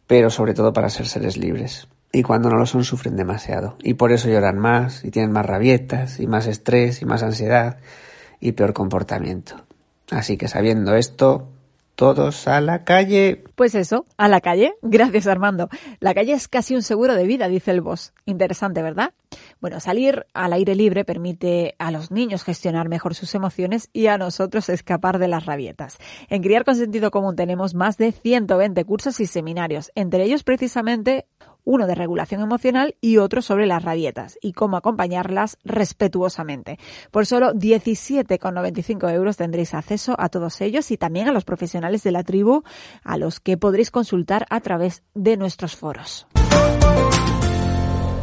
pero 0.07 0.29
sobre 0.29 0.53
todo 0.53 0.75
para 0.75 0.91
ser 0.91 1.07
seres 1.07 1.39
libres. 1.39 1.89
Y 2.13 2.23
cuando 2.23 2.51
no 2.51 2.59
lo 2.59 2.67
son, 2.67 2.85
sufren 2.85 3.17
demasiado. 3.17 3.79
Y 3.83 3.95
por 3.95 4.13
eso 4.13 4.29
lloran 4.29 4.59
más, 4.59 5.07
y 5.07 5.11
tienen 5.11 5.33
más 5.33 5.47
rabietas, 5.47 6.21
y 6.21 6.27
más 6.27 6.47
estrés, 6.47 7.01
y 7.01 7.07
más 7.07 7.23
ansiedad, 7.23 7.79
y 8.41 8.53
peor 8.53 8.75
comportamiento. 8.75 9.55
Así 10.11 10.37
que 10.37 10.47
sabiendo 10.47 10.97
esto, 10.97 11.49
todos 11.97 12.47
a 12.47 12.61
la 12.61 12.85
calle. 12.85 13.43
Pues 13.57 13.75
eso, 13.75 14.07
a 14.17 14.29
la 14.29 14.41
calle. 14.41 14.75
Gracias, 14.83 15.27
Armando. 15.27 15.69
La 15.99 16.15
calle 16.15 16.35
es 16.35 16.47
casi 16.47 16.75
un 16.75 16.83
seguro 16.83 17.15
de 17.15 17.27
vida, 17.27 17.49
dice 17.49 17.73
el 17.73 17.81
boss. 17.81 18.13
Interesante, 18.27 18.83
¿verdad? 18.83 19.15
Bueno, 19.61 19.81
salir 19.81 20.27
al 20.35 20.53
aire 20.53 20.75
libre 20.75 21.05
permite 21.05 21.75
a 21.79 21.91
los 21.91 22.11
niños 22.11 22.45
gestionar 22.45 22.89
mejor 22.89 23.15
sus 23.15 23.35
emociones 23.35 23.89
y 23.93 24.07
a 24.07 24.19
nosotros 24.19 24.69
escapar 24.69 25.19
de 25.19 25.29
las 25.29 25.47
rabietas. 25.47 25.99
En 26.29 26.43
Criar 26.43 26.65
con 26.65 26.77
Sentido 26.77 27.11
Común 27.11 27.35
tenemos 27.35 27.75
más 27.75 27.97
de 27.97 28.13
120 28.13 28.85
cursos 28.85 29.19
y 29.21 29.27
seminarios, 29.27 29.91
entre 29.95 30.25
ellos 30.25 30.45
precisamente 30.45 31.27
uno 31.67 31.87
de 31.87 31.95
regulación 31.95 32.41
emocional 32.41 32.97
y 33.03 33.19
otro 33.19 33.43
sobre 33.43 33.67
las 33.67 33.83
rabietas 33.83 34.39
y 34.41 34.53
cómo 34.53 34.79
acompañarlas 34.79 35.59
respetuosamente. 35.65 36.79
Por 37.11 37.27
solo 37.27 37.53
17,95 37.53 39.13
euros 39.13 39.37
tendréis 39.37 39.75
acceso 39.75 40.15
a 40.19 40.31
todos 40.31 40.63
ellos 40.63 40.91
y 40.91 40.97
también 40.97 41.29
a 41.29 41.33
los 41.33 41.45
profesionales 41.45 42.03
de 42.03 42.13
la 42.13 42.23
tribu 42.23 42.63
a 43.05 43.19
los 43.19 43.41
que 43.41 43.59
podréis 43.59 43.91
consultar 43.91 44.47
a 44.49 44.61
través 44.61 45.03
de 45.15 45.37
nuestros 45.37 45.77
foros. 45.77 46.27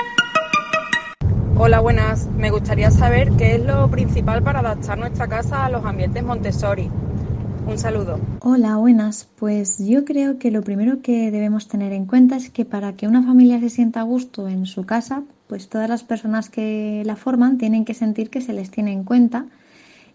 Hola, 1.58 1.82
buenas. 1.82 2.28
Me 2.28 2.50
gustaría 2.50 2.92
saber 2.92 3.34
qué 3.34 3.56
es 3.56 3.66
lo 3.66 3.92
principal 3.92 4.42
para 4.42 4.60
adaptar 4.60 4.98
nuestra 4.98 5.28
casa 5.28 5.66
a 5.66 5.70
los 5.70 5.84
ambientes 5.84 6.24
Montessori. 6.24 6.90
Un 7.64 7.78
saludo. 7.78 8.20
Hola, 8.40 8.76
buenas. 8.78 9.30
Pues 9.38 9.78
yo 9.78 10.04
creo 10.04 10.40
que 10.40 10.50
lo 10.50 10.64
primero 10.64 11.02
que 11.02 11.30
debemos 11.30 11.68
tener 11.68 11.94
en 11.94 12.06
cuenta 12.06 12.36
es 12.36 12.50
que 12.50 12.66
para 12.66 12.94
que 12.94 13.08
una 13.08 13.24
familia 13.24 13.60
se 13.60 13.70
sienta 13.70 14.00
a 14.00 14.04
gusto 14.04 14.48
en 14.48 14.66
su 14.66 14.86
casa, 14.86 15.24
pues 15.48 15.70
todas 15.70 15.88
las 15.88 16.04
personas 16.04 16.50
que 16.50 17.04
la 17.06 17.16
forman 17.16 17.60
tienen 17.60 17.86
que 17.86 17.94
sentir 17.94 18.32
que 18.32 18.42
se 18.42 18.54
les 18.54 18.72
tiene 18.72 18.92
en 18.92 19.04
cuenta. 19.04 19.46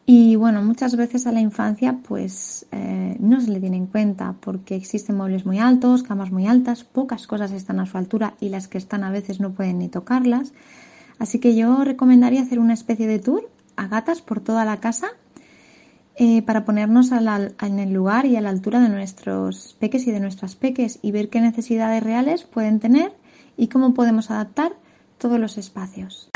Y 0.07 0.37
bueno, 0.37 0.63
muchas 0.63 0.97
veces 0.97 1.27
a 1.27 1.33
la 1.33 1.41
infancia 1.41 2.01
pues 2.07 2.67
eh, 2.73 3.17
no 3.21 3.41
se 3.41 3.51
le 3.51 3.61
tiene 3.61 3.77
en 3.77 3.87
cuenta 3.87 4.35
porque 4.41 4.75
existen 4.75 5.17
muebles 5.17 5.47
muy 5.47 5.59
altos, 5.59 6.03
camas 6.03 6.33
muy 6.33 6.47
altas, 6.47 6.85
pocas 6.85 7.27
cosas 7.27 7.53
están 7.53 7.81
a 7.81 7.87
su 7.87 7.97
altura 7.97 8.35
y 8.41 8.49
las 8.49 8.67
que 8.67 8.79
están 8.79 9.05
a 9.05 9.11
veces 9.11 9.41
no 9.41 9.53
pueden 9.53 9.79
ni 9.79 9.89
tocarlas. 9.89 10.53
Así 11.19 11.39
que 11.39 11.55
yo 11.55 11.85
recomendaría 11.85 12.43
hacer 12.43 12.59
una 12.59 12.75
especie 12.75 13.07
de 13.07 13.19
tour 13.19 13.49
a 13.77 13.87
gatas 13.87 14.21
por 14.21 14.41
toda 14.41 14.65
la 14.65 14.79
casa 14.79 15.09
eh, 16.19 16.43
para 16.43 16.65
ponernos 16.65 17.11
en 17.13 17.79
el 17.79 17.93
lugar 17.93 18.25
y 18.27 18.37
a 18.37 18.41
la 18.41 18.51
altura 18.51 18.81
de 18.81 18.89
nuestros 18.89 19.77
peques 19.79 20.07
y 20.07 20.13
de 20.13 20.21
nuestras 20.21 20.57
peques 20.57 20.99
y 21.03 21.11
ver 21.11 21.29
qué 21.29 21.41
necesidades 21.41 22.03
reales 22.03 22.45
pueden 22.45 22.81
tener 22.81 23.13
y 23.57 23.69
cómo 23.69 23.93
podemos 23.93 24.31
adaptar 24.31 24.73
todos 25.19 25.39
los 25.39 25.59
espacios. 25.59 26.31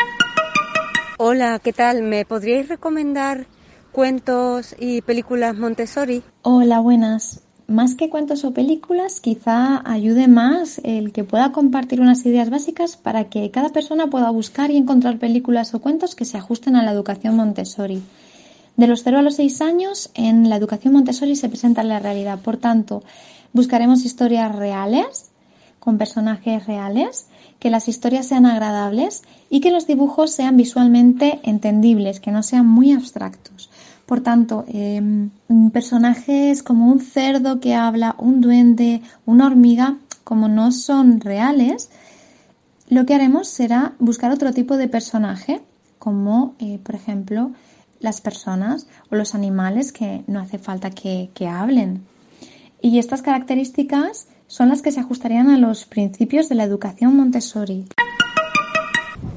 Hola, 1.19 1.59
¿qué 1.63 1.73
tal? 1.73 2.03
¿Me 2.03 2.25
podríais 2.25 2.69
recomendar 2.69 3.47
cuentos 3.93 4.75
y 4.79 5.03
películas 5.03 5.57
Montessori? 5.57 6.23
Hola, 6.43 6.81
buenas. 6.81 7.43
Más 7.67 7.95
que 7.95 8.11
cuentos 8.11 8.45
o 8.45 8.53
películas, 8.53 9.21
quizá 9.21 9.81
ayude 9.89 10.29
más 10.29 10.81
el 10.83 11.13
que 11.13 11.25
pueda 11.25 11.53
compartir 11.53 12.01
unas 12.01 12.27
ideas 12.27 12.51
básicas 12.51 12.97
para 12.97 13.29
que 13.29 13.51
cada 13.51 13.69
persona 13.69 14.09
pueda 14.09 14.29
buscar 14.31 14.71
y 14.71 14.77
encontrar 14.77 15.19
películas 15.19 15.73
o 15.73 15.81
cuentos 15.81 16.15
que 16.15 16.25
se 16.25 16.37
ajusten 16.37 16.75
a 16.75 16.83
la 16.83 16.91
educación 16.91 17.37
Montessori. 17.37 18.03
De 18.77 18.87
los 18.87 19.03
0 19.03 19.19
a 19.19 19.23
los 19.23 19.37
6 19.37 19.61
años, 19.61 20.11
en 20.15 20.49
la 20.49 20.57
educación 20.57 20.95
Montessori 20.95 21.37
se 21.37 21.49
presenta 21.49 21.83
la 21.83 21.99
realidad. 21.99 22.39
Por 22.41 22.57
tanto, 22.57 23.03
buscaremos 23.53 24.05
historias 24.05 24.55
reales, 24.55 25.31
con 25.79 25.99
personajes 25.99 26.67
reales, 26.67 27.27
que 27.59 27.71
las 27.71 27.89
historias 27.89 28.27
sean 28.27 28.47
agradables 28.47 29.23
y 29.51 29.61
que 29.61 29.71
los 29.71 29.87
dibujos 29.87 30.31
sean 30.31 30.57
visualmente 30.57 31.41
entendibles, 31.43 32.21
que 32.21 32.31
no 32.31 32.43
sean 32.43 32.67
muy 32.67 32.93
abstractos. 32.93 33.71
Por 34.07 34.23
tanto, 34.23 34.65
em, 34.67 35.31
personajes 35.73 36.63
como 36.63 36.91
un 36.91 37.01
cerdo 37.01 37.61
que 37.61 37.75
habla, 37.75 38.17
un 38.19 38.41
duende, 38.41 39.03
una 39.27 39.47
hormiga, 39.47 39.99
como 40.25 40.49
no 40.49 40.73
son 40.73 41.21
reales, 41.21 41.91
lo 42.89 43.07
que 43.07 43.15
haremos 43.15 43.49
será 43.49 43.93
buscar 43.99 44.33
otro 44.33 44.53
tipo 44.53 44.77
de 44.77 44.89
personaje, 44.89 45.61
como 45.99 46.55
eh, 46.59 46.81
por 46.83 46.97
ejemplo 46.97 47.53
las 48.01 48.21
personas 48.21 48.89
o 49.11 49.17
los 49.17 49.35
animales 49.35 49.93
que 49.93 50.25
no 50.27 50.41
hace 50.41 50.59
falta 50.59 50.91
que, 50.91 51.31
que 51.35 51.47
hablen. 51.47 52.07
Y 52.83 52.99
estas 52.99 53.23
características 53.23 54.27
son 54.47 54.69
las 54.69 54.83
que 54.83 54.91
se 54.91 55.01
ajustarían 55.01 55.49
a 55.51 55.59
los 55.59 55.85
principios 55.85 56.49
de 56.49 56.57
la 56.57 56.65
educación 56.65 57.17
Montessori. 57.17 57.87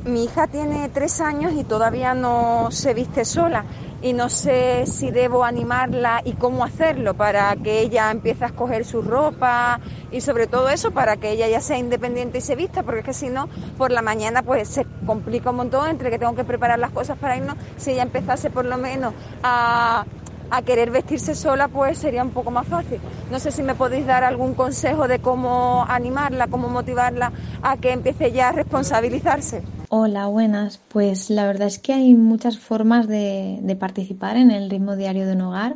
Mi 0.05 0.23
hija 0.25 0.47
tiene 0.47 0.89
tres 0.89 1.21
años 1.21 1.53
y 1.55 1.63
todavía 1.63 2.13
no 2.13 2.69
se 2.71 2.93
viste 2.93 3.23
sola 3.23 3.65
y 4.03 4.11
no 4.11 4.29
sé 4.29 4.85
si 4.85 5.11
debo 5.11 5.45
animarla 5.45 6.21
y 6.25 6.33
cómo 6.33 6.65
hacerlo 6.65 7.13
para 7.13 7.55
que 7.55 7.79
ella 7.79 8.11
empiece 8.11 8.43
a 8.43 8.47
escoger 8.47 8.83
su 8.83 9.01
ropa 9.01 9.79
y 10.11 10.19
sobre 10.19 10.45
todo 10.45 10.69
eso 10.69 10.91
para 10.91 11.15
que 11.15 11.31
ella 11.31 11.47
ya 11.47 11.61
sea 11.61 11.77
independiente 11.77 12.39
y 12.39 12.41
se 12.41 12.55
vista, 12.55 12.83
porque 12.83 12.99
es 12.99 13.05
que 13.05 13.13
si 13.13 13.29
no, 13.29 13.47
por 13.77 13.91
la 13.91 14.01
mañana 14.01 14.43
pues 14.43 14.67
se 14.67 14.85
complica 15.07 15.51
un 15.51 15.55
montón 15.55 15.89
entre 15.89 16.11
que 16.11 16.19
tengo 16.19 16.35
que 16.35 16.43
preparar 16.43 16.79
las 16.79 16.91
cosas 16.91 17.17
para 17.17 17.37
irnos, 17.37 17.55
si 17.77 17.91
ella 17.91 18.03
empezase 18.03 18.49
por 18.49 18.65
lo 18.65 18.77
menos 18.77 19.13
a 19.41 20.05
a 20.49 20.61
querer 20.61 20.91
vestirse 20.91 21.33
sola, 21.33 21.67
pues 21.67 21.97
sería 21.97 22.21
un 22.21 22.29
poco 22.29 22.51
más 22.51 22.67
fácil. 22.67 22.99
No 23.31 23.39
sé 23.39 23.51
si 23.51 23.63
me 23.63 23.73
podéis 23.73 24.05
dar 24.05 24.23
algún 24.23 24.53
consejo 24.53 25.07
de 25.07 25.17
cómo 25.17 25.83
animarla, 25.89 26.45
cómo 26.45 26.69
motivarla 26.69 27.31
a 27.63 27.77
que 27.77 27.91
empiece 27.91 28.31
ya 28.31 28.49
a 28.49 28.51
responsabilizarse. 28.51 29.63
Hola, 29.95 30.25
buenas. 30.25 30.79
Pues 30.87 31.29
la 31.29 31.45
verdad 31.45 31.67
es 31.67 31.77
que 31.77 31.93
hay 31.93 32.15
muchas 32.15 32.57
formas 32.57 33.07
de, 33.07 33.77
participar 33.79 34.37
en 34.37 34.49
el 34.49 34.67
ritmo 34.71 34.95
diario 34.95 35.27
de 35.27 35.33
un 35.33 35.41
hogar. 35.41 35.75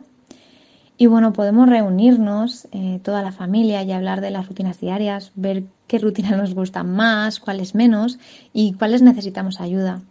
Y 0.98 1.06
bueno, 1.06 1.34
podemos 1.34 1.70
reunirnos, 1.70 2.68
eh, 2.72 3.00
toda 3.04 3.22
la 3.22 3.32
familia, 3.32 3.84
y 3.84 3.92
hablar 3.92 4.22
de 4.22 4.32
las 4.32 4.48
rutinas 4.48 4.80
diarias, 4.80 5.34
ver 5.36 5.66
qué 5.86 6.00
rutinas 6.00 6.36
nos 6.36 6.56
gustan 6.56 6.96
más, 6.96 7.40
cuáles 7.40 7.76
menos 7.76 8.18
y 8.54 8.74
cuáles 8.74 9.04
necesitamos 9.04 9.62
ayuda. 9.62 10.02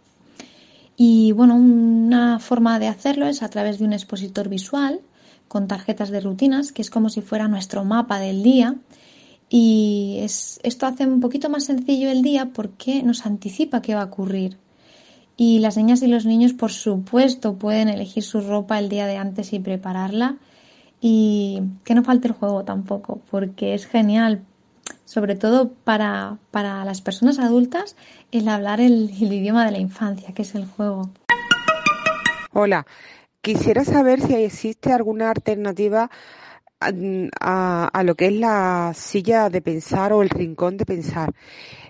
Y 0.95 1.33
bueno, 1.33 1.55
una 1.55 2.39
forma 2.39 2.79
de 2.79 2.87
hacerlo 2.87 3.27
es 3.27 3.43
a 3.43 3.49
través 3.49 3.77
de 3.77 3.83
un 3.83 3.91
expositor 3.91 4.47
visual 4.47 5.01
con 5.49 5.67
tarjetas 5.67 6.11
de 6.11 6.21
rutinas, 6.21 6.71
que 6.71 6.81
es 6.81 6.89
como 6.89 7.09
si 7.09 7.19
fuera 7.19 7.49
nuestro 7.49 7.83
mapa 7.83 8.19
del 8.19 8.41
día. 8.41 8.75
Y 9.49 10.19
es, 10.21 10.59
esto 10.63 10.85
hace 10.85 11.05
un 11.05 11.21
poquito 11.21 11.49
más 11.49 11.65
sencillo 11.65 12.09
el 12.09 12.21
día 12.21 12.51
porque 12.53 13.03
nos 13.03 13.25
anticipa 13.25 13.81
qué 13.81 13.95
va 13.95 14.01
a 14.01 14.05
ocurrir. 14.05 14.57
Y 15.37 15.59
las 15.59 15.77
niñas 15.77 16.01
y 16.01 16.07
los 16.07 16.25
niños, 16.25 16.53
por 16.53 16.71
supuesto, 16.71 17.55
pueden 17.55 17.89
elegir 17.89 18.23
su 18.23 18.41
ropa 18.41 18.79
el 18.79 18.89
día 18.89 19.05
de 19.07 19.17
antes 19.17 19.53
y 19.53 19.59
prepararla. 19.59 20.37
Y 20.99 21.61
que 21.83 21.93
no 21.93 22.03
falte 22.03 22.27
el 22.27 22.33
juego 22.33 22.63
tampoco, 22.63 23.21
porque 23.29 23.73
es 23.75 23.85
genial 23.85 24.43
sobre 25.05 25.35
todo 25.35 25.71
para, 25.83 26.37
las 26.53 27.01
personas 27.01 27.39
adultas, 27.39 27.95
el 28.31 28.47
hablar 28.49 28.81
el, 28.81 29.09
idioma 29.11 29.65
de 29.65 29.71
la 29.71 29.79
infancia, 29.79 30.33
que 30.33 30.41
es 30.41 30.53
el 30.55 30.65
juego. 30.65 31.09
Hola, 32.51 32.85
quisiera 33.41 33.85
saber 33.85 34.21
si 34.21 34.33
existe 34.35 34.91
alguna 34.91 35.31
alternativa 35.31 36.09
a, 36.79 38.03
lo 38.03 38.15
que 38.15 38.27
es 38.27 38.33
la 38.33 38.91
silla 38.95 39.49
de 39.49 39.61
pensar 39.61 40.13
o 40.13 40.21
el 40.21 40.29
rincón 40.29 40.77
de 40.77 40.85
pensar. 40.85 41.33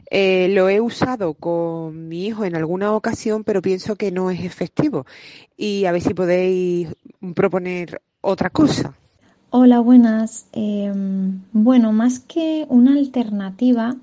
Eh, 0.10 0.48
lo 0.50 0.70
he 0.70 0.80
usado 0.80 1.34
con 1.34 2.08
mi 2.08 2.26
hijo 2.26 2.46
en 2.46 2.56
alguna 2.56 2.94
ocasión, 2.94 3.44
pero 3.44 3.62
pienso 3.62 3.96
que 3.96 4.12
no 4.12 4.32
es 4.32 4.44
efectivo. 4.44 5.06
Y 5.58 5.86
a 5.86 5.92
ver 5.92 6.02
si 6.02 6.14
podéis 6.14 6.90
proponer 7.36 8.02
otra 8.22 8.50
cosa. 8.50 8.96
Hola, 9.50 9.80
buenas. 9.80 10.48
Em, 10.54 11.42
bueno, 11.52 11.92
más 11.92 12.20
que 12.20 12.66
una 12.70 12.94
alternativa, 12.94 13.96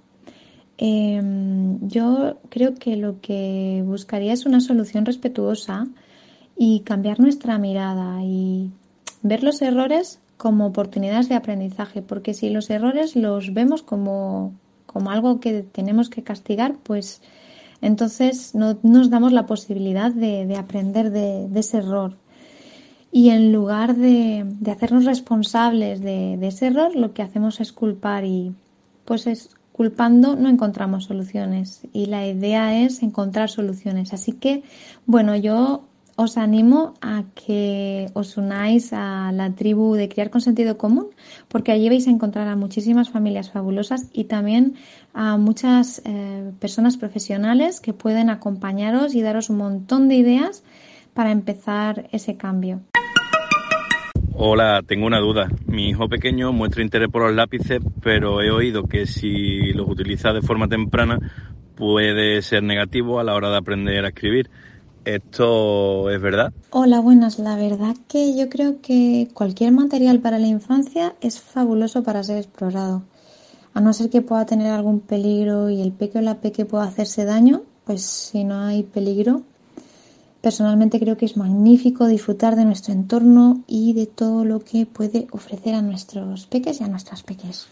em, 0.76 1.86
yo 1.88 2.38
creo 2.50 2.74
que 2.74 2.96
lo 2.96 3.20
que 3.20 3.82
buscaría 3.86 4.32
es 4.32 4.46
una 4.46 4.60
solución 4.60 5.06
respetuosa 5.06 5.86
y 6.56 6.80
cambiar 6.80 7.20
nuestra 7.20 7.58
mirada 7.58 8.22
y 8.22 8.70
ver 9.22 9.42
los 9.42 9.60
errores 9.62 10.20
como 10.36 10.66
oportunidades 10.66 11.28
de 11.28 11.34
aprendizaje, 11.34 12.02
porque 12.02 12.34
si 12.34 12.50
los 12.50 12.70
errores 12.70 13.16
los 13.16 13.54
vemos 13.54 13.82
como, 13.82 14.52
como 14.86 15.10
algo 15.10 15.40
que 15.40 15.62
tenemos 15.62 16.10
que 16.10 16.22
castigar, 16.22 16.76
pues 16.82 17.22
entonces 17.80 18.54
no 18.54 18.78
nos 18.82 19.10
damos 19.10 19.32
la 19.32 19.46
posibilidad 19.46 20.12
de, 20.12 20.56
aprender 20.56 21.10
de 21.10 21.58
ese 21.58 21.78
error. 21.78 22.16
Y 23.16 23.30
en 23.30 23.52
lugar 23.52 23.94
de, 23.94 24.44
hacernos 24.68 25.04
responsables 25.04 26.00
de, 26.00 26.36
ese 26.44 26.66
error, 26.66 26.96
lo 26.96 27.14
que 27.14 27.22
hacemos 27.22 27.60
es 27.60 27.72
culpar 27.72 28.24
y 28.24 28.56
pues 29.04 29.28
es 29.28 29.50
culpando 29.70 30.34
no 30.34 30.48
encontramos 30.48 31.04
soluciones 31.04 31.82
y 31.92 32.06
la 32.06 32.26
idea 32.26 32.82
es 32.82 33.04
encontrar 33.04 33.50
soluciones. 33.50 34.12
Así 34.12 34.32
que, 34.32 34.64
bueno, 35.06 35.36
yo 35.36 35.84
os 36.16 36.38
animo 36.38 36.94
a 37.00 37.24
que 37.34 38.06
os 38.14 38.36
unáis 38.36 38.92
a 38.92 39.32
la 39.32 39.54
tribu 39.54 39.94
de 39.94 40.08
Criar 40.08 40.30
con 40.30 40.40
Sentido 40.40 40.78
Común, 40.78 41.08
porque 41.48 41.72
allí 41.72 41.88
vais 41.88 42.06
a 42.06 42.10
encontrar 42.10 42.48
a 42.48 42.56
muchísimas 42.56 43.10
familias 43.10 43.50
fabulosas 43.50 44.08
y 44.12 44.24
también 44.24 44.74
a 45.12 45.36
muchas 45.36 46.02
eh, 46.04 46.52
personas 46.60 46.96
profesionales 46.96 47.80
que 47.80 47.92
pueden 47.92 48.30
acompañaros 48.30 49.14
y 49.14 49.22
daros 49.22 49.50
un 49.50 49.58
montón 49.58 50.08
de 50.08 50.16
ideas 50.16 50.62
para 51.14 51.30
empezar 51.30 52.08
ese 52.12 52.36
cambio. 52.36 52.80
Hola, 54.36 54.82
tengo 54.84 55.06
una 55.06 55.20
duda. 55.20 55.48
Mi 55.66 55.90
hijo 55.90 56.08
pequeño 56.08 56.52
muestra 56.52 56.82
interés 56.82 57.08
por 57.08 57.22
los 57.22 57.34
lápices, 57.34 57.80
pero 58.02 58.42
he 58.42 58.50
oído 58.50 58.82
que 58.84 59.06
si 59.06 59.72
los 59.72 59.88
utiliza 59.88 60.32
de 60.32 60.42
forma 60.42 60.66
temprana 60.66 61.18
puede 61.76 62.42
ser 62.42 62.64
negativo 62.64 63.20
a 63.20 63.24
la 63.24 63.34
hora 63.34 63.50
de 63.50 63.58
aprender 63.58 64.04
a 64.04 64.08
escribir. 64.08 64.50
¿Esto 65.04 66.08
es 66.08 66.20
verdad? 66.20 66.52
Hola, 66.70 67.00
buenas. 67.00 67.38
La 67.38 67.56
verdad 67.56 67.94
que 68.08 68.34
yo 68.36 68.48
creo 68.48 68.80
que 68.80 69.28
cualquier 69.34 69.72
material 69.72 70.20
para 70.20 70.38
la 70.38 70.46
infancia 70.46 71.14
es 71.20 71.40
fabuloso 71.40 72.02
para 72.02 72.24
ser 72.24 72.38
explorado. 72.38 73.02
A 73.74 73.80
no 73.80 73.92
ser 73.92 74.08
que 74.08 74.22
pueda 74.22 74.46
tener 74.46 74.72
algún 74.72 75.00
peligro 75.00 75.68
y 75.68 75.82
el 75.82 75.92
peque 75.92 76.18
o 76.18 76.22
la 76.22 76.40
peque 76.40 76.64
pueda 76.64 76.84
hacerse 76.84 77.24
daño, 77.24 77.62
pues 77.84 78.02
si 78.02 78.44
no 78.44 78.60
hay 78.60 78.82
peligro, 78.82 79.42
personalmente 80.40 80.98
creo 81.00 81.16
que 81.16 81.26
es 81.26 81.36
magnífico 81.36 82.06
disfrutar 82.06 82.56
de 82.56 82.64
nuestro 82.64 82.94
entorno 82.94 83.62
y 83.66 83.92
de 83.92 84.06
todo 84.06 84.44
lo 84.44 84.60
que 84.60 84.86
puede 84.86 85.26
ofrecer 85.32 85.74
a 85.74 85.82
nuestros 85.82 86.46
peques 86.46 86.80
y 86.80 86.84
a 86.84 86.88
nuestras 86.88 87.22
peques. 87.22 87.68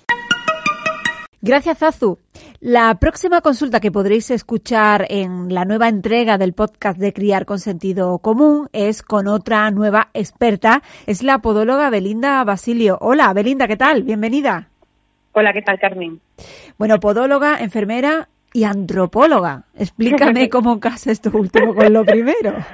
Gracias, 1.45 1.83
Azu. 1.83 2.19
La 2.61 2.95
próxima 3.01 3.41
consulta 3.41 3.81
que 3.81 3.91
podréis 3.91 4.31
escuchar 4.31 5.07
en 5.09 5.53
la 5.53 5.65
nueva 5.65 5.89
entrega 5.89 6.39
del 6.39 6.53
podcast 6.53 7.01
de 7.01 7.13
Criar 7.13 7.47
con 7.47 7.59
Sentido 7.59 8.21
Común 8.21 8.69
es 8.73 9.03
con 9.03 9.27
otra 9.27 9.69
nueva 9.73 10.11
experta. 10.15 10.83
Es 11.09 11.25
la 11.25 11.41
podóloga 11.41 11.91
Belinda 11.91 12.45
Basilio. 12.45 12.97
Hola, 13.01 13.33
Belinda, 13.33 13.67
¿qué 13.67 13.77
tal? 13.77 14.05
Bienvenida. 14.05 14.69
Hola, 15.33 15.53
¿qué 15.53 15.63
tal, 15.63 15.81
Carmen? 15.81 16.21
Bueno, 16.79 17.01
podóloga, 17.01 17.59
enfermera 17.59 18.29
y 18.53 18.63
antropóloga. 18.63 19.65
Explícame 19.77 20.49
cómo 20.49 20.79
casa 20.79 21.11
esto 21.11 21.33
último 21.35 21.75
con 21.75 21.93
lo 21.93 22.05
primero. 22.05 22.55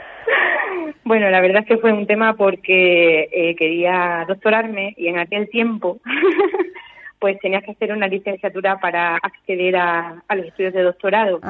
Bueno, 1.04 1.30
la 1.30 1.40
verdad 1.40 1.62
es 1.62 1.68
que 1.68 1.78
fue 1.78 1.90
un 1.90 2.06
tema 2.06 2.36
porque 2.36 3.30
eh, 3.32 3.56
quería 3.56 4.26
doctorarme 4.28 4.92
y 4.98 5.06
en 5.06 5.18
aquel 5.18 5.48
tiempo 5.48 6.02
pues 7.18 7.38
tenías 7.40 7.64
que 7.64 7.72
hacer 7.72 7.92
una 7.92 8.06
licenciatura 8.06 8.78
para 8.78 9.16
acceder 9.16 9.76
a, 9.76 10.22
los 10.34 10.46
estudios 10.46 10.74
de 10.74 10.82
doctorado. 10.82 11.40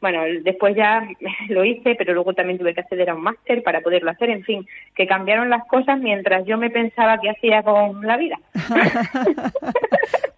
Bueno, 0.00 0.22
después 0.42 0.76
ya 0.76 1.06
lo 1.48 1.64
hice, 1.64 1.94
pero 1.96 2.14
luego 2.14 2.34
también 2.34 2.58
tuve 2.58 2.74
que 2.74 2.80
acceder 2.80 3.10
a 3.10 3.14
un 3.14 3.22
máster 3.22 3.62
para 3.62 3.80
poderlo 3.80 4.10
hacer. 4.10 4.30
En 4.30 4.44
fin, 4.44 4.66
que 4.94 5.06
cambiaron 5.06 5.50
las 5.50 5.66
cosas 5.66 5.98
mientras 5.98 6.46
yo 6.46 6.56
me 6.58 6.70
pensaba 6.70 7.18
qué 7.18 7.30
hacía 7.30 7.62
con 7.62 8.06
la 8.06 8.16
vida. 8.16 8.38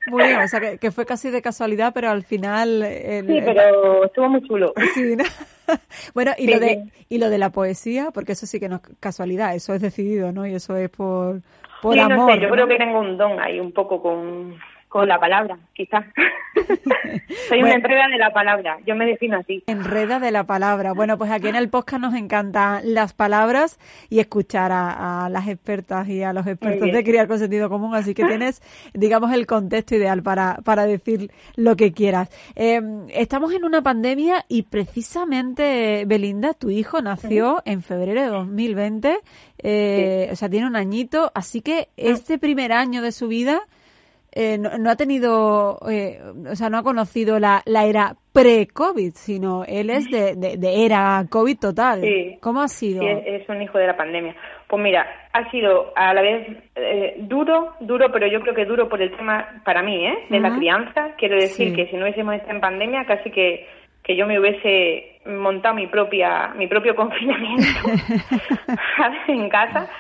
Muy 0.07 0.24
bien, 0.24 0.41
o 0.41 0.49
sea 0.49 0.78
que, 0.78 0.91
fue 0.91 1.07
casi 1.07 1.31
de 1.31 1.41
casualidad, 1.41 1.93
pero 1.95 2.11
al 2.11 2.24
final... 2.24 2.85
sí, 2.85 3.41
pero 3.45 4.05
estuvo 4.05 4.28
muy 4.28 4.43
chulo. 4.43 4.72
Sí, 4.93 5.14
Bueno, 6.14 6.33
y, 6.37 6.49
lo 6.49 6.59
de, 6.59 6.91
y 7.09 7.18
lo 7.18 7.31
de 7.31 7.39
la 7.39 7.51
poesía, 7.51 8.11
porque 8.12 8.33
eso 8.33 8.47
sí 8.47 8.59
que 8.61 8.68
no 8.68 8.76
es 8.76 8.83
casualidad, 8.99 9.55
eso 9.55 9.74
es 9.74 9.81
decidido, 9.81 10.33
¿no? 10.33 10.47
Y 10.47 10.55
eso 10.55 10.76
es 10.76 10.91
por, 10.91 11.43
por 11.81 11.95
sí, 11.95 12.01
amor. 12.01 12.16
No 12.16 12.26
sé, 12.28 12.41
yo 12.41 12.51
creo 12.51 12.66
que 12.66 12.76
tengo 12.76 13.01
un 13.01 13.16
don 13.16 13.41
ahí 13.41 13.61
un 13.61 13.72
poco 13.72 14.03
con 14.03 14.59
con 14.91 15.07
la 15.07 15.20
palabra, 15.20 15.57
quizás. 15.72 16.05
Soy 17.49 17.62
una 17.62 17.74
entrega 17.74 18.09
de 18.09 18.18
la 18.18 18.32
palabra, 18.32 18.78
yo 18.84 18.97
me 18.97 19.07
defino 19.07 19.38
así. 19.38 19.62
Enreda 19.68 20.18
de 20.18 20.32
la 20.32 20.45
palabra. 20.45 20.95
Bueno, 20.95 21.16
pues 21.16 21.30
aquí 21.30 21.47
en 21.47 21.55
el 21.55 21.68
podcast 21.68 22.03
nos 22.03 22.14
encantan 22.14 22.82
las 22.93 23.12
palabras 23.12 23.78
y 24.09 24.18
escuchar 24.18 24.72
a, 24.72 25.28
las 25.30 25.47
expertas 25.47 26.09
y 26.09 26.24
a 26.24 26.32
los 26.32 26.45
expertos 26.49 26.91
de 26.91 27.05
criar 27.05 27.28
con 27.28 27.38
sentido 27.38 27.68
común, 27.68 27.95
así 27.95 28.14
que 28.14 28.24
tienes, 28.24 28.62
digamos, 28.93 29.32
el 29.32 29.47
contexto 29.47 29.95
ideal 29.95 30.24
para, 30.24 30.57
para 30.64 30.86
decir 30.86 31.30
lo 31.55 31.76
que 31.76 31.93
quieras. 31.93 32.28
Em, 32.57 33.07
estamos 33.11 33.53
en 33.53 33.64
una 33.64 33.82
pandemia 33.82 34.45
y 34.49 34.62
precisamente, 34.62 36.05
Belinda, 36.05 36.53
tu 36.53 36.68
hijo 36.68 37.01
nació 37.01 37.62
en 37.64 37.82
febrero 37.82 38.22
de 38.22 38.26
2020, 38.26 39.20
eh, 39.59 40.28
o 40.32 40.34
sea, 40.34 40.51
tiene 40.51 40.66
un 40.66 40.74
añito, 40.74 41.30
así 41.32 41.61
que 41.61 41.82
ah. 41.82 41.93
este 41.95 42.41
primer 42.41 42.72
año 42.72 43.03
de 43.03 43.12
su 43.12 43.28
vida 43.28 43.62
eh, 44.33 44.59
no, 44.59 44.91
ha 44.91 44.97
tenido, 44.97 45.78
eh, 45.91 46.20
o 46.49 46.55
sea, 46.55 46.70
no 46.70 46.78
ha 46.78 46.83
conocido 46.83 47.39
la, 47.41 47.62
la 47.66 47.85
era 47.85 48.14
pre-COVID, 48.33 49.12
sino 49.14 49.64
él 49.64 49.91
es 49.91 50.09
de, 50.11 50.37
de, 50.37 50.85
era 50.85 51.24
COVID 51.28 51.59
total. 51.59 52.01
Sí. 52.03 52.39
¿Cómo 52.41 52.61
ha 52.61 52.68
sido? 52.68 53.03
Sí, 53.03 53.09
es, 53.26 53.49
un 53.49 53.61
hijo 53.61 53.78
de 53.78 53.89
la 53.89 53.97
pandemia. 53.97 54.37
Pues 54.68 54.81
mira, 54.81 55.05
ha 55.33 55.51
sido 55.51 55.93
a 55.97 56.14
la 56.14 56.22
vez 56.22 56.47
eh, 56.76 57.16
duro, 57.18 57.74
duro, 57.81 58.12
pero 58.12 58.28
yo 58.28 58.41
creo 58.41 58.55
que 58.55 58.66
duro 58.66 58.89
por 58.89 59.03
el 59.03 59.16
tema, 59.16 59.62
para 59.64 59.83
mí, 59.83 60.07
¿eh? 60.07 60.26
de 60.28 60.39
la 60.39 60.55
crianza. 60.57 61.14
Quiero 61.18 61.35
decir 61.35 61.74
que 61.74 61.87
si 61.87 61.97
no 61.97 62.03
hubiésemos 62.03 62.35
estado 62.35 62.55
en 62.55 62.61
pandemia, 62.61 63.05
casi 63.07 63.33
que, 63.33 63.66
que 64.05 64.14
yo 64.14 64.26
me 64.26 64.39
hubiese 64.39 65.18
montado 65.26 65.74
mi 65.74 65.87
propia 65.87 66.55
mi 66.57 66.66
propio 66.66 66.95
confinamiento 66.97 67.91
en 69.28 69.49
casa 69.51 69.91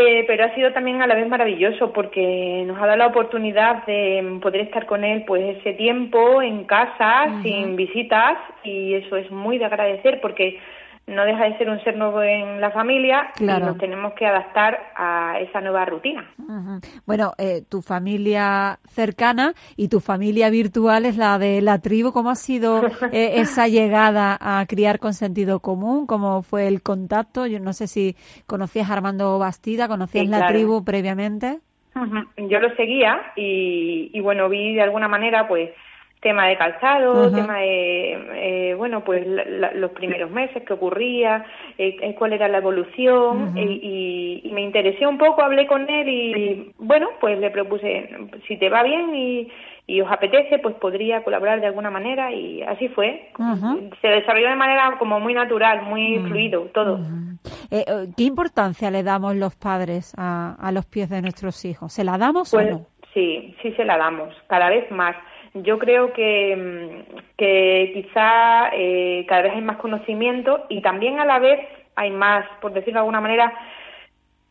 eh, 0.00 0.24
pero 0.26 0.44
ha 0.44 0.54
sido 0.54 0.72
también 0.72 1.02
a 1.02 1.06
la 1.06 1.14
vez 1.14 1.28
maravilloso 1.28 1.92
porque 1.92 2.64
nos 2.66 2.78
ha 2.78 2.86
dado 2.86 2.98
la 2.98 3.06
oportunidad 3.06 3.84
de 3.86 4.38
poder 4.40 4.62
estar 4.62 4.86
con 4.86 5.04
él 5.04 5.24
pues 5.26 5.58
ese 5.58 5.74
tiempo 5.74 6.42
en 6.42 6.64
casa, 6.64 7.40
sin 7.42 7.76
visitas, 7.76 8.38
y 8.64 8.94
eso 8.94 9.16
es 9.16 9.30
muy 9.30 9.58
de 9.58 9.66
agradecer 9.66 10.20
porque 10.20 10.58
no 11.08 11.24
deja 11.24 11.44
de 11.44 11.58
ser 11.58 11.70
un 11.70 11.82
ser 11.82 11.96
nuevo 11.96 12.22
en 12.22 12.60
la 12.60 12.70
familia 12.70 13.30
y 13.40 13.44
nos 13.44 13.78
tenemos 13.78 14.12
que 14.12 14.26
adaptar 14.26 14.92
a 14.94 15.40
esa 15.40 15.60
nueva 15.60 15.84
rutina. 15.86 16.30
Bueno, 17.06 17.32
eh, 17.38 17.62
tu 17.68 17.80
familia 17.80 18.78
cercana 18.84 19.54
y 19.76 19.88
tu 19.88 20.00
familia 20.00 20.50
virtual 20.50 21.06
es 21.06 21.16
la 21.16 21.38
de 21.38 21.62
la 21.62 21.80
tribu. 21.80 22.12
¿Cómo 22.12 22.30
ha 22.30 22.34
sido 22.34 22.86
eh, 23.12 23.40
esa 23.40 23.68
llegada 23.68 24.36
a 24.40 24.64
criar 24.66 24.98
con 24.98 25.14
sentido 25.14 25.60
común? 25.60 26.06
¿Cómo 26.06 26.42
fue 26.42 26.68
el 26.68 26.82
contacto? 26.82 27.46
Yo 27.46 27.58
no 27.58 27.72
sé 27.72 27.86
si 27.86 28.14
conocías 28.46 28.90
a 28.90 28.92
Armando 28.92 29.38
Bastida, 29.38 29.88
conocías 29.88 30.28
la 30.28 30.46
tribu 30.46 30.84
previamente. 30.84 31.60
Yo 32.36 32.60
lo 32.60 32.74
seguía 32.76 33.32
y, 33.34 34.10
y 34.12 34.20
bueno, 34.20 34.48
vi 34.48 34.74
de 34.74 34.82
alguna 34.82 35.08
manera 35.08 35.48
pues 35.48 35.70
tema 36.20 36.46
de 36.46 36.56
calzado, 36.56 37.30
tema 37.32 37.58
de, 37.58 38.70
eh, 38.70 38.74
bueno, 38.74 39.04
pues 39.04 39.24
los 39.26 39.90
primeros 39.92 40.30
meses, 40.30 40.62
qué 40.66 40.72
ocurría, 40.72 41.44
eh, 41.76 41.96
eh, 42.00 42.14
cuál 42.16 42.32
era 42.32 42.48
la 42.48 42.58
evolución, 42.58 43.56
y, 43.56 44.40
y, 44.44 44.50
me 44.52 44.62
interesé 44.62 45.06
un 45.06 45.18
poco, 45.18 45.42
hablé 45.42 45.66
con 45.66 45.88
él 45.88 46.08
y, 46.08 46.72
bueno, 46.78 47.10
pues 47.20 47.38
le 47.38 47.50
propuse, 47.50 48.08
si 48.48 48.56
te 48.56 48.68
va 48.68 48.82
bien 48.82 49.14
y, 49.14 49.48
y 49.86 50.00
os 50.00 50.10
apetece, 50.10 50.58
pues 50.58 50.74
podría 50.76 51.22
colaborar 51.22 51.60
de 51.60 51.66
alguna 51.66 51.90
manera 51.90 52.32
y 52.32 52.62
así 52.62 52.88
fue. 52.88 53.30
Se 54.00 54.08
desarrolló 54.08 54.48
de 54.48 54.56
manera 54.56 54.96
como 54.98 55.20
muy 55.20 55.34
natural, 55.34 55.82
muy 55.82 56.18
fluido, 56.26 56.62
todo. 56.74 56.98
¿Qué 57.70 58.24
importancia 58.24 58.90
le 58.90 59.04
damos 59.04 59.36
los 59.36 59.54
padres 59.54 60.14
a, 60.18 60.56
a 60.60 60.72
los 60.72 60.84
pies 60.86 61.08
de 61.10 61.22
nuestros 61.22 61.64
hijos? 61.64 61.92
¿Se 61.92 62.02
la 62.02 62.18
damos 62.18 62.50
pues, 62.50 62.66
o 62.66 62.70
no? 62.70 62.86
Sí, 63.14 63.54
sí 63.62 63.72
se 63.72 63.84
la 63.84 63.96
damos, 63.96 64.34
cada 64.48 64.68
vez 64.68 64.90
más. 64.90 65.16
Yo 65.62 65.78
creo 65.78 66.12
que, 66.12 66.56
mm, 66.56 67.16
que 67.36 67.92
quizá 67.94 68.70
eh, 68.72 69.24
cada 69.28 69.42
vez 69.42 69.52
hay 69.54 69.60
más 69.60 69.78
conocimiento 69.78 70.66
y 70.68 70.82
también 70.82 71.20
a 71.20 71.24
la 71.24 71.38
vez 71.38 71.60
hay 71.96 72.10
más, 72.10 72.44
por 72.60 72.72
decirlo 72.72 72.94
de 72.94 73.00
alguna 73.00 73.20
manera, 73.20 73.52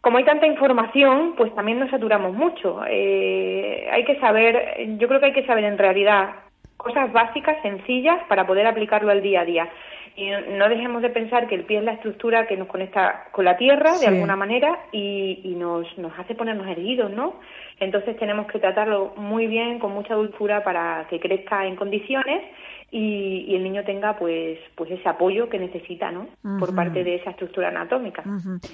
como 0.01 0.18
hay 0.18 0.24
tanta 0.24 0.45
información, 0.45 1.34
pues 1.36 1.53
también 1.55 1.80
nos 1.80 1.89
saturamos 1.89 2.34
mucho. 2.34 2.82
Eh, 2.88 3.88
hay 3.91 4.05
que 4.05 4.20
saber, 4.20 4.97
yo 4.97 5.08
creo 5.08 5.20
que 5.20 5.28
hay 5.28 5.34
que 5.34 5.45
saber 5.45 5.64
en 5.64 5.78
realidad 5.78 6.30
cosas 6.78 7.12
básicas, 7.12 7.62
sencillas, 7.62 8.24
para 8.30 8.45
poder 8.45 8.68
aplicarlo 8.68 9.12
al 9.12 9.22
día 9.22 9.41
a 9.41 9.45
día. 9.45 9.70
Y 10.18 10.30
no 10.57 10.68
dejemos 10.68 11.03
de 11.03 11.11
pensar 11.11 11.47
que 11.47 11.55
el 11.55 11.63
pie 11.63 11.78
es 11.78 11.84
la 11.84 11.93
estructura 11.93 12.47
que 12.47 12.57
nos 12.57 12.68
conecta 12.68 13.28
con 13.32 13.45
la 13.45 13.55
tierra 13.55 13.97
de 13.99 14.07
alguna 14.07 14.36
manera 14.36 14.78
y, 14.91 15.41
y 15.43 15.55
nos, 15.55 15.86
nos 15.97 16.11
hace 16.18 16.34
ponernos 16.34 16.68
erguidos, 16.68 17.11
¿no? 17.11 17.36
Entonces 17.80 18.18
tenemos 18.18 18.47
que 18.47 18.57
tratarlo 18.57 19.13
muy 19.15 19.45
bien, 19.45 19.78
con 19.78 19.93
mucha 19.93 20.15
dulzura 20.15 20.63
para 20.63 21.05
que 21.09 21.20
crezca 21.20 21.68
en 21.68 21.76
condiciones 21.76 22.43
y, 22.91 23.55
el 23.55 23.63
niño 23.63 23.84
tenga 23.84 24.18
pues 24.18 24.57
pues 24.76 24.91
ese 24.91 25.07
apoyo 25.09 25.49
que 25.49 25.59
necesita, 25.59 26.11
¿no? 26.11 26.28
Por 26.59 26.74
parte 26.74 27.03
de 27.03 27.15
esa 27.15 27.32
estructura 27.32 27.70
anatómica. 27.70 28.24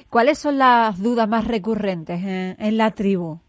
¿Cuáles 0.09 0.37
son 0.37 0.57
las 0.57 1.01
dudas 1.01 1.27
más 1.27 1.47
recurrentes 1.47 2.21
en, 2.23 2.77
la 2.77 2.91
tribu? 2.91 3.39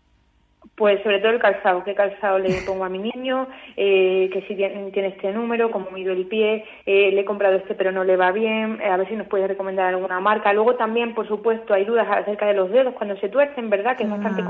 Pues 0.77 1.03
sobre 1.03 1.21
todo 1.21 1.33
el 1.33 1.39
calzado, 1.39 1.85
qué 1.85 1.95
calzado 1.95 2.39
le 2.39 2.63
pongo 2.63 2.85
a 2.85 2.89
mi 2.89 2.99
niño, 2.99 3.47
eh, 3.77 4.29
que 4.33 4.43
si 4.43 4.57
tiene, 4.57 4.91
este 5.09 5.33
número, 5.33 5.71
como 5.71 5.91
mido 5.91 6.13
el 6.13 6.27
pie, 6.27 6.65
eh, 6.87 7.11
le 7.13 7.21
he 7.21 7.25
comprado 7.25 7.57
este 7.57 7.75
pero 7.75 7.93
no 7.93 8.03
le 8.03 8.17
va 8.17 8.33
bien, 8.33 8.81
eh, 8.81 8.89
a 8.89 8.97
ver 8.97 9.09
si 9.09 9.15
nos 9.15 9.29
puede 9.29 9.47
recomendar 9.47 9.87
alguna 9.87 10.21
marca. 10.21 10.53
Luego 10.53 10.75
también, 10.75 11.15
por 11.15 11.29
supuesto, 11.29 11.75
hay 11.75 11.85
dudas 11.85 12.09
acerca 12.11 12.47
de 12.47 12.55
los 12.55 12.71
dedos 12.71 12.95
cuando 12.95 13.17
se 13.19 13.29
tuercen, 13.29 13.71
¿verdad? 13.71 13.97
Que 13.97 14.05
es 14.05 14.11
bastante 14.11 14.43
ah. 14.43 14.47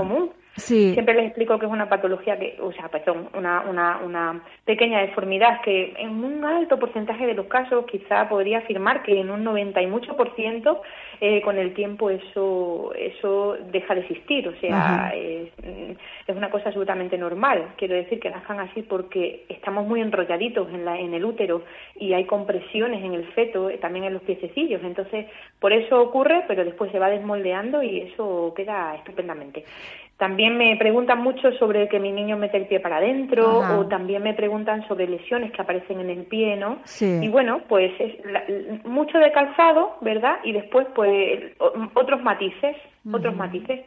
Siempre 0.92 1.14
les 1.14 1.26
explico 1.26 1.58
que 1.58 1.66
es 1.66 1.72
una 1.72 1.88
patología 1.88 2.38
que, 2.38 2.56
o 2.60 2.72
sea, 2.72 2.88
perdón, 2.88 3.28
una, 3.34 3.62
una, 3.62 3.98
una 3.98 4.42
pequeña 4.64 5.00
deformidad 5.00 5.60
que 5.62 5.94
en 5.98 6.24
un 6.24 6.44
alto 6.44 6.78
porcentaje 6.78 7.26
de 7.26 7.34
los 7.34 7.46
casos 7.46 7.84
quizá 7.86 8.28
podría 8.28 8.58
afirmar 8.58 9.02
que 9.02 9.18
en 9.20 9.30
un 9.30 9.42
90 9.42 9.82
y 9.82 9.86
mucho 9.88 10.16
por 10.16 10.34
ciento 10.36 10.82
eh, 11.20 11.42
con 11.42 11.58
el 11.58 11.74
tiempo 11.74 12.08
eso 12.10 12.92
eso 12.96 13.56
deja 13.70 13.94
de 13.94 14.02
existir, 14.02 14.46
o 14.48 14.54
sea, 14.60 15.12
es, 15.14 15.50
es, 15.58 16.36
una 16.36 16.50
cosa 16.50 16.68
absolutamente 16.68 17.18
normal. 17.18 17.74
Quiero 17.76 17.94
decir 17.94 18.20
que 18.20 18.30
nazcan 18.30 18.60
así 18.60 18.82
porque 18.82 19.44
estamos 19.48 19.86
muy 19.86 20.00
enrolladitos 20.00 20.68
en, 20.70 20.84
la, 20.84 20.98
en 20.98 21.14
el 21.14 21.24
útero 21.24 21.62
y 21.96 22.12
hay 22.12 22.26
compresiones 22.26 23.02
en 23.04 23.14
el 23.14 23.24
feto, 23.32 23.70
eh, 23.70 23.78
también 23.78 24.04
en 24.04 24.14
los 24.14 24.22
piececillos, 24.22 24.82
entonces 24.84 25.26
por 25.58 25.72
eso 25.72 26.00
ocurre, 26.00 26.44
pero 26.46 26.64
después 26.64 26.90
se 26.92 26.98
va 26.98 27.08
desmoldeando 27.08 27.82
y 27.82 28.00
eso 28.00 28.52
queda 28.56 28.94
estupendamente. 28.96 29.64
También 30.18 30.56
me 30.56 30.76
preguntan 30.76 31.22
mucho 31.22 31.50
sobre 31.58 31.88
que 31.88 31.98
mi 31.98 32.12
niño 32.12 32.36
mete 32.36 32.56
el 32.56 32.66
pie 32.66 32.78
para 32.78 32.98
adentro 32.98 33.58
o 33.78 33.86
también 33.86 34.22
me 34.22 34.32
preguntan 34.34 34.86
sobre 34.86 35.08
lesiones 35.08 35.50
que 35.52 35.60
aparecen 35.60 36.00
en 36.00 36.10
el 36.10 36.24
pie, 36.26 36.56
¿no? 36.56 36.78
Y 37.00 37.28
bueno, 37.28 37.62
pues 37.68 37.92
es 37.98 38.84
mucho 38.84 39.18
de 39.18 39.32
calzado, 39.32 39.96
¿verdad? 40.00 40.36
Y 40.44 40.52
después 40.52 40.86
pues 40.94 41.52
otros 41.94 42.22
matices, 42.22 42.76
otros 43.12 43.34
matices. 43.34 43.80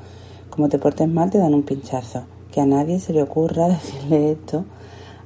como 0.51 0.69
te 0.69 0.79
portes 0.79 1.09
mal 1.09 1.31
te 1.31 1.39
dan 1.39 1.55
un 1.55 1.63
pinchazo. 1.63 2.25
Que 2.51 2.61
a 2.61 2.67
nadie 2.67 2.99
se 2.99 3.13
le 3.13 3.23
ocurra 3.23 3.69
decirle 3.69 4.33
esto 4.33 4.65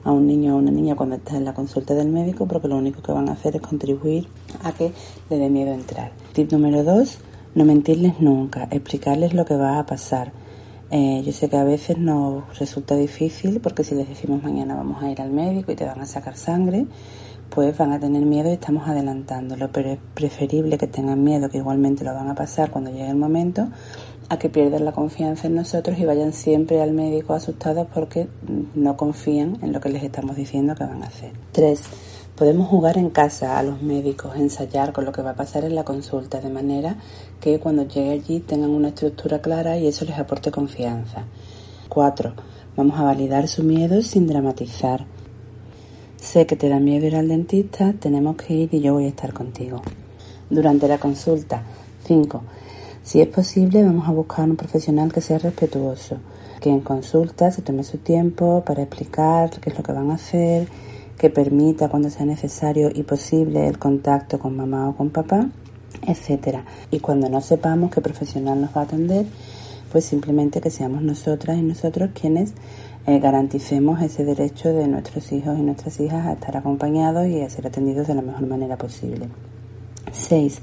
a 0.04 0.12
un 0.12 0.26
niño 0.26 0.52
o 0.52 0.56
a 0.56 0.58
una 0.58 0.70
niña 0.70 0.96
cuando 0.96 1.16
está 1.16 1.36
en 1.36 1.46
la 1.46 1.54
consulta 1.54 1.94
del 1.94 2.08
médico 2.08 2.46
porque 2.46 2.68
lo 2.68 2.76
único 2.76 3.00
que 3.02 3.12
van 3.12 3.30
a 3.30 3.32
hacer 3.32 3.56
es 3.56 3.62
contribuir 3.62 4.28
a 4.62 4.72
que 4.72 4.92
le 5.30 5.38
dé 5.38 5.48
miedo 5.48 5.72
entrar. 5.72 6.12
Tip 6.34 6.52
número 6.52 6.84
dos, 6.84 7.18
no 7.54 7.64
mentirles 7.64 8.20
nunca, 8.20 8.68
explicarles 8.70 9.34
lo 9.34 9.44
que 9.44 9.56
va 9.56 9.78
a 9.78 9.86
pasar. 9.86 10.32
Eh, 10.90 11.22
yo 11.24 11.32
sé 11.32 11.48
que 11.48 11.56
a 11.56 11.64
veces 11.64 11.96
nos 11.98 12.58
resulta 12.58 12.94
difícil 12.96 13.60
porque 13.60 13.82
si 13.82 13.94
les 13.94 14.08
decimos 14.08 14.42
mañana 14.42 14.74
vamos 14.74 15.02
a 15.02 15.10
ir 15.10 15.22
al 15.22 15.30
médico 15.30 15.72
y 15.72 15.74
te 15.74 15.86
van 15.86 16.00
a 16.00 16.06
sacar 16.06 16.36
sangre, 16.36 16.86
pues 17.48 17.76
van 17.76 17.92
a 17.92 18.00
tener 18.00 18.24
miedo 18.24 18.50
y 18.50 18.54
estamos 18.54 18.88
adelantándolo, 18.88 19.70
pero 19.72 19.90
es 19.90 19.98
preferible 20.14 20.78
que 20.78 20.86
tengan 20.86 21.22
miedo, 21.22 21.48
que 21.48 21.58
igualmente 21.58 22.04
lo 22.04 22.14
van 22.14 22.28
a 22.28 22.34
pasar 22.34 22.70
cuando 22.70 22.90
llegue 22.90 23.08
el 23.08 23.16
momento, 23.16 23.68
a 24.28 24.38
que 24.38 24.48
pierdan 24.48 24.84
la 24.84 24.92
confianza 24.92 25.46
en 25.46 25.54
nosotros 25.54 25.98
y 25.98 26.06
vayan 26.06 26.32
siempre 26.32 26.80
al 26.80 26.92
médico 26.92 27.34
asustados 27.34 27.86
porque 27.92 28.28
no 28.74 28.96
confían 28.96 29.58
en 29.62 29.72
lo 29.72 29.80
que 29.80 29.90
les 29.90 30.02
estamos 30.02 30.36
diciendo 30.36 30.74
que 30.74 30.84
van 30.84 31.02
a 31.02 31.06
hacer. 31.06 31.32
Tres, 31.52 31.82
Podemos 32.36 32.68
jugar 32.68 32.96
en 32.96 33.10
casa 33.10 33.58
a 33.58 33.62
los 33.62 33.82
médicos, 33.82 34.36
ensayar 34.36 34.94
con 34.94 35.04
lo 35.04 35.12
que 35.12 35.20
va 35.20 35.30
a 35.30 35.36
pasar 35.36 35.64
en 35.64 35.74
la 35.74 35.84
consulta, 35.84 36.40
de 36.40 36.48
manera 36.48 36.96
que 37.40 37.60
cuando 37.60 37.86
llegue 37.86 38.10
allí 38.10 38.40
tengan 38.40 38.70
una 38.70 38.88
estructura 38.88 39.42
clara 39.42 39.76
y 39.76 39.86
eso 39.86 40.06
les 40.06 40.18
aporte 40.18 40.50
confianza. 40.50 41.26
4. 41.90 42.32
Vamos 42.74 42.98
a 42.98 43.02
validar 43.02 43.48
su 43.48 43.62
miedo 43.62 44.00
sin 44.00 44.26
dramatizar. 44.26 45.04
Sé 46.16 46.46
que 46.46 46.56
te 46.56 46.70
da 46.70 46.80
miedo 46.80 47.06
ir 47.06 47.16
al 47.16 47.28
dentista, 47.28 47.92
tenemos 47.92 48.36
que 48.36 48.54
ir 48.54 48.72
y 48.72 48.80
yo 48.80 48.94
voy 48.94 49.04
a 49.04 49.08
estar 49.08 49.34
contigo. 49.34 49.82
Durante 50.48 50.88
la 50.88 50.96
consulta. 50.96 51.62
5. 52.06 52.42
Si 53.02 53.20
es 53.20 53.28
posible, 53.28 53.84
vamos 53.84 54.08
a 54.08 54.12
buscar 54.12 54.48
un 54.48 54.56
profesional 54.56 55.12
que 55.12 55.20
sea 55.20 55.36
respetuoso, 55.36 56.16
que 56.62 56.70
en 56.70 56.80
consulta 56.80 57.50
se 57.50 57.60
tome 57.60 57.84
su 57.84 57.98
tiempo 57.98 58.62
para 58.64 58.84
explicar 58.84 59.50
qué 59.60 59.68
es 59.68 59.76
lo 59.76 59.84
que 59.84 59.92
van 59.92 60.10
a 60.10 60.14
hacer 60.14 60.66
que 61.18 61.30
permita 61.30 61.88
cuando 61.88 62.10
sea 62.10 62.26
necesario 62.26 62.90
y 62.92 63.02
posible 63.02 63.68
el 63.68 63.78
contacto 63.78 64.38
con 64.38 64.56
mamá 64.56 64.88
o 64.88 64.96
con 64.96 65.10
papá, 65.10 65.48
etcétera. 66.06 66.64
Y 66.90 67.00
cuando 67.00 67.28
no 67.28 67.40
sepamos 67.40 67.90
qué 67.90 68.00
profesional 68.00 68.60
nos 68.60 68.76
va 68.76 68.82
a 68.82 68.84
atender, 68.84 69.26
pues 69.90 70.04
simplemente 70.04 70.60
que 70.60 70.70
seamos 70.70 71.02
nosotras 71.02 71.58
y 71.58 71.62
nosotros 71.62 72.10
quienes 72.18 72.54
eh, 73.06 73.18
garanticemos 73.18 74.00
ese 74.00 74.24
derecho 74.24 74.72
de 74.72 74.88
nuestros 74.88 75.32
hijos 75.32 75.58
y 75.58 75.62
nuestras 75.62 76.00
hijas 76.00 76.26
a 76.26 76.32
estar 76.32 76.56
acompañados 76.56 77.26
y 77.26 77.42
a 77.42 77.50
ser 77.50 77.66
atendidos 77.66 78.06
de 78.06 78.14
la 78.14 78.22
mejor 78.22 78.46
manera 78.46 78.76
posible. 78.76 79.28
6. 80.12 80.60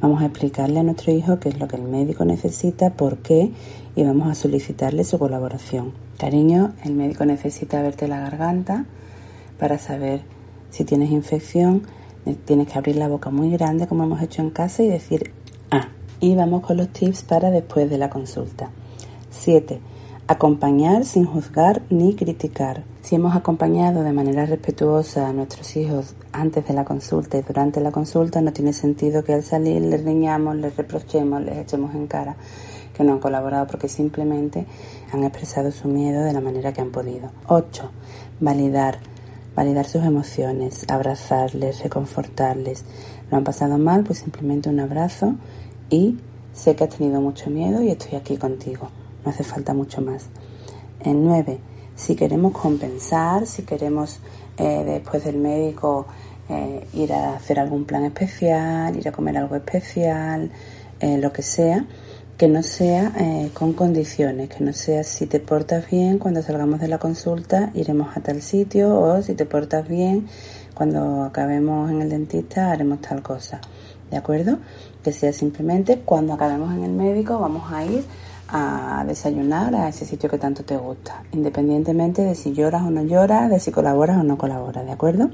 Vamos 0.00 0.22
a 0.22 0.26
explicarle 0.26 0.80
a 0.80 0.82
nuestro 0.82 1.12
hijo 1.12 1.38
qué 1.38 1.48
es 1.48 1.58
lo 1.58 1.68
que 1.68 1.76
el 1.76 1.82
médico 1.82 2.24
necesita, 2.24 2.90
por 2.90 3.18
qué 3.18 3.50
y 3.96 4.02
vamos 4.02 4.28
a 4.28 4.34
solicitarle 4.34 5.04
su 5.04 5.18
colaboración. 5.18 5.92
Cariño, 6.18 6.72
el 6.84 6.94
médico 6.94 7.24
necesita 7.24 7.82
verte 7.82 8.08
la 8.08 8.20
garganta, 8.20 8.86
para 9.58 9.78
saber 9.78 10.22
si 10.70 10.84
tienes 10.84 11.10
infección. 11.10 11.82
Tienes 12.46 12.68
que 12.68 12.78
abrir 12.78 12.96
la 12.96 13.08
boca 13.08 13.30
muy 13.30 13.50
grande 13.50 13.86
como 13.86 14.04
hemos 14.04 14.22
hecho 14.22 14.40
en 14.40 14.50
casa 14.50 14.82
y 14.82 14.88
decir 14.88 15.32
ah. 15.70 15.88
Y 16.20 16.34
vamos 16.34 16.62
con 16.62 16.78
los 16.78 16.88
tips 16.88 17.22
para 17.22 17.50
después 17.50 17.90
de 17.90 17.98
la 17.98 18.08
consulta. 18.08 18.70
7. 19.30 19.80
Acompañar 20.26 21.04
sin 21.04 21.26
juzgar 21.26 21.82
ni 21.90 22.14
criticar. 22.14 22.84
Si 23.02 23.14
hemos 23.14 23.36
acompañado 23.36 24.02
de 24.02 24.12
manera 24.12 24.46
respetuosa 24.46 25.28
a 25.28 25.32
nuestros 25.34 25.76
hijos 25.76 26.14
antes 26.32 26.66
de 26.66 26.72
la 26.72 26.86
consulta 26.86 27.36
y 27.36 27.42
durante 27.42 27.80
la 27.82 27.92
consulta, 27.92 28.40
no 28.40 28.52
tiene 28.54 28.72
sentido 28.72 29.22
que 29.22 29.34
al 29.34 29.42
salir 29.42 29.82
les 29.82 30.02
riñamos, 30.02 30.56
les 30.56 30.74
reprochemos, 30.74 31.42
les 31.42 31.58
echemos 31.58 31.94
en 31.94 32.06
cara 32.06 32.36
que 32.94 33.04
no 33.04 33.12
han 33.12 33.18
colaborado 33.18 33.66
porque 33.66 33.88
simplemente 33.88 34.66
han 35.12 35.24
expresado 35.24 35.70
su 35.72 35.88
miedo 35.88 36.24
de 36.24 36.32
la 36.32 36.40
manera 36.40 36.72
que 36.72 36.80
han 36.80 36.90
podido. 36.90 37.30
8. 37.48 37.90
Validar 38.40 38.98
validar 39.56 39.86
sus 39.86 40.04
emociones, 40.04 40.84
abrazarles, 40.88 41.82
reconfortarles. 41.82 42.84
Lo 43.30 43.36
han 43.36 43.44
pasado 43.44 43.78
mal, 43.78 44.04
pues 44.04 44.20
simplemente 44.20 44.68
un 44.68 44.80
abrazo 44.80 45.34
y 45.90 46.18
sé 46.52 46.76
que 46.76 46.84
has 46.84 46.90
tenido 46.90 47.20
mucho 47.20 47.50
miedo 47.50 47.82
y 47.82 47.90
estoy 47.90 48.16
aquí 48.16 48.36
contigo. 48.36 48.90
No 49.24 49.30
hace 49.30 49.44
falta 49.44 49.74
mucho 49.74 50.00
más. 50.00 50.26
En 51.00 51.24
nueve, 51.24 51.58
si 51.96 52.16
queremos 52.16 52.52
compensar, 52.52 53.46
si 53.46 53.62
queremos 53.62 54.20
eh, 54.58 54.82
después 54.84 55.24
del 55.24 55.36
médico 55.36 56.06
eh, 56.48 56.86
ir 56.92 57.12
a 57.12 57.36
hacer 57.36 57.58
algún 57.58 57.84
plan 57.84 58.04
especial, 58.04 58.96
ir 58.96 59.08
a 59.08 59.12
comer 59.12 59.38
algo 59.38 59.56
especial, 59.56 60.50
eh, 61.00 61.18
lo 61.18 61.32
que 61.32 61.42
sea, 61.42 61.84
que 62.36 62.48
no 62.48 62.62
sea 62.62 63.12
eh, 63.16 63.50
con 63.54 63.72
condiciones, 63.74 64.48
que 64.48 64.64
no 64.64 64.72
sea 64.72 65.04
si 65.04 65.26
te 65.26 65.38
portas 65.38 65.88
bien 65.88 66.18
cuando 66.18 66.42
salgamos 66.42 66.80
de 66.80 66.88
la 66.88 66.98
consulta 66.98 67.70
iremos 67.74 68.16
a 68.16 68.20
tal 68.20 68.42
sitio 68.42 68.98
o 68.98 69.22
si 69.22 69.34
te 69.34 69.46
portas 69.46 69.86
bien 69.86 70.26
cuando 70.74 71.22
acabemos 71.22 71.90
en 71.90 72.02
el 72.02 72.10
dentista 72.10 72.72
haremos 72.72 73.00
tal 73.00 73.22
cosa, 73.22 73.60
¿de 74.10 74.16
acuerdo? 74.16 74.58
Que 75.04 75.12
sea 75.12 75.32
simplemente 75.32 76.00
cuando 76.04 76.32
acabemos 76.32 76.74
en 76.74 76.82
el 76.82 76.92
médico 76.92 77.38
vamos 77.38 77.72
a 77.72 77.84
ir 77.84 78.04
a 78.48 79.04
desayunar 79.06 79.74
a 79.74 79.88
ese 79.88 80.04
sitio 80.04 80.28
que 80.28 80.38
tanto 80.38 80.64
te 80.64 80.76
gusta, 80.76 81.22
independientemente 81.32 82.22
de 82.22 82.34
si 82.34 82.52
lloras 82.52 82.82
o 82.82 82.90
no 82.90 83.02
lloras, 83.04 83.48
de 83.48 83.60
si 83.60 83.70
colaboras 83.70 84.18
o 84.18 84.24
no 84.24 84.36
colaboras, 84.36 84.84
¿de 84.84 84.92
acuerdo? 84.92 85.30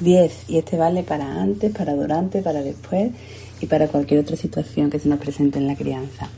10. 0.00 0.50
Y 0.50 0.58
este 0.58 0.76
vale 0.76 1.02
para 1.02 1.40
antes, 1.40 1.72
para 1.72 1.94
durante, 1.94 2.42
para 2.42 2.62
después 2.62 3.12
y 3.60 3.66
para 3.66 3.88
cualquier 3.88 4.20
otra 4.20 4.36
situación 4.36 4.90
que 4.90 4.98
se 4.98 5.08
nos 5.08 5.18
presente 5.18 5.58
en 5.58 5.66
la 5.66 5.76
crianza. 5.76 6.28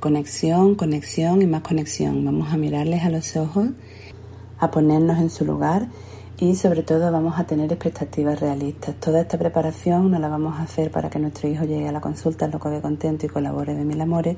Conexión, 0.00 0.74
conexión 0.74 1.42
y 1.42 1.46
más 1.46 1.62
conexión. 1.62 2.24
Vamos 2.24 2.52
a 2.52 2.56
mirarles 2.56 3.02
a 3.02 3.10
los 3.10 3.36
ojos, 3.36 3.68
a 4.58 4.70
ponernos 4.70 5.18
en 5.18 5.30
su 5.30 5.44
lugar 5.44 5.88
y 6.38 6.56
sobre 6.56 6.82
todo 6.82 7.12
vamos 7.12 7.38
a 7.38 7.44
tener 7.44 7.72
expectativas 7.72 8.40
realistas. 8.40 8.96
Toda 8.96 9.20
esta 9.20 9.38
preparación 9.38 10.10
no 10.10 10.18
la 10.18 10.28
vamos 10.28 10.58
a 10.58 10.62
hacer 10.62 10.90
para 10.90 11.08
que 11.08 11.20
nuestro 11.20 11.48
hijo 11.48 11.64
llegue 11.64 11.88
a 11.88 11.92
la 11.92 12.00
consulta 12.00 12.48
loco 12.48 12.68
de 12.68 12.80
contento 12.80 13.26
y 13.26 13.28
colabore 13.28 13.74
de 13.74 13.84
mil 13.84 14.00
amores, 14.00 14.36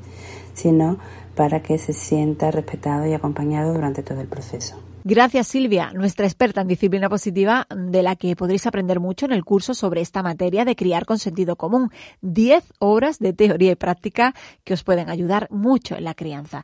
sino 0.53 0.97
para 1.35 1.63
que 1.63 1.79
se 1.79 1.93
sienta 1.93 2.51
respetado 2.51 3.07
y 3.07 3.13
acompañado 3.13 3.73
durante 3.73 4.03
todo 4.03 4.21
el 4.21 4.27
proceso. 4.27 4.75
Gracias 5.07 5.45
Silvia, 5.49 5.91
nuestra 5.93 6.25
experta 6.25 6.61
en 6.61 6.67
disciplina 6.67 7.09
positiva, 7.09 7.67
de 7.69 8.01
la 8.01 8.15
que 8.15 8.35
podréis 8.35 8.65
aprender 8.65 8.99
mucho 8.99 9.27
en 9.27 9.33
el 9.33 9.45
curso 9.45 9.75
sobre 9.75 10.01
esta 10.01 10.23
materia 10.23 10.65
de 10.65 10.75
criar 10.75 11.05
con 11.05 11.19
sentido 11.19 11.57
común. 11.57 11.91
Diez 12.21 12.63
horas 12.79 13.19
de 13.19 13.31
teoría 13.31 13.73
y 13.73 13.75
práctica 13.75 14.33
que 14.63 14.73
os 14.73 14.83
pueden 14.83 15.11
ayudar 15.11 15.47
mucho 15.51 15.95
en 15.95 16.05
la 16.05 16.15
crianza. 16.15 16.63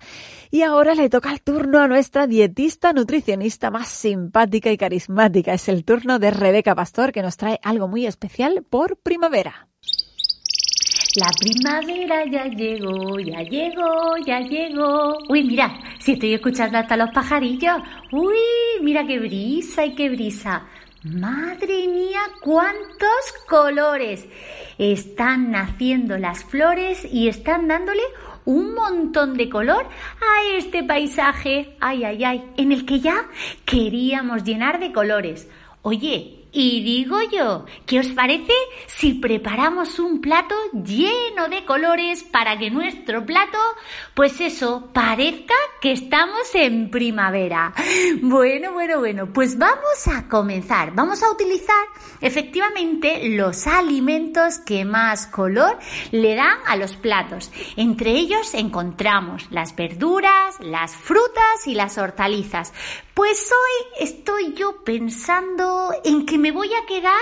Y 0.50 0.64
ahora 0.64 0.96
le 0.96 1.08
toca 1.08 1.32
el 1.32 1.44
turno 1.44 1.82
a 1.82 1.88
nuestra 1.88 2.26
dietista 2.26 2.94
nutricionista 2.94 3.70
más 3.70 3.90
simpática 3.90 4.72
y 4.72 4.78
carismática. 4.78 5.54
Es 5.54 5.70
el 5.70 5.86
turno 5.86 6.18
de 6.18 6.32
Rebeca 6.32 6.74
Pastor 6.74 7.12
que 7.12 7.22
nos 7.22 7.38
trae 7.38 7.60
algo 7.62 7.88
muy 7.88 8.08
especial 8.08 8.66
por 8.68 8.98
primavera. 8.98 9.71
La 11.16 11.28
primavera 11.38 12.26
ya 12.26 12.46
llegó, 12.46 13.20
ya 13.20 13.42
llegó, 13.42 14.16
ya 14.26 14.40
llegó. 14.40 15.18
Uy, 15.28 15.44
mira, 15.44 15.78
si 16.00 16.14
estoy 16.14 16.36
escuchando 16.36 16.78
hasta 16.78 16.96
los 16.96 17.10
pajarillos. 17.12 17.82
Uy, 18.14 18.38
mira 18.82 19.06
qué 19.06 19.20
brisa 19.20 19.86
y 19.86 19.94
qué 19.94 20.10
brisa. 20.10 20.64
Madre 21.04 21.90
mía, 21.90 22.22
cuántos 22.42 23.34
colores. 23.50 24.26
Están 24.78 25.52
naciendo 25.52 26.18
las 26.18 26.46
flores 26.46 27.06
y 27.12 27.28
están 27.28 27.68
dándole 27.68 28.04
un 28.46 28.74
montón 28.74 29.36
de 29.36 29.50
color 29.50 29.84
a 29.86 30.58
este 30.58 30.82
paisaje, 30.82 31.76
ay, 31.82 32.06
ay, 32.06 32.24
ay, 32.24 32.44
en 32.56 32.72
el 32.72 32.86
que 32.86 33.02
ya 33.02 33.26
queríamos 33.66 34.46
llenar 34.46 34.80
de 34.80 34.94
colores. 34.94 35.50
Oye, 35.82 36.41
y 36.54 36.84
digo 36.84 37.18
yo, 37.32 37.66
¿qué 37.86 38.00
os 38.00 38.08
parece 38.08 38.54
si 38.88 39.14
preparamos 39.14 40.00
un 40.00 40.20
plato 40.20 40.56
lleno 40.74 41.48
de 41.50 41.64
colores 41.66 42.24
para 42.24 42.58
que 42.58 42.70
nuestro 42.70 43.26
plato, 43.26 43.58
pues 44.14 44.42
eso, 44.42 44.90
parezca 44.94 45.54
que 45.82 45.94
estamos 45.94 46.54
en 46.54 46.90
primavera? 46.90 47.74
Bueno, 48.22 48.74
bueno, 48.74 49.00
bueno, 49.00 49.28
pues 49.34 49.58
vamos 49.58 50.08
a 50.08 50.28
comenzar. 50.28 50.94
Vamos 50.94 51.24
a 51.24 51.32
utilizar 51.32 51.86
efectivamente 52.20 53.30
los 53.30 53.68
alimentos 53.68 54.60
que 54.60 54.86
más 54.86 55.28
color 55.28 55.78
le 56.12 56.36
dan 56.36 56.58
a 56.66 56.76
los 56.76 56.96
platos. 56.96 57.52
Entre 57.78 58.12
ellos 58.12 58.54
encontramos 58.54 59.48
las 59.52 59.76
verduras, 59.76 60.60
las 60.60 60.96
frutas 60.96 61.66
y 61.66 61.76
las 61.76 61.98
hortalizas. 61.98 62.74
Pues 63.22 63.52
hoy 63.52 64.08
estoy 64.08 64.56
yo 64.56 64.84
pensando 64.84 65.94
en 66.04 66.26
que 66.26 66.40
me 66.40 66.52
voy 66.52 66.70
a 66.74 66.88
quedar, 66.88 67.14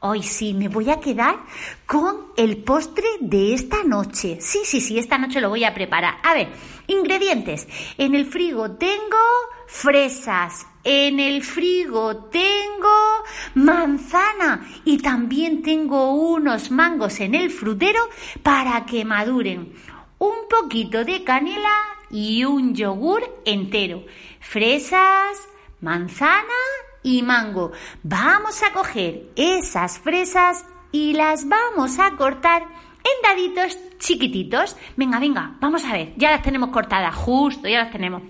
hoy 0.00 0.22
sí, 0.22 0.54
me 0.54 0.68
voy 0.68 0.88
a 0.88 0.98
quedar 0.98 1.44
con 1.84 2.28
el 2.38 2.56
postre 2.64 3.06
de 3.20 3.52
esta 3.52 3.84
noche. 3.84 4.38
Sí, 4.40 4.60
sí, 4.64 4.80
sí, 4.80 4.98
esta 4.98 5.18
noche 5.18 5.42
lo 5.42 5.50
voy 5.50 5.64
a 5.64 5.74
preparar. 5.74 6.16
A 6.22 6.32
ver, 6.32 6.48
ingredientes. 6.86 7.68
En 7.98 8.14
el 8.14 8.24
frigo 8.24 8.70
tengo 8.78 9.18
fresas, 9.66 10.66
en 10.84 11.20
el 11.20 11.42
frigo 11.42 12.30
tengo 12.30 13.22
manzana 13.54 14.66
y 14.86 14.96
también 15.02 15.60
tengo 15.60 16.14
unos 16.14 16.70
mangos 16.70 17.20
en 17.20 17.34
el 17.34 17.50
frutero 17.50 18.08
para 18.42 18.86
que 18.86 19.04
maduren. 19.04 19.74
Un 20.18 20.48
poquito 20.48 21.04
de 21.04 21.22
canela 21.24 21.76
y 22.10 22.44
un 22.44 22.74
yogur 22.74 23.42
entero 23.44 24.04
fresas, 24.42 25.48
manzana 25.80 26.60
y 27.02 27.22
mango. 27.22 27.72
Vamos 28.02 28.62
a 28.62 28.72
coger 28.72 29.30
esas 29.36 29.98
fresas 29.98 30.66
y 30.90 31.14
las 31.14 31.48
vamos 31.48 31.98
a 31.98 32.16
cortar 32.16 32.62
en 32.62 33.22
daditos 33.22 33.78
chiquititos. 33.98 34.76
Venga, 34.96 35.18
venga, 35.18 35.56
vamos 35.60 35.84
a 35.84 35.92
ver. 35.92 36.12
Ya 36.16 36.30
las 36.30 36.42
tenemos 36.42 36.70
cortadas, 36.70 37.14
justo, 37.14 37.68
ya 37.68 37.84
las 37.84 37.92
tenemos. 37.92 38.22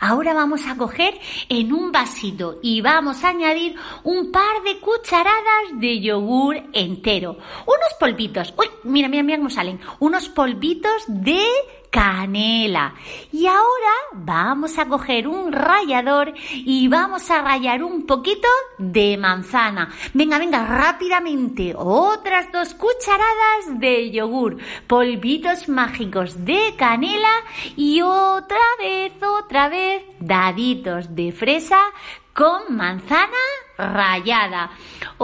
Ahora 0.00 0.34
vamos 0.34 0.66
a 0.66 0.76
coger 0.76 1.18
en 1.48 1.72
un 1.72 1.92
vasito 1.92 2.58
y 2.62 2.80
vamos 2.80 3.22
a 3.22 3.28
añadir 3.28 3.76
un 4.02 4.32
par 4.32 4.62
de 4.64 4.78
cucharadas 4.78 5.80
de 5.80 6.00
yogur 6.00 6.56
entero. 6.72 7.38
Unos 7.66 7.94
polvitos. 7.98 8.52
Uy, 8.58 8.66
mira, 8.84 9.08
mira, 9.08 9.22
mira 9.22 9.38
cómo 9.38 9.50
salen. 9.50 9.80
Unos 10.00 10.28
polvitos 10.28 11.04
de 11.06 11.44
canela. 11.92 12.94
Y 13.30 13.46
ahora 13.46 13.92
vamos 14.14 14.78
a 14.78 14.88
coger 14.88 15.28
un 15.28 15.52
rallador 15.52 16.32
y 16.50 16.88
vamos 16.88 17.30
a 17.30 17.42
rallar 17.42 17.84
un 17.84 18.06
poquito 18.06 18.48
de 18.78 19.18
manzana. 19.18 19.90
Venga, 20.14 20.38
venga, 20.38 20.64
rápidamente. 20.64 21.74
Otras 21.76 22.50
dos 22.50 22.74
cucharadas 22.74 23.78
de 23.78 24.10
yogur, 24.10 24.56
polvitos 24.86 25.68
mágicos 25.68 26.44
de 26.44 26.74
canela 26.76 27.34
y 27.76 28.00
otra 28.00 28.64
vez, 28.78 29.12
otra 29.22 29.68
vez, 29.68 30.02
daditos 30.18 31.14
de 31.14 31.30
fresa 31.30 31.78
con 32.32 32.74
manzana 32.74 33.44
rallada. 33.76 34.70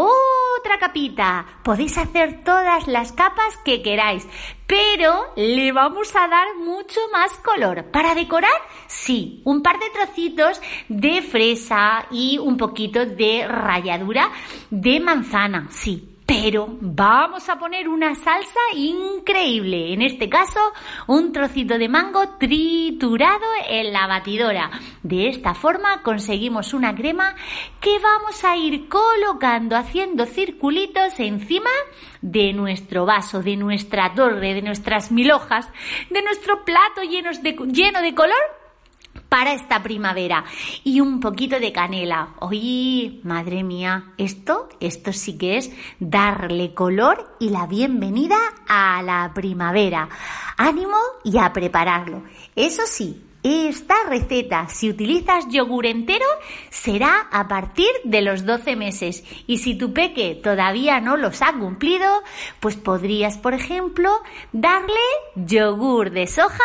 Otra 0.00 0.78
capita. 0.78 1.44
Podéis 1.64 1.98
hacer 1.98 2.44
todas 2.44 2.86
las 2.86 3.10
capas 3.10 3.56
que 3.64 3.82
queráis, 3.82 4.28
pero 4.68 5.32
le 5.34 5.72
vamos 5.72 6.14
a 6.14 6.28
dar 6.28 6.54
mucho 6.56 7.00
más 7.12 7.32
color. 7.38 7.90
Para 7.90 8.14
decorar, 8.14 8.60
sí, 8.86 9.42
un 9.44 9.60
par 9.60 9.80
de 9.80 9.90
trocitos 9.90 10.60
de 10.88 11.20
fresa 11.22 12.06
y 12.12 12.38
un 12.38 12.56
poquito 12.56 13.06
de 13.06 13.48
ralladura 13.48 14.30
de 14.70 15.00
manzana, 15.00 15.66
sí 15.70 16.17
pero 16.28 16.68
vamos 16.82 17.48
a 17.48 17.58
poner 17.58 17.88
una 17.88 18.14
salsa 18.14 18.60
increíble. 18.74 19.94
En 19.94 20.02
este 20.02 20.28
caso, 20.28 20.60
un 21.06 21.32
trocito 21.32 21.78
de 21.78 21.88
mango 21.88 22.36
triturado 22.38 23.46
en 23.66 23.94
la 23.94 24.06
batidora. 24.06 24.70
De 25.02 25.30
esta 25.30 25.54
forma 25.54 26.02
conseguimos 26.02 26.74
una 26.74 26.94
crema 26.94 27.34
que 27.80 27.98
vamos 27.98 28.44
a 28.44 28.58
ir 28.58 28.90
colocando 28.90 29.74
haciendo 29.74 30.26
circulitos 30.26 31.18
encima 31.18 31.70
de 32.20 32.52
nuestro 32.52 33.06
vaso, 33.06 33.42
de 33.42 33.56
nuestra 33.56 34.12
torre, 34.12 34.52
de 34.52 34.60
nuestras 34.60 35.10
mil 35.10 35.32
hojas, 35.32 35.66
de 36.10 36.20
nuestro 36.20 36.62
plato 36.62 37.00
lleno 37.04 38.02
de 38.02 38.14
color 38.14 38.57
para 39.28 39.52
esta 39.52 39.82
primavera 39.82 40.44
y 40.84 41.00
un 41.00 41.20
poquito 41.20 41.60
de 41.60 41.72
canela. 41.72 42.34
Oye, 42.40 43.20
madre 43.22 43.62
mía, 43.62 44.12
esto, 44.18 44.68
esto 44.80 45.12
sí 45.12 45.38
que 45.38 45.58
es 45.58 45.70
darle 46.00 46.74
color 46.74 47.36
y 47.38 47.50
la 47.50 47.66
bienvenida 47.66 48.38
a 48.68 49.02
la 49.02 49.32
primavera. 49.34 50.08
Ánimo 50.56 50.98
y 51.24 51.38
a 51.38 51.52
prepararlo. 51.52 52.22
Eso 52.56 52.82
sí, 52.86 53.22
esta 53.42 53.94
receta, 54.08 54.68
si 54.68 54.90
utilizas 54.90 55.46
yogur 55.48 55.86
entero, 55.86 56.26
será 56.70 57.28
a 57.30 57.46
partir 57.46 57.88
de 58.04 58.20
los 58.20 58.44
12 58.44 58.74
meses. 58.74 59.24
Y 59.46 59.58
si 59.58 59.76
tu 59.76 59.92
peque 59.92 60.34
todavía 60.42 61.00
no 61.00 61.16
los 61.16 61.40
ha 61.42 61.52
cumplido, 61.52 62.06
pues 62.60 62.76
podrías, 62.76 63.38
por 63.38 63.54
ejemplo, 63.54 64.10
darle 64.52 64.98
yogur 65.36 66.10
de 66.10 66.26
soja 66.26 66.64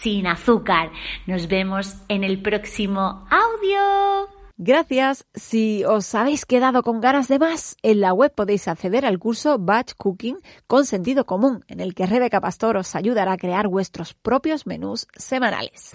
sin 0.00 0.26
azúcar. 0.26 0.90
Nos 1.26 1.48
vemos 1.48 1.96
en 2.08 2.24
el 2.24 2.42
próximo 2.42 3.26
audio. 3.30 4.28
Gracias. 4.58 5.26
Si 5.34 5.84
os 5.84 6.14
habéis 6.14 6.46
quedado 6.46 6.82
con 6.82 7.02
ganas 7.02 7.28
de 7.28 7.38
más, 7.38 7.76
en 7.82 8.00
la 8.00 8.14
web 8.14 8.32
podéis 8.34 8.68
acceder 8.68 9.04
al 9.04 9.18
curso 9.18 9.58
Batch 9.58 9.92
Cooking 9.98 10.38
con 10.66 10.86
sentido 10.86 11.26
común, 11.26 11.62
en 11.68 11.80
el 11.80 11.94
que 11.94 12.06
Rebeca 12.06 12.40
Pastor 12.40 12.78
os 12.78 12.94
ayudará 12.94 13.32
a 13.32 13.36
crear 13.36 13.68
vuestros 13.68 14.14
propios 14.14 14.66
menús 14.66 15.08
semanales. 15.14 15.92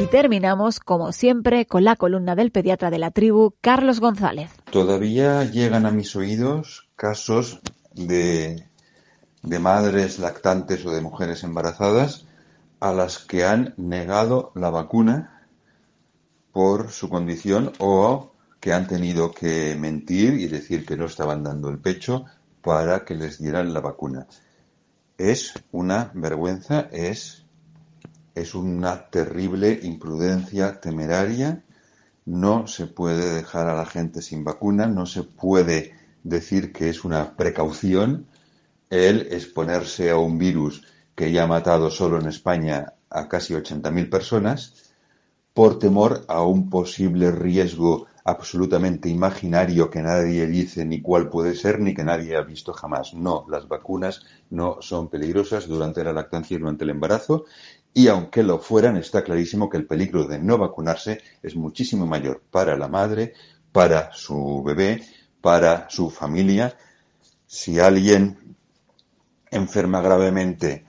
Y 0.00 0.06
terminamos, 0.06 0.78
como 0.78 1.10
siempre, 1.10 1.66
con 1.66 1.82
la 1.82 1.96
columna 1.96 2.36
del 2.36 2.52
pediatra 2.52 2.90
de 2.90 2.98
la 2.98 3.10
tribu, 3.10 3.54
Carlos 3.60 3.98
González. 3.98 4.52
Todavía 4.70 5.42
llegan 5.42 5.86
a 5.86 5.90
mis 5.90 6.14
oídos 6.14 6.88
casos 6.94 7.60
de 7.94 8.67
de 9.42 9.58
madres 9.58 10.18
lactantes 10.18 10.84
o 10.84 10.90
de 10.90 11.00
mujeres 11.00 11.44
embarazadas 11.44 12.26
a 12.80 12.92
las 12.92 13.18
que 13.18 13.44
han 13.44 13.74
negado 13.76 14.52
la 14.54 14.70
vacuna 14.70 15.46
por 16.52 16.90
su 16.90 17.08
condición 17.08 17.72
o 17.78 18.32
que 18.60 18.72
han 18.72 18.88
tenido 18.88 19.32
que 19.32 19.76
mentir 19.78 20.34
y 20.34 20.48
decir 20.48 20.84
que 20.84 20.96
no 20.96 21.06
estaban 21.06 21.42
dando 21.42 21.68
el 21.68 21.78
pecho 21.78 22.24
para 22.62 23.04
que 23.04 23.14
les 23.14 23.38
dieran 23.38 23.72
la 23.72 23.80
vacuna. 23.80 24.26
Es 25.16 25.54
una 25.72 26.10
vergüenza, 26.14 26.88
es, 26.92 27.44
es 28.34 28.54
una 28.54 29.08
terrible 29.10 29.78
imprudencia 29.82 30.80
temeraria. 30.80 31.62
No 32.24 32.66
se 32.66 32.86
puede 32.86 33.34
dejar 33.34 33.68
a 33.68 33.76
la 33.76 33.86
gente 33.86 34.22
sin 34.22 34.44
vacuna, 34.44 34.86
no 34.86 35.06
se 35.06 35.22
puede 35.22 35.94
decir 36.24 36.72
que 36.72 36.88
es 36.88 37.04
una 37.04 37.36
precaución 37.36 38.26
el 38.90 39.28
exponerse 39.32 40.10
a 40.10 40.16
un 40.16 40.38
virus 40.38 40.82
que 41.14 41.32
ya 41.32 41.44
ha 41.44 41.46
matado 41.46 41.90
solo 41.90 42.18
en 42.18 42.26
España 42.26 42.94
a 43.10 43.28
casi 43.28 43.54
80.000 43.54 44.10
personas 44.10 44.92
por 45.52 45.78
temor 45.78 46.24
a 46.28 46.42
un 46.42 46.70
posible 46.70 47.32
riesgo 47.32 48.06
absolutamente 48.24 49.08
imaginario 49.08 49.90
que 49.90 50.02
nadie 50.02 50.46
dice 50.46 50.84
ni 50.84 51.00
cuál 51.00 51.28
puede 51.30 51.54
ser 51.54 51.80
ni 51.80 51.94
que 51.94 52.04
nadie 52.04 52.36
ha 52.36 52.42
visto 52.42 52.72
jamás. 52.72 53.14
No, 53.14 53.46
las 53.48 53.66
vacunas 53.66 54.22
no 54.50 54.78
son 54.80 55.08
peligrosas 55.08 55.66
durante 55.66 56.04
la 56.04 56.12
lactancia 56.12 56.56
y 56.56 56.60
durante 56.60 56.84
el 56.84 56.90
embarazo 56.90 57.46
y 57.94 58.06
aunque 58.06 58.42
lo 58.42 58.58
fueran, 58.58 58.96
está 58.96 59.24
clarísimo 59.24 59.68
que 59.68 59.76
el 59.76 59.86
peligro 59.86 60.24
de 60.24 60.38
no 60.38 60.58
vacunarse 60.58 61.20
es 61.42 61.56
muchísimo 61.56 62.06
mayor 62.06 62.42
para 62.50 62.76
la 62.76 62.86
madre, 62.86 63.32
para 63.72 64.12
su 64.12 64.62
bebé, 64.62 65.02
para 65.40 65.90
su 65.90 66.10
familia. 66.10 66.76
Si 67.46 67.80
alguien 67.80 68.47
enferma 69.50 70.00
gravemente 70.00 70.84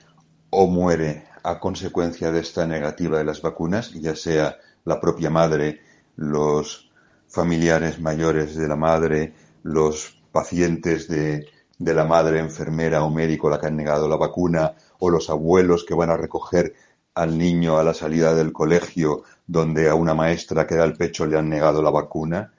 o 0.50 0.68
muere 0.68 1.26
a 1.44 1.60
consecuencia 1.60 2.32
de 2.32 2.42
esta 2.42 2.66
negativa 2.66 3.18
de 3.18 3.24
las 3.26 3.42
vacunas, 3.42 3.94
ya 3.94 4.16
sea 4.16 4.58
la 4.86 5.00
propia 5.00 5.30
madre, 5.30 5.82
los 6.16 6.90
familiares 7.28 8.00
mayores 8.00 8.56
de 8.56 8.68
la 8.68 8.76
madre, 8.76 9.34
los 9.64 10.20
pacientes 10.32 11.08
de, 11.08 11.48
de 11.78 11.94
la 11.94 12.06
madre 12.06 12.40
enfermera 12.40 13.04
o 13.04 13.10
médico 13.10 13.50
la 13.50 13.60
que 13.60 13.68
han 13.68 13.78
negado 13.78 14.08
la 14.08 14.18
vacuna, 14.18 14.74
o 15.00 15.10
los 15.10 15.30
abuelos 15.30 15.86
que 15.86 15.96
van 15.96 16.10
a 16.10 16.18
recoger 16.18 16.74
al 17.16 17.38
niño 17.38 17.78
a 17.78 17.84
la 17.84 17.94
salida 17.94 18.34
del 18.34 18.54
colegio 18.54 19.24
donde 19.48 19.90
a 19.90 19.96
una 19.96 20.14
maestra 20.14 20.68
que 20.68 20.76
da 20.76 20.86
el 20.86 20.96
pecho 20.96 21.26
le 21.26 21.38
han 21.38 21.50
negado 21.50 21.82
la 21.82 21.90
vacuna, 21.90 22.54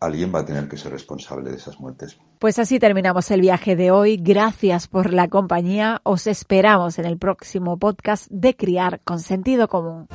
alguien 0.00 0.32
va 0.34 0.40
a 0.40 0.44
tener 0.44 0.68
que 0.68 0.76
ser 0.76 0.92
responsable 0.92 1.50
de 1.50 1.56
esas 1.56 1.80
muertes. 1.80 2.18
Pues 2.38 2.58
así 2.58 2.78
terminamos 2.78 3.30
el 3.30 3.40
viaje 3.40 3.76
de 3.76 3.90
hoy. 3.90 4.16
Gracias 4.16 4.86
por 4.86 5.12
la 5.12 5.28
compañía. 5.28 6.00
Os 6.04 6.26
esperamos 6.26 6.98
en 6.98 7.04
el 7.04 7.18
próximo 7.18 7.78
podcast 7.78 8.28
de 8.30 8.54
Criar 8.56 9.00
con 9.04 9.20
Sentido 9.20 9.68
Común. 9.68 10.08